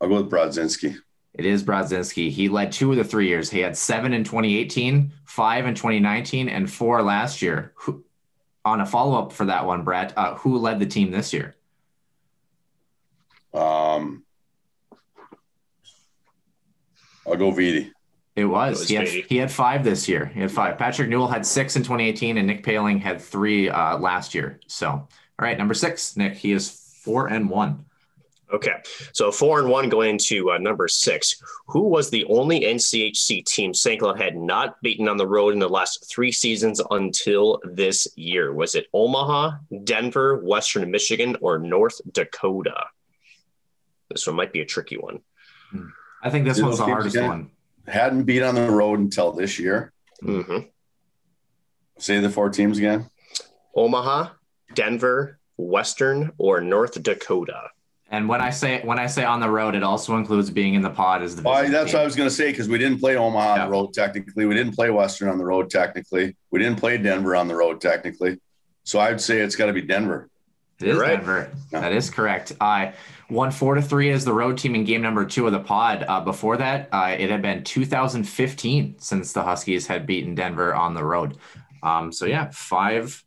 I'll 0.01 0.09
go 0.09 0.21
with 0.21 0.31
Brodzinski. 0.31 0.95
It 1.33 1.45
is 1.45 1.63
Brodzinski. 1.63 2.29
He 2.29 2.47
led 2.47 2.71
two 2.71 2.91
of 2.91 2.97
the 2.97 3.03
three 3.03 3.27
years. 3.27 3.49
He 3.49 3.59
had 3.59 3.75
seven 3.75 4.13
in 4.13 4.23
2018, 4.23 5.11
five 5.25 5.65
in 5.65 5.75
2019, 5.75 6.47
and 6.47 6.71
four 6.71 7.01
last 7.01 7.41
year. 7.41 7.73
Who, 7.75 8.03
on 8.63 8.81
a 8.81 8.85
follow 8.85 9.19
up 9.19 9.33
for 9.33 9.45
that 9.45 9.65
one, 9.65 9.83
Brett, 9.83 10.13
uh, 10.15 10.35
who 10.35 10.57
led 10.57 10.79
the 10.79 10.85
team 10.85 11.11
this 11.11 11.33
year? 11.33 11.55
Um, 13.53 14.23
I'll 17.27 17.35
go 17.35 17.51
Veeti. 17.51 17.91
It 18.35 18.45
was. 18.45 18.77
It 18.77 18.79
was 18.79 18.89
he, 18.89 18.95
had, 18.95 19.07
he 19.07 19.37
had 19.37 19.51
five 19.51 19.83
this 19.83 20.07
year. 20.09 20.25
He 20.25 20.41
had 20.41 20.51
five. 20.51 20.77
Patrick 20.77 21.09
Newell 21.09 21.27
had 21.27 21.45
six 21.45 21.75
in 21.75 21.83
2018, 21.83 22.37
and 22.37 22.47
Nick 22.47 22.63
Poehling 22.63 22.99
had 22.99 23.21
three 23.21 23.69
uh, 23.69 23.97
last 23.99 24.33
year. 24.33 24.59
So, 24.67 24.89
all 24.89 25.07
right, 25.39 25.57
number 25.57 25.73
six, 25.73 26.17
Nick. 26.17 26.35
He 26.35 26.51
is 26.51 26.69
four 27.03 27.27
and 27.27 27.49
one. 27.49 27.85
Okay. 28.53 28.75
So 29.13 29.31
four 29.31 29.59
and 29.59 29.67
one 29.67 29.89
going 29.89 30.11
into 30.11 30.51
uh, 30.51 30.59
number 30.59 30.87
six. 30.87 31.41
Who 31.67 31.87
was 31.87 32.11
the 32.11 32.23
only 32.25 32.61
NCHC 32.61 33.43
team 33.45 33.73
St. 33.73 33.99
Cloud 33.99 34.19
had 34.19 34.37
not 34.37 34.79
beaten 34.83 35.07
on 35.07 35.17
the 35.17 35.27
road 35.27 35.53
in 35.53 35.59
the 35.59 35.67
last 35.67 36.07
three 36.09 36.31
seasons 36.31 36.79
until 36.91 37.59
this 37.63 38.07
year? 38.15 38.53
Was 38.53 38.75
it 38.75 38.87
Omaha, 38.93 39.57
Denver, 39.83 40.37
Western 40.43 40.89
Michigan, 40.91 41.35
or 41.41 41.57
North 41.57 41.99
Dakota? 42.11 42.85
This 44.09 44.27
one 44.27 44.35
might 44.35 44.53
be 44.53 44.61
a 44.61 44.65
tricky 44.65 44.97
one. 44.97 45.21
I 46.21 46.29
think 46.29 46.45
this 46.45 46.57
Did 46.57 46.65
one's 46.65 46.77
the 46.77 46.85
hardest 46.85 47.15
again? 47.15 47.29
one. 47.29 47.51
Hadn't 47.87 48.23
beat 48.23 48.41
on 48.41 48.55
the 48.55 48.69
road 48.69 48.99
until 48.99 49.31
this 49.31 49.59
year. 49.59 49.91
hmm 50.21 50.59
Say 51.99 52.19
the 52.19 52.29
four 52.29 52.49
teams 52.49 52.77
again. 52.77 53.09
Omaha, 53.75 54.29
Denver, 54.73 55.39
Western, 55.57 56.31
or 56.37 56.59
North 56.61 57.01
Dakota? 57.01 57.69
And 58.09 58.27
when 58.29 58.41
I 58.41 58.49
say 58.51 58.81
when 58.83 58.99
I 58.99 59.07
say 59.07 59.23
on 59.23 59.39
the 59.39 59.49
road, 59.49 59.73
it 59.75 59.83
also 59.83 60.17
includes 60.17 60.49
being 60.49 60.75
in 60.75 60.81
the 60.81 60.89
pod 60.89 61.23
as 61.23 61.35
the. 61.35 61.41
Well, 61.41 61.67
that's 61.69 61.91
team. 61.91 61.97
what 61.97 62.01
I 62.01 62.05
was 62.05 62.15
going 62.15 62.29
to 62.29 62.35
say 62.35 62.51
because 62.51 62.67
we 62.69 62.77
didn't 62.77 62.99
play 62.99 63.15
Omaha 63.15 63.53
on 63.53 63.59
the 63.65 63.71
road 63.71 63.93
technically. 63.93 64.45
We 64.45 64.53
didn't 64.53 64.75
play 64.75 64.91
Western 64.91 65.29
on 65.29 65.37
the 65.37 65.45
road 65.45 65.69
technically. 65.69 66.35
We 66.51 66.59
didn't 66.59 66.79
play 66.79 66.97
Denver 66.97 67.35
on 67.35 67.47
the 67.47 67.55
road 67.55 67.81
technically. 67.81 68.39
So 68.83 68.99
I'd 68.99 69.19
say 69.21 69.39
it's 69.39 69.55
got 69.55 69.65
to 69.67 69.73
be 69.73 69.81
Denver. 69.81 70.29
It 70.79 70.89
is 70.89 70.97
right. 70.97 71.15
Denver. 71.15 71.51
Yeah. 71.71 71.79
That 71.81 71.91
is 71.93 72.09
correct. 72.09 72.51
I 72.59 72.93
won 73.33 73.51
four 73.51 73.75
to 73.75 73.81
three 73.81 74.11
as 74.11 74.23
the 74.23 74.33
road 74.33 74.57
team 74.57 74.75
in 74.75 74.83
game 74.83 75.01
number 75.01 75.25
two 75.25 75.45
of 75.45 75.51
the 75.51 75.59
pod. 75.59 76.05
Uh, 76.07 76.21
before 76.21 76.57
that, 76.57 76.89
uh, 76.91 77.15
it 77.17 77.29
had 77.29 77.41
been 77.41 77.63
2015 77.63 78.95
since 78.99 79.33
the 79.33 79.43
Huskies 79.43 79.87
had 79.87 80.05
beaten 80.05 80.35
Denver 80.35 80.73
on 80.73 80.93
the 80.93 81.03
road. 81.03 81.37
Um, 81.81 82.11
so 82.11 82.25
yeah, 82.25 82.49
five 82.51 83.23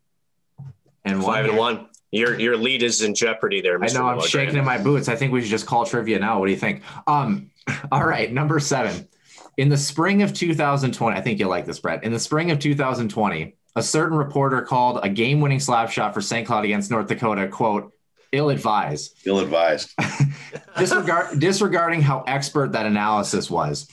and 1.05 1.23
one. 1.23 1.35
Five 1.35 1.45
and 1.45 1.53
here. 1.53 1.61
one. 1.61 1.89
Your 2.13 2.39
your 2.39 2.57
lead 2.57 2.83
is 2.83 3.03
in 3.03 3.15
jeopardy 3.15 3.61
there. 3.61 3.79
Mr. 3.79 3.91
I 3.91 3.99
know 3.99 4.07
I'm 4.07 4.21
shaking 4.21 4.57
in 4.57 4.65
my 4.65 4.79
boots. 4.79 5.09
I 5.09 5.17
think 5.17 5.33
we 5.33 5.43
should 5.43 5.51
just 5.51 5.67
call 5.67 5.85
trivia 5.85 6.19
now. 6.19 6.39
What 6.39 6.47
do 6.47 6.53
you 6.53 6.59
think? 6.59 6.83
Um, 7.07 7.51
all 7.93 8.07
right, 8.07 8.33
number 8.33 8.59
seven. 8.61 9.09
In 9.57 9.69
the 9.71 9.77
spring 9.77 10.23
of 10.23 10.35
2020, 10.35 11.17
I 11.17 11.21
think 11.23 11.39
you'll 11.39 11.51
like 11.51 11.65
this, 11.65 11.79
Brett. 11.79 12.05
In 12.05 12.13
the 12.13 12.19
spring 12.19 12.51
of 12.51 12.59
2020, 12.59 13.57
a 13.75 13.83
certain 13.83 14.17
reporter 14.17 14.61
called 14.61 15.01
a 15.03 15.09
game-winning 15.09 15.61
slap 15.61 15.91
shot 15.91 16.13
for 16.13 16.21
St. 16.21 16.47
Cloud 16.47 16.67
against 16.67 16.91
North 16.91 17.07
Dakota, 17.07 17.49
quote, 17.49 17.93
ill-advised. 18.37 19.19
Ill 19.27 19.41
advised. 19.41 19.91
Disregard, 20.79 21.39
disregarding 21.41 22.03
how 22.03 22.23
expert 22.27 22.73
that 22.73 22.87
analysis 22.87 23.51
was. 23.51 23.89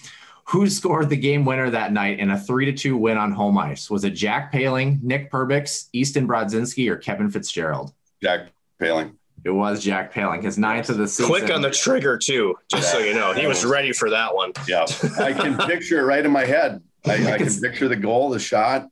Who 0.50 0.70
scored 0.70 1.10
the 1.10 1.16
game 1.16 1.46
winner 1.46 1.70
that 1.70 1.94
night 1.94 2.20
in 2.20 2.30
a 2.30 2.38
three 2.38 2.66
to 2.66 2.74
two 2.74 2.98
win 2.98 3.18
on 3.18 3.32
home 3.32 3.58
ice? 3.58 3.90
Was 3.90 4.04
it 4.04 4.12
Jack 4.12 4.52
Poehling, 4.52 5.02
Nick 5.02 5.32
Perbix, 5.32 5.88
Easton 5.94 6.28
Brodzinski, 6.28 6.90
or 6.90 6.98
Kevin 6.98 7.30
Fitzgerald? 7.30 7.94
Jack 8.22 8.50
Poehling. 8.82 9.14
It 9.46 9.52
was 9.52 9.84
Jack 9.84 10.14
Poehling, 10.14 10.44
his 10.44 10.58
ninth 10.58 10.90
of 10.90 10.98
the 10.98 11.08
season. 11.08 11.30
Quick 11.30 11.50
on 11.50 11.62
the 11.62 11.72
trigger 11.72 12.18
too, 12.18 12.56
just 12.70 12.92
so 12.92 13.00
you 13.00 13.14
know. 13.14 13.34
He 13.34 13.48
was 13.48 13.64
ready 13.66 13.94
for 13.94 14.10
that 14.10 14.36
one. 14.36 14.52
Yeah. 14.68 14.86
I 15.20 15.32
can 15.34 15.58
picture 15.58 16.00
it 16.00 16.04
right 16.04 16.26
in 16.26 16.32
my 16.32 16.46
head. 16.46 16.82
I, 17.06 17.34
I 17.34 17.38
can 17.38 17.50
picture 17.62 17.88
the 17.88 17.96
goal, 17.96 18.30
the 18.30 18.40
shot. 18.40 18.88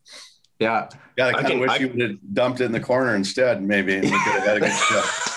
Yeah, 0.60 0.90
Yeah, 1.18 1.28
I 1.28 1.30
I 1.30 1.34
kind 1.42 1.54
of 1.54 1.60
wish 1.60 1.72
I- 1.72 1.78
you 1.78 1.88
would 1.90 2.02
have 2.02 2.18
dumped 2.34 2.62
it 2.62 2.66
in 2.66 2.72
the 2.72 2.80
corner 2.80 3.16
instead, 3.16 3.62
maybe, 3.64 3.96
and 3.96 4.04
we 4.06 4.10
could 4.12 4.20
have 4.20 4.44
had 4.44 4.58
a 4.58 4.60
good 4.62 4.72
shot. 4.72 5.31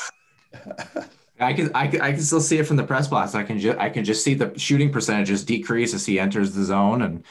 I 1.41 1.53
can, 1.53 1.71
I 1.75 1.89
can 1.89 2.01
I 2.01 2.13
can 2.13 2.21
still 2.23 2.41
see 2.41 2.59
it 2.59 2.67
from 2.67 2.77
the 2.77 2.85
press 2.85 3.09
box. 3.09 3.35
I 3.35 3.43
can 3.43 3.59
just 3.59 3.79
I 3.79 3.91
can 3.91 4.05
just 4.05 4.23
see 4.23 4.35
the 4.35 4.57
shooting 4.59 4.91
percentages 4.93 5.45
decrease 5.45 5.93
as 5.93 6.07
he 6.07 6.19
enters 6.21 6.53
the 6.55 6.63
zone 6.65 7.03
and 7.03 7.25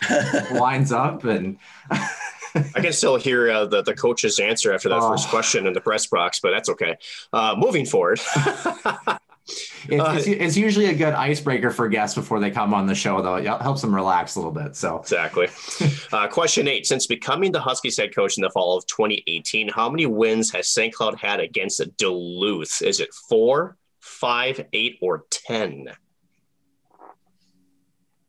lines 0.59 0.91
up 0.91 1.24
and 1.24 1.57
I 1.89 2.82
can 2.82 2.91
still 2.93 3.15
hear 3.15 3.49
uh, 3.49 3.65
the 3.65 3.82
the 3.82 3.95
coach's 3.95 4.39
answer 4.39 4.74
after 4.74 4.89
that 4.89 4.99
Oh. 5.01 5.09
first 5.11 5.30
question 5.30 5.65
in 5.65 5.74
the 5.74 5.82
press 5.82 6.05
box, 6.05 6.39
but 6.41 6.51
that's 6.51 6.69
okay. 6.69 6.97
Uh, 7.32 7.55
moving 7.57 7.86
forward, 7.86 8.19
It's, 9.46 10.02
uh, 10.02 10.14
it's, 10.18 10.28
it's, 10.28 10.58
usually 10.58 10.86
a 10.86 10.94
good 10.94 11.14
icebreaker 11.14 11.70
for 11.70 11.89
guests 11.89 12.16
before 12.16 12.39
they 12.39 12.50
come 12.50 12.74
on 12.74 12.86
the 12.88 12.96
show, 12.96 13.22
though. 13.22 13.36
It 13.36 13.46
helps 13.46 13.82
them 13.82 13.94
relax 13.94 14.36
a 14.36 14.39
little 14.39 14.54
bit. 14.54 14.76
So 14.78 15.00
exactly. 15.00 15.50
uh, 16.14 16.30
question 16.30 16.68
eight: 16.70 16.86
Since 16.86 17.08
becoming 17.08 17.52
the 17.52 17.60
Huskies 17.60 17.98
head 17.98 18.16
coach 18.16 18.38
in 18.38 18.41
the 18.41 18.50
fall 18.52 18.78
of 18.78 18.86
2018, 18.88 19.68
how 19.68 19.89
many 19.89 20.06
wins 20.06 20.50
has 20.52 20.70
St. 20.70 20.94
Cloud 20.94 21.20
had 21.20 21.41
against 21.41 21.82
Duluth? 21.98 22.82
Is 22.82 23.02
it 23.02 23.10
four, 23.28 23.76
five, 24.00 24.66
eight, 24.72 24.98
or 25.02 25.26
ten? 25.30 25.89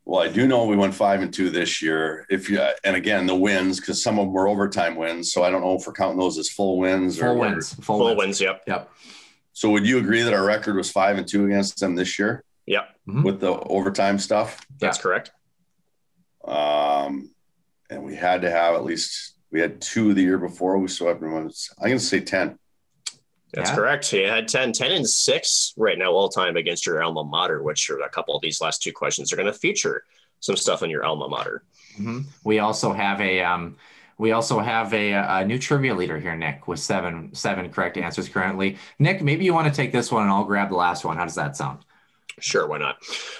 Well, 0.03 0.21
I 0.21 0.27
do 0.27 0.47
know 0.47 0.65
we 0.65 0.75
went 0.75 0.93
five 0.93 1.21
and 1.21 1.33
two 1.33 1.49
this 1.49 1.81
year. 1.81 2.25
If 2.29 2.49
you 2.49 2.59
and 2.83 2.95
again 2.97 3.25
the 3.25 3.35
wins 3.35 3.79
because 3.79 4.03
some 4.03 4.19
of 4.19 4.25
them 4.25 4.33
were 4.33 4.49
overtime 4.49 4.97
wins, 4.97 5.31
so 5.31 5.43
I 5.43 5.49
don't 5.49 5.61
know 5.61 5.75
if 5.75 5.87
we're 5.87 5.93
counting 5.93 6.19
those 6.19 6.37
as 6.37 6.49
full 6.49 6.77
wins 6.77 7.17
full 7.19 7.29
or 7.29 7.35
wins. 7.35 7.73
Full, 7.73 7.97
full 7.97 8.07
wins. 8.07 8.17
wins. 8.17 8.41
Yep. 8.41 8.63
Yep. 8.67 8.91
So 9.55 9.69
would 9.69 9.87
you 9.87 9.99
agree 9.99 10.21
that 10.21 10.33
our 10.33 10.43
record 10.43 10.75
was 10.75 10.91
five 10.91 11.17
and 11.17 11.25
two 11.25 11.45
against 11.45 11.79
them 11.79 11.95
this 11.95 12.19
year? 12.19 12.43
Yep. 12.65 12.89
Mm-hmm. 13.07 13.23
With 13.23 13.39
the 13.39 13.51
overtime 13.51 14.19
stuff. 14.19 14.59
That's 14.79 14.97
yeah. 14.97 15.01
correct. 15.01 15.31
Um, 16.43 17.31
and 17.89 18.03
we 18.03 18.15
had 18.15 18.41
to 18.41 18.51
have 18.51 18.75
at 18.75 18.83
least 18.83 19.35
we 19.51 19.61
had 19.61 19.79
two 19.79 20.13
the 20.13 20.21
year 20.21 20.37
before. 20.37 20.77
We 20.77 20.89
swept 20.89 21.21
them. 21.21 21.33
I'm 21.33 21.49
going 21.79 21.97
to 21.97 21.99
say 21.99 22.19
ten. 22.19 22.59
That's 23.53 23.69
yeah. 23.69 23.75
correct. 23.75 24.11
You 24.11 24.27
had 24.27 24.49
10, 24.49 24.73
10 24.73 24.91
and 24.91 25.09
six 25.09 25.73
right 25.77 25.97
now, 25.97 26.11
all 26.11 26.27
time 26.27 26.57
against 26.57 26.85
your 26.85 27.01
alma 27.01 27.23
mater, 27.23 27.63
which 27.63 27.89
are 27.89 28.01
a 28.01 28.09
couple 28.09 28.35
of 28.35 28.41
these 28.41 28.59
last 28.59 28.83
two 28.83 28.91
questions 28.91 29.31
are 29.31 29.37
going 29.37 29.45
to 29.45 29.53
feature 29.53 30.03
some 30.41 30.57
stuff 30.57 30.83
in 30.83 30.89
your 30.89 31.05
alma 31.05 31.29
mater. 31.29 31.63
Mm-hmm. 31.93 32.21
We 32.43 32.59
also 32.59 32.91
have 32.91 33.21
a, 33.21 33.41
um, 33.41 33.77
we 34.17 34.31
also 34.31 34.59
have 34.59 34.93
a, 34.93 35.11
a, 35.11 35.45
new 35.45 35.59
trivia 35.59 35.93
leader 35.93 36.19
here, 36.19 36.35
Nick, 36.35 36.67
with 36.67 36.79
seven 36.79 37.33
seven 37.33 37.69
correct 37.69 37.97
answers 37.97 38.29
currently. 38.29 38.77
Nick, 38.99 39.21
maybe 39.21 39.45
you 39.45 39.53
want 39.53 39.67
to 39.67 39.73
take 39.73 39.91
this 39.91 40.11
one, 40.11 40.23
and 40.23 40.31
I'll 40.31 40.45
grab 40.45 40.69
the 40.69 40.75
last 40.75 41.03
one. 41.03 41.17
How 41.17 41.25
does 41.25 41.35
that 41.35 41.57
sound? 41.57 41.79
Sure, 42.39 42.67
why 42.67 42.77
not? 42.77 42.97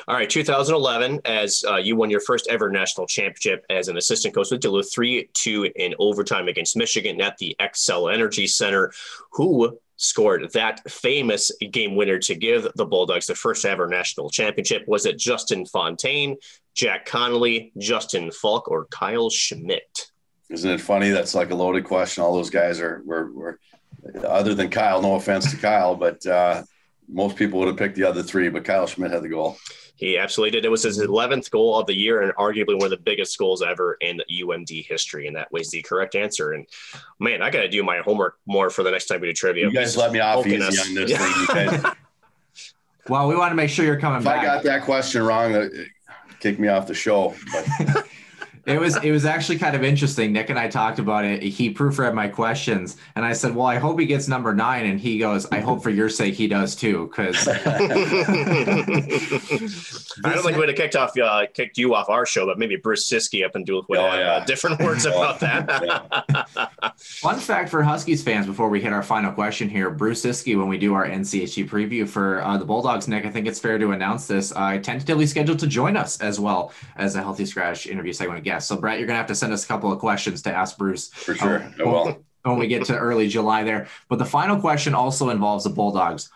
All 0.07 0.15
right, 0.15 0.29
2011, 0.29 1.21
as 1.25 1.65
uh, 1.67 1.75
you 1.75 1.97
won 1.97 2.09
your 2.09 2.21
first 2.21 2.47
ever 2.47 2.69
national 2.69 3.07
championship 3.07 3.65
as 3.69 3.89
an 3.89 3.97
assistant 3.97 4.33
coach 4.33 4.51
with 4.51 4.61
Duluth, 4.61 4.91
3 4.93 5.29
2 5.33 5.71
in 5.75 5.95
overtime 5.99 6.47
against 6.47 6.77
Michigan 6.77 7.19
at 7.19 7.37
the 7.37 7.55
Xcel 7.59 8.13
Energy 8.13 8.47
Center. 8.47 8.93
Who 9.31 9.77
scored 9.97 10.51
that 10.53 10.89
famous 10.89 11.51
game 11.71 11.95
winner 11.95 12.19
to 12.19 12.35
give 12.35 12.67
the 12.75 12.85
Bulldogs 12.85 13.27
the 13.27 13.35
first 13.35 13.65
ever 13.65 13.87
national 13.87 14.29
championship? 14.29 14.87
Was 14.87 15.05
it 15.05 15.17
Justin 15.17 15.65
Fontaine, 15.65 16.37
Jack 16.73 17.05
Connolly, 17.05 17.73
Justin 17.77 18.31
Falk, 18.31 18.69
or 18.69 18.85
Kyle 18.85 19.29
Schmidt? 19.29 20.11
Isn't 20.49 20.71
it 20.71 20.81
funny? 20.81 21.09
That's 21.09 21.35
like 21.35 21.51
a 21.51 21.55
loaded 21.55 21.85
question. 21.85 22.23
All 22.23 22.33
those 22.33 22.49
guys 22.49 22.79
are 22.79 23.01
were, 23.05 23.31
were 23.31 23.59
other 24.27 24.53
than 24.53 24.69
Kyle. 24.69 25.01
No 25.01 25.15
offense 25.15 25.49
to 25.51 25.57
Kyle, 25.57 25.95
but 25.95 26.25
uh, 26.25 26.63
most 27.07 27.35
people 27.35 27.59
would 27.59 27.67
have 27.67 27.77
picked 27.77 27.95
the 27.95 28.03
other 28.03 28.23
three. 28.23 28.49
But 28.49 28.63
Kyle 28.63 28.87
Schmidt 28.87 29.11
had 29.11 29.23
the 29.23 29.29
goal. 29.29 29.57
He 29.97 30.17
absolutely 30.17 30.51
did. 30.51 30.65
It 30.65 30.69
was 30.69 30.83
his 30.83 30.99
11th 30.99 31.49
goal 31.51 31.79
of 31.79 31.87
the 31.87 31.95
year 31.95 32.21
and 32.21 32.33
arguably 32.35 32.75
one 32.75 32.83
of 32.83 32.89
the 32.89 32.97
biggest 32.97 33.37
goals 33.37 33.61
ever 33.61 33.97
in 34.01 34.19
UMD 34.29 34.85
history. 34.85 35.27
And 35.27 35.35
that 35.37 35.49
was 35.53 35.71
the 35.71 35.81
correct 35.83 36.15
answer. 36.15 36.51
And 36.51 36.67
man, 37.19 37.41
I 37.41 37.49
got 37.49 37.61
to 37.61 37.69
do 37.69 37.81
my 37.81 37.99
homework 37.99 38.37
more 38.45 38.69
for 38.69 38.83
the 38.83 38.91
next 38.91 39.05
time 39.05 39.21
we 39.21 39.27
do 39.27 39.33
trivia. 39.33 39.67
You 39.67 39.71
guys 39.71 39.95
let 39.95 40.11
me 40.11 40.19
off 40.19 40.45
easy 40.45 40.61
us. 40.61 40.85
on 40.85 40.95
this 40.95 41.17
thing. 41.17 41.31
You 41.39 41.47
guys. 41.47 41.95
well, 43.07 43.29
we 43.29 43.37
want 43.37 43.51
to 43.51 43.55
make 43.55 43.69
sure 43.69 43.85
you're 43.85 43.99
coming 43.99 44.19
if 44.19 44.25
back. 44.25 44.39
I 44.39 44.43
got 44.43 44.63
that 44.63 44.83
question 44.83 45.23
wrong, 45.23 45.55
uh, 45.55 45.69
kick 46.41 46.59
me 46.59 46.67
off 46.67 46.87
the 46.87 46.93
show. 46.93 47.33
But 47.53 48.05
it 48.65 48.79
was 48.79 48.97
it 49.03 49.11
was 49.11 49.25
actually 49.25 49.59
kind 49.59 49.75
of 49.75 49.83
interesting. 49.83 50.33
Nick 50.33 50.49
and 50.49 50.57
I 50.57 50.67
talked 50.67 50.97
about 50.97 51.23
it. 51.23 51.43
He 51.43 51.71
proofread 51.71 52.15
my 52.15 52.27
questions, 52.27 52.97
and 53.15 53.23
I 53.23 53.33
said, 53.33 53.55
"Well, 53.55 53.67
I 53.67 53.77
hope 53.77 53.99
he 53.99 54.07
gets 54.07 54.27
number 54.27 54.55
nine. 54.55 54.87
And 54.87 54.99
he 54.99 55.19
goes, 55.19 55.45
"I 55.51 55.59
hope 55.59 55.83
for 55.83 55.91
your 55.91 56.09
sake 56.09 56.33
he 56.33 56.47
does 56.47 56.75
too." 56.75 57.07
Because 57.07 57.47
I 57.47 57.53
don't 60.33 60.43
think 60.43 60.57
we'd 60.57 60.69
have 60.69 60.77
kicked 60.77 60.95
off 60.95 61.15
uh, 61.17 61.45
kicked 61.53 61.77
you 61.77 61.93
off 61.93 62.09
our 62.09 62.25
show, 62.25 62.47
but 62.47 62.57
maybe 62.57 62.75
Bruce 62.75 63.07
Ciskie 63.07 63.45
up 63.45 63.53
and 63.53 63.67
do 63.67 63.85
would 63.87 63.99
oh, 63.99 64.09
have 64.09 64.19
yeah. 64.19 64.31
uh, 64.33 64.45
different 64.45 64.81
words 64.81 65.05
about 65.11 65.39
that. 65.41 66.93
Fun 66.97 67.39
fact 67.39 67.69
for 67.69 67.83
Huskies 67.83 68.23
fans 68.23 68.47
before 68.47 68.69
we 68.69 68.81
hit 68.81 68.93
our 68.93 69.03
final 69.03 69.31
question 69.31 69.69
here: 69.69 69.91
Bruce 69.91 70.25
Ciskie, 70.25 70.57
when 70.57 70.67
we 70.67 70.79
do 70.79 70.95
our 70.95 71.07
NCHC 71.07 71.69
preview 71.69 72.09
for 72.09 72.41
uh, 72.41 72.57
the 72.57 72.65
Bulldogs, 72.65 73.07
Nick, 73.07 73.25
I 73.25 73.29
think 73.29 73.45
it's 73.45 73.59
fair 73.59 73.77
to 73.77 73.91
announce 73.91 74.25
this. 74.25 74.51
Uh, 74.55 74.79
tentatively 74.79 75.27
scheduled 75.27 75.59
to 75.59 75.67
join 75.67 75.95
us 75.95 76.19
as 76.19 76.39
well 76.39 76.71
as 76.95 77.15
a 77.15 77.21
healthy 77.21 77.45
scratch 77.45 77.85
interview 77.85 78.11
segment 78.11 78.39
again. 78.39 78.54
So, 78.59 78.77
Brett, 78.77 78.99
you're 78.99 79.07
going 79.07 79.15
to 79.15 79.19
have 79.19 79.27
to 79.27 79.35
send 79.35 79.53
us 79.53 79.63
a 79.63 79.67
couple 79.67 79.91
of 79.91 79.99
questions 79.99 80.41
to 80.43 80.53
ask 80.53 80.77
Bruce. 80.77 81.09
For 81.09 81.35
sure. 81.35 81.63
Um, 81.63 81.73
will. 81.79 82.25
When 82.43 82.59
we 82.59 82.67
get 82.67 82.85
to 82.85 82.97
early 82.97 83.27
July 83.27 83.63
there. 83.63 83.87
But 84.07 84.19
the 84.19 84.25
final 84.25 84.59
question 84.59 84.93
also 84.93 85.29
involves 85.29 85.63
the 85.63 85.71
Bulldogs. 85.71 86.29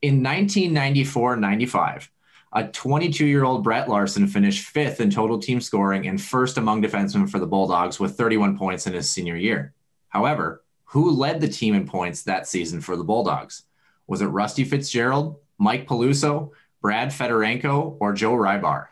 In 0.00 0.22
1994 0.22 1.36
95, 1.36 2.10
a 2.52 2.66
22 2.66 3.24
year 3.24 3.44
old 3.44 3.62
Brett 3.62 3.88
Larson 3.88 4.26
finished 4.26 4.66
fifth 4.66 5.00
in 5.00 5.10
total 5.10 5.38
team 5.38 5.60
scoring 5.60 6.08
and 6.08 6.20
first 6.20 6.58
among 6.58 6.82
defensemen 6.82 7.30
for 7.30 7.38
the 7.38 7.46
Bulldogs 7.46 8.00
with 8.00 8.16
31 8.16 8.58
points 8.58 8.86
in 8.86 8.92
his 8.92 9.08
senior 9.08 9.36
year. 9.36 9.72
However, 10.08 10.62
who 10.86 11.10
led 11.12 11.40
the 11.40 11.48
team 11.48 11.74
in 11.74 11.86
points 11.86 12.24
that 12.24 12.46
season 12.46 12.80
for 12.80 12.96
the 12.96 13.04
Bulldogs? 13.04 13.62
Was 14.06 14.20
it 14.20 14.26
Rusty 14.26 14.64
Fitzgerald, 14.64 15.36
Mike 15.56 15.86
Peluso, 15.86 16.50
Brad 16.82 17.08
Fedorenko, 17.08 17.96
or 17.98 18.12
Joe 18.12 18.32
Rybar? 18.32 18.88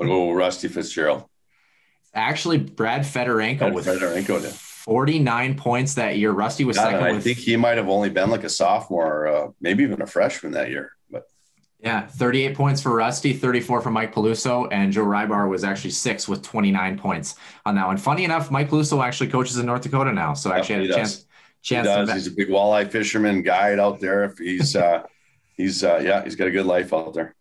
I'll 0.00 0.06
go 0.06 0.32
Rusty 0.32 0.68
Fitzgerald. 0.68 1.24
Actually, 2.14 2.58
Brad 2.58 3.02
Fedorenko 3.02 3.58
Brad 3.58 3.74
with 3.74 3.86
Fedorenko 3.86 4.40
did. 4.40 4.52
49 4.52 5.56
points 5.56 5.94
that 5.94 6.18
year. 6.18 6.30
Rusty 6.30 6.64
was 6.64 6.76
second. 6.76 7.02
I 7.02 7.12
with, 7.12 7.24
think 7.24 7.38
he 7.38 7.56
might 7.56 7.78
have 7.78 7.88
only 7.88 8.10
been 8.10 8.28
like 8.28 8.44
a 8.44 8.50
sophomore, 8.50 9.26
uh, 9.26 9.48
maybe 9.60 9.82
even 9.82 10.02
a 10.02 10.06
freshman 10.06 10.52
that 10.52 10.68
year. 10.68 10.92
But 11.10 11.26
yeah, 11.80 12.06
38 12.06 12.54
points 12.54 12.82
for 12.82 12.94
Rusty, 12.94 13.32
34 13.32 13.80
for 13.80 13.90
Mike 13.90 14.14
Peluso, 14.14 14.68
and 14.70 14.92
Joe 14.92 15.04
Rybar 15.04 15.48
was 15.48 15.64
actually 15.64 15.90
six 15.90 16.28
with 16.28 16.42
29 16.42 16.98
points 16.98 17.36
on 17.64 17.76
that 17.76 17.86
one. 17.86 17.96
Funny 17.96 18.24
enough, 18.24 18.50
Mike 18.50 18.68
Peluso 18.68 19.02
actually 19.02 19.30
coaches 19.30 19.56
in 19.56 19.64
North 19.64 19.82
Dakota 19.82 20.12
now, 20.12 20.34
so 20.34 20.52
actually 20.52 20.86
had 20.86 20.90
a 20.90 20.94
chance. 20.94 21.24
Chance. 21.62 21.88
He 21.88 21.94
does. 21.94 22.12
He's 22.12 22.26
a 22.26 22.32
big 22.32 22.48
walleye 22.48 22.90
fisherman 22.90 23.40
guide 23.40 23.78
out 23.78 24.00
there. 24.00 24.24
If 24.24 24.36
he's, 24.36 24.76
uh, 24.76 25.04
he's, 25.56 25.82
uh, 25.82 25.98
yeah, 26.04 26.22
he's 26.22 26.36
got 26.36 26.46
a 26.46 26.50
good 26.50 26.66
life 26.66 26.92
out 26.92 27.14
there. 27.14 27.34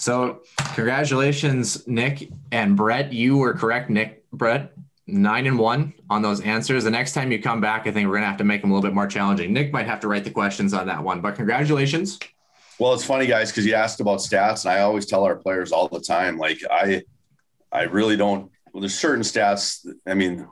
So, 0.00 0.40
congratulations, 0.74 1.86
Nick 1.86 2.30
and 2.52 2.74
Brett. 2.74 3.12
You 3.12 3.36
were 3.36 3.52
correct, 3.52 3.90
Nick. 3.90 4.24
Brett, 4.32 4.72
nine 5.06 5.46
and 5.46 5.58
one 5.58 5.92
on 6.08 6.22
those 6.22 6.40
answers. 6.40 6.84
The 6.84 6.90
next 6.90 7.12
time 7.12 7.30
you 7.30 7.42
come 7.42 7.60
back, 7.60 7.86
I 7.86 7.92
think 7.92 8.08
we're 8.08 8.14
gonna 8.14 8.24
have 8.24 8.38
to 8.38 8.44
make 8.44 8.62
them 8.62 8.70
a 8.70 8.74
little 8.74 8.88
bit 8.88 8.94
more 8.94 9.06
challenging. 9.06 9.52
Nick 9.52 9.74
might 9.74 9.84
have 9.84 10.00
to 10.00 10.08
write 10.08 10.24
the 10.24 10.30
questions 10.30 10.72
on 10.72 10.86
that 10.86 11.04
one, 11.04 11.20
but 11.20 11.34
congratulations. 11.34 12.18
Well, 12.78 12.94
it's 12.94 13.04
funny, 13.04 13.26
guys, 13.26 13.50
because 13.50 13.66
you 13.66 13.74
asked 13.74 14.00
about 14.00 14.20
stats, 14.20 14.64
and 14.64 14.72
I 14.72 14.80
always 14.80 15.04
tell 15.04 15.22
our 15.24 15.36
players 15.36 15.70
all 15.70 15.86
the 15.86 16.00
time, 16.00 16.38
like 16.38 16.60
I, 16.70 17.02
I 17.70 17.82
really 17.82 18.16
don't. 18.16 18.50
Well, 18.72 18.80
there's 18.80 18.98
certain 18.98 19.22
stats. 19.22 19.86
I 20.06 20.14
mean, 20.14 20.48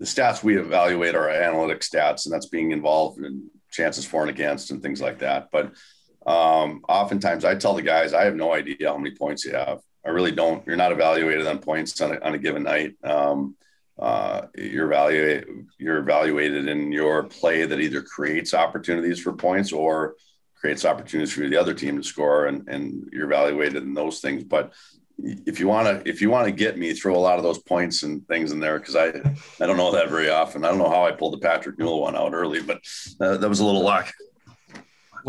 the 0.00 0.06
stats 0.06 0.42
we 0.42 0.58
evaluate 0.58 1.14
are 1.14 1.28
analytic 1.28 1.82
stats, 1.82 2.26
and 2.26 2.34
that's 2.34 2.46
being 2.46 2.72
involved 2.72 3.20
in 3.20 3.48
chances 3.70 4.04
for 4.04 4.22
and 4.22 4.30
against 4.30 4.72
and 4.72 4.82
things 4.82 5.00
like 5.00 5.20
that. 5.20 5.50
But 5.52 5.74
um, 6.28 6.82
oftentimes 6.90 7.46
I 7.46 7.54
tell 7.54 7.72
the 7.72 7.80
guys, 7.80 8.12
I 8.12 8.24
have 8.24 8.36
no 8.36 8.52
idea 8.52 8.88
how 8.88 8.98
many 8.98 9.14
points 9.16 9.46
you 9.46 9.52
have. 9.52 9.80
I 10.04 10.10
really 10.10 10.30
don't. 10.30 10.64
You're 10.66 10.76
not 10.76 10.92
evaluated 10.92 11.46
on 11.46 11.58
points 11.58 11.98
on 12.02 12.12
a, 12.12 12.20
on 12.20 12.34
a 12.34 12.38
given 12.38 12.64
night. 12.64 12.96
Um, 13.02 13.56
uh, 13.98 14.42
you're 14.54 14.92
evaluated, 14.92 15.48
you're 15.78 15.98
evaluated 15.98 16.68
in 16.68 16.92
your 16.92 17.24
play 17.24 17.64
that 17.64 17.80
either 17.80 18.02
creates 18.02 18.52
opportunities 18.52 19.18
for 19.18 19.32
points 19.32 19.72
or 19.72 20.16
creates 20.54 20.84
opportunities 20.84 21.32
for 21.32 21.48
the 21.48 21.56
other 21.56 21.72
team 21.72 21.96
to 21.96 22.02
score 22.02 22.46
and, 22.46 22.68
and 22.68 23.08
you're 23.10 23.24
evaluated 23.24 23.82
in 23.82 23.94
those 23.94 24.20
things. 24.20 24.44
But 24.44 24.74
if 25.18 25.58
you 25.58 25.66
want 25.66 25.88
to, 25.88 26.08
if 26.08 26.20
you 26.20 26.28
want 26.28 26.44
to 26.44 26.52
get 26.52 26.78
me, 26.78 26.92
throw 26.92 27.16
a 27.16 27.18
lot 27.18 27.38
of 27.38 27.42
those 27.42 27.58
points 27.58 28.02
and 28.02 28.26
things 28.28 28.52
in 28.52 28.60
there. 28.60 28.78
Cause 28.78 28.96
I, 28.96 29.08
I 29.60 29.66
don't 29.66 29.78
know 29.78 29.92
that 29.92 30.10
very 30.10 30.28
often. 30.28 30.64
I 30.64 30.68
don't 30.68 30.78
know 30.78 30.90
how 30.90 31.06
I 31.06 31.12
pulled 31.12 31.32
the 31.32 31.38
Patrick 31.38 31.78
Newell 31.78 32.02
one 32.02 32.16
out 32.16 32.34
early, 32.34 32.60
but 32.60 32.82
uh, 33.18 33.38
that 33.38 33.48
was 33.48 33.60
a 33.60 33.64
little 33.64 33.82
luck. 33.82 34.12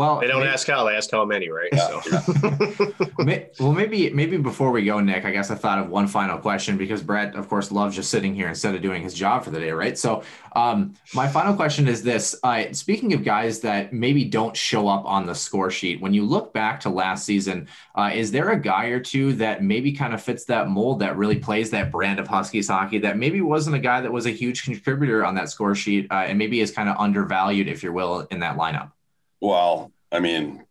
Well, 0.00 0.18
they 0.18 0.28
don't 0.28 0.40
maybe, 0.40 0.52
ask 0.54 0.66
how; 0.66 0.84
they 0.84 0.96
ask 0.96 1.10
how 1.10 1.26
many, 1.26 1.50
right? 1.50 1.68
Yeah. 1.74 2.00
So, 2.00 2.92
well, 3.60 3.72
maybe 3.72 4.08
maybe 4.08 4.38
before 4.38 4.70
we 4.70 4.82
go, 4.82 4.98
Nick, 4.98 5.26
I 5.26 5.30
guess 5.30 5.50
I 5.50 5.56
thought 5.56 5.78
of 5.78 5.90
one 5.90 6.06
final 6.06 6.38
question 6.38 6.78
because 6.78 7.02
Brett, 7.02 7.34
of 7.34 7.50
course, 7.50 7.70
loves 7.70 7.96
just 7.96 8.10
sitting 8.10 8.34
here 8.34 8.48
instead 8.48 8.74
of 8.74 8.80
doing 8.80 9.02
his 9.02 9.12
job 9.12 9.44
for 9.44 9.50
the 9.50 9.60
day, 9.60 9.72
right? 9.72 9.98
So, 9.98 10.22
um, 10.56 10.94
my 11.12 11.28
final 11.28 11.54
question 11.54 11.86
is 11.86 12.02
this: 12.02 12.34
uh, 12.42 12.72
Speaking 12.72 13.12
of 13.12 13.24
guys 13.24 13.60
that 13.60 13.92
maybe 13.92 14.24
don't 14.24 14.56
show 14.56 14.88
up 14.88 15.04
on 15.04 15.26
the 15.26 15.34
score 15.34 15.70
sheet, 15.70 16.00
when 16.00 16.14
you 16.14 16.24
look 16.24 16.54
back 16.54 16.80
to 16.80 16.88
last 16.88 17.26
season, 17.26 17.68
uh, 17.94 18.10
is 18.14 18.32
there 18.32 18.52
a 18.52 18.58
guy 18.58 18.86
or 18.86 19.00
two 19.00 19.34
that 19.34 19.62
maybe 19.62 19.92
kind 19.92 20.14
of 20.14 20.22
fits 20.22 20.46
that 20.46 20.70
mold 20.70 21.00
that 21.00 21.18
really 21.18 21.38
plays 21.38 21.68
that 21.72 21.92
brand 21.92 22.18
of 22.18 22.26
Huskies 22.26 22.68
hockey 22.68 23.00
that 23.00 23.18
maybe 23.18 23.42
wasn't 23.42 23.76
a 23.76 23.80
guy 23.80 24.00
that 24.00 24.10
was 24.10 24.24
a 24.24 24.30
huge 24.30 24.64
contributor 24.64 25.26
on 25.26 25.34
that 25.34 25.50
score 25.50 25.74
sheet 25.74 26.06
uh, 26.10 26.24
and 26.26 26.38
maybe 26.38 26.62
is 26.62 26.70
kind 26.70 26.88
of 26.88 26.96
undervalued, 26.98 27.68
if 27.68 27.82
you 27.82 27.92
will, 27.92 28.20
in 28.30 28.40
that 28.40 28.56
lineup? 28.56 28.92
Well, 29.40 29.92
I 30.12 30.20
mean, 30.20 30.64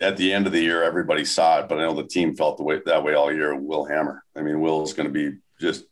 at 0.00 0.16
the 0.16 0.32
end 0.32 0.46
of 0.46 0.52
the 0.52 0.60
year, 0.60 0.82
everybody 0.82 1.24
saw 1.24 1.60
it, 1.60 1.68
but 1.68 1.78
I 1.78 1.82
know 1.82 1.94
the 1.94 2.04
team 2.04 2.34
felt 2.34 2.56
the 2.56 2.64
way 2.64 2.80
that 2.84 3.04
way 3.04 3.14
all 3.14 3.32
year. 3.32 3.54
Will 3.54 3.84
Hammer. 3.84 4.24
I 4.36 4.42
mean, 4.42 4.60
Will's 4.60 4.92
going 4.92 5.12
to 5.12 5.12
be 5.12 5.38
just 5.60 5.84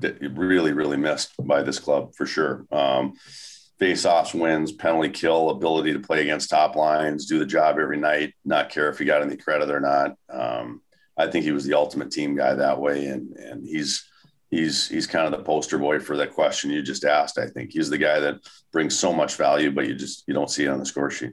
really, 0.00 0.72
really 0.72 0.96
missed 0.96 1.32
by 1.38 1.62
this 1.62 1.78
club 1.78 2.14
for 2.14 2.26
sure. 2.26 2.66
Um, 2.70 3.14
face-offs, 3.78 4.34
wins, 4.34 4.72
penalty 4.72 5.08
kill, 5.08 5.50
ability 5.50 5.92
to 5.94 5.98
play 5.98 6.20
against 6.20 6.50
top 6.50 6.76
lines, 6.76 7.26
do 7.26 7.38
the 7.38 7.46
job 7.46 7.78
every 7.78 7.96
night, 7.96 8.34
not 8.44 8.68
care 8.68 8.90
if 8.90 8.98
he 8.98 9.04
got 9.04 9.22
any 9.22 9.36
credit 9.36 9.70
or 9.70 9.80
not. 9.80 10.14
Um, 10.28 10.82
I 11.16 11.26
think 11.26 11.44
he 11.44 11.52
was 11.52 11.64
the 11.64 11.74
ultimate 11.74 12.10
team 12.10 12.36
guy 12.36 12.54
that 12.54 12.80
way, 12.80 13.06
and 13.06 13.36
and 13.36 13.66
he's 13.66 14.04
he's 14.50 14.88
he's 14.88 15.06
kind 15.06 15.26
of 15.26 15.38
the 15.38 15.44
poster 15.44 15.78
boy 15.78 16.00
for 16.00 16.16
that 16.16 16.32
question 16.32 16.70
you 16.70 16.82
just 16.82 17.04
asked. 17.04 17.38
I 17.38 17.46
think 17.46 17.72
he's 17.72 17.90
the 17.90 17.98
guy 17.98 18.20
that 18.20 18.40
brings 18.72 18.98
so 18.98 19.12
much 19.12 19.36
value, 19.36 19.70
but 19.70 19.86
you 19.86 19.94
just 19.94 20.24
you 20.26 20.34
don't 20.34 20.50
see 20.50 20.64
it 20.64 20.68
on 20.68 20.78
the 20.78 20.86
score 20.86 21.10
sheet. 21.10 21.32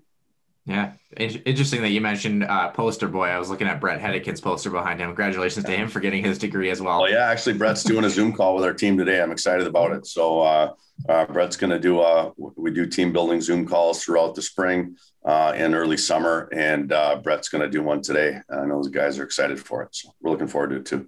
Yeah, 0.66 0.92
interesting 1.16 1.82
that 1.82 1.92
you 1.92 2.02
mentioned 2.02 2.44
uh, 2.44 2.70
poster 2.72 3.08
boy. 3.08 3.28
I 3.28 3.40
was 3.40 3.50
looking 3.50 3.68
at 3.68 3.80
Bret 3.80 4.02
Hedican's 4.02 4.42
poster 4.42 4.70
behind 4.70 5.00
him. 5.00 5.08
Congratulations 5.08 5.66
to 5.66 5.72
him 5.72 5.88
for 5.88 6.02
getting 6.02 6.26
his 6.26 6.38
degree 6.38 6.70
as 6.70 6.82
well. 6.82 7.04
Well, 7.04 7.10
yeah, 7.10 7.30
actually, 7.30 7.58
Brett's 7.58 7.84
doing 7.84 8.04
a 8.04 8.10
Zoom 8.10 8.34
call 8.34 8.54
with 8.54 8.66
our 8.66 8.74
team 8.74 8.98
today. 8.98 9.22
I'm 9.22 9.32
excited 9.32 9.66
about 9.66 9.94
it. 9.94 10.06
So 10.06 10.42
uh, 10.42 10.74
uh, 11.08 11.26
Bret's 11.28 11.56
going 11.56 11.70
to 11.70 11.80
do 11.80 12.02
a 12.02 12.34
we 12.36 12.72
do 12.72 12.86
team 12.86 13.14
building 13.14 13.40
Zoom 13.40 13.66
calls 13.66 14.04
throughout 14.04 14.36
the 14.36 14.42
spring 14.42 14.98
uh, 15.24 15.54
and 15.56 15.74
early 15.74 15.96
summer, 15.96 16.50
and 16.52 16.92
uh, 16.92 17.16
Bret's 17.16 17.48
going 17.48 17.62
to 17.62 17.70
do 17.70 17.82
one 17.82 18.02
today. 18.02 18.38
I 18.50 18.66
know 18.66 18.84
the 18.84 18.90
guys 18.90 19.20
are 19.20 19.24
excited 19.24 19.62
for 19.62 19.84
it, 19.84 19.96
so 19.96 20.10
we're 20.20 20.32
looking 20.32 20.48
forward 20.48 20.72
to 20.72 20.76
it 20.78 20.86
too. 20.86 21.08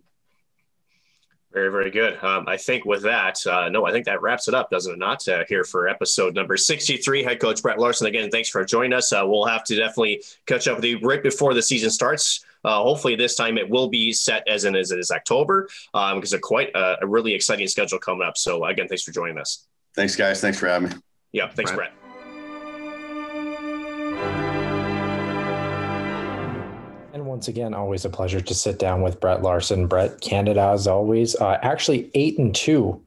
Very, 1.52 1.72
very 1.72 1.90
good. 1.90 2.24
Um, 2.24 2.48
I 2.48 2.58
think 2.58 2.86
with 2.86 3.02
that, 3.04 3.46
uh, 3.48 3.70
no, 3.70 3.84
I 3.86 3.92
think 3.92 4.06
that 4.06 4.22
wraps 4.22 4.48
it 4.48 4.54
up, 4.54 4.70
doesn't 4.70 4.94
it 4.94 5.00
not? 5.00 5.28
Uh, 5.28 5.44
here 5.50 5.64
for 5.64 5.88
episode 5.88 6.36
number 6.36 6.56
63. 6.58 7.24
Head 7.24 7.40
coach 7.40 7.64
Brett 7.64 7.80
Larson, 7.80 8.06
again, 8.06 8.30
thanks 8.30 8.50
for 8.50 8.64
joining 8.64 8.94
us. 8.94 9.12
Uh, 9.12 9.24
we'll 9.26 9.46
have 9.46 9.64
to 9.64 9.76
definitely 9.76 10.24
catch 10.46 10.68
up 10.68 10.76
with 10.76 10.86
you 10.86 11.00
right 11.00 11.24
before 11.24 11.56
the 11.56 11.62
season 11.62 11.90
starts. 11.90 12.46
Uh, 12.64 12.84
hopefully, 12.84 13.16
this 13.16 13.36
time 13.36 13.58
it 13.58 13.68
will 13.68 13.88
be 13.88 14.14
set 14.14 14.48
as 14.48 14.66
in 14.66 14.76
as 14.76 14.92
it 14.92 15.00
is 15.00 15.12
October 15.12 15.64
because 15.92 16.14
um, 16.14 16.20
it's 16.20 16.36
quite 16.40 16.70
a, 16.76 16.98
a, 17.02 17.08
really 17.08 17.34
exciting 17.34 17.68
schedule 17.68 17.98
coming 17.98 18.28
up. 18.28 18.38
So, 18.38 18.66
again, 18.66 18.88
thanks 18.88 19.04
for 19.04 19.12
joining 19.12 19.38
us. 19.38 19.66
Thanks, 19.96 20.16
guys. 20.16 20.42
Thanks 20.42 20.60
for 20.60 20.68
having 20.68 20.90
me. 20.90 20.96
Yeah, 21.32 21.48
thanks, 21.48 21.72
Bret. 21.72 21.94
Bret. 27.12 27.26
once 27.26 27.48
again, 27.48 27.74
always 27.74 28.06
a 28.06 28.10
pleasure 28.10 28.42
to 28.42 28.54
sit 28.54 28.80
down 28.80 29.02
with 29.02 29.20
Brett 29.20 29.42
Larson. 29.42 29.88
Brett, 29.88 30.22
Canada, 30.22 30.72
as 30.74 30.88
always, 30.88 31.36
uh, 31.36 31.58
actually 31.62 32.10
eight 32.14 32.38
and 32.40 32.54
two 32.54 33.02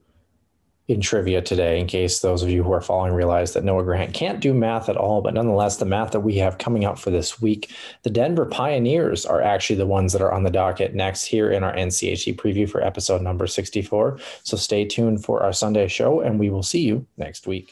in 0.89 0.99
trivia 0.99 1.41
today, 1.41 1.79
in 1.79 1.87
case 1.87 2.19
those 2.19 2.43
of 2.43 2.49
you 2.49 2.61
who 2.61 2.73
are 2.73 2.81
following 2.81 3.13
realize 3.13 3.53
that 3.53 3.63
Noah 3.63 3.83
Grant 3.83 4.13
can't 4.13 4.41
do 4.41 4.53
math 4.53 4.89
at 4.89 4.97
all. 4.97 5.21
But 5.21 5.33
nonetheless, 5.33 5.77
the 5.77 5.85
math 5.85 6.11
that 6.11 6.19
we 6.19 6.35
have 6.37 6.57
coming 6.57 6.83
up 6.83 6.99
for 6.99 7.09
this 7.09 7.41
week, 7.41 7.73
the 8.03 8.09
Denver 8.09 8.45
Pioneers 8.45 9.25
are 9.25 9.41
actually 9.41 9.77
the 9.77 9.87
ones 9.87 10.11
that 10.11 10.21
are 10.21 10.33
on 10.33 10.43
the 10.43 10.51
docket 10.51 10.93
next 10.93 11.23
here 11.23 11.49
in 11.49 11.63
our 11.63 11.73
NCHC 11.73 12.35
preview 12.35 12.69
for 12.69 12.83
episode 12.83 13.21
number 13.21 13.47
64. 13.47 14.19
So 14.43 14.57
stay 14.57 14.83
tuned 14.83 15.23
for 15.23 15.41
our 15.41 15.53
Sunday 15.53 15.87
show, 15.87 16.19
and 16.19 16.37
we 16.37 16.49
will 16.49 16.63
see 16.63 16.81
you 16.81 17.05
next 17.17 17.47
week. 17.47 17.71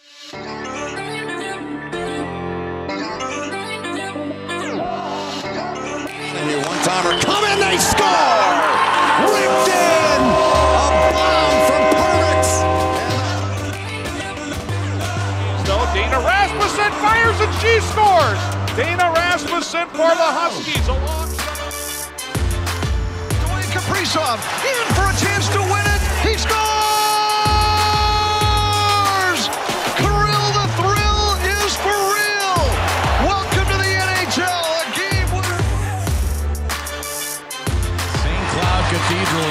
Timer 6.83 7.13
come 7.21 7.45
in, 7.45 7.59
they 7.59 7.77
score! 7.77 8.49
Ripped 9.29 9.69
in! 9.69 10.21
A 10.21 11.11
bomb 11.13 11.57
from 11.67 11.83
Perbix! 11.93 12.41
So 15.65 15.75
Dana 15.93 16.19
Rasmussen 16.19 16.91
fires 17.01 17.39
and 17.39 17.53
she 17.61 17.79
scores! 17.93 18.41
Dana 18.75 19.11
Rasmussen 19.15 19.87
for 19.89 20.09
the 20.09 20.29
Huskies 20.39 20.87
along. 20.87 21.29
Dwayne 23.45 23.69
Kaprizov 23.73 24.39
in 24.65 24.85
for 24.95 25.05
a 25.05 25.15
chance 25.19 25.47
to 25.49 25.59
win 25.61 25.85
it. 25.85 25.90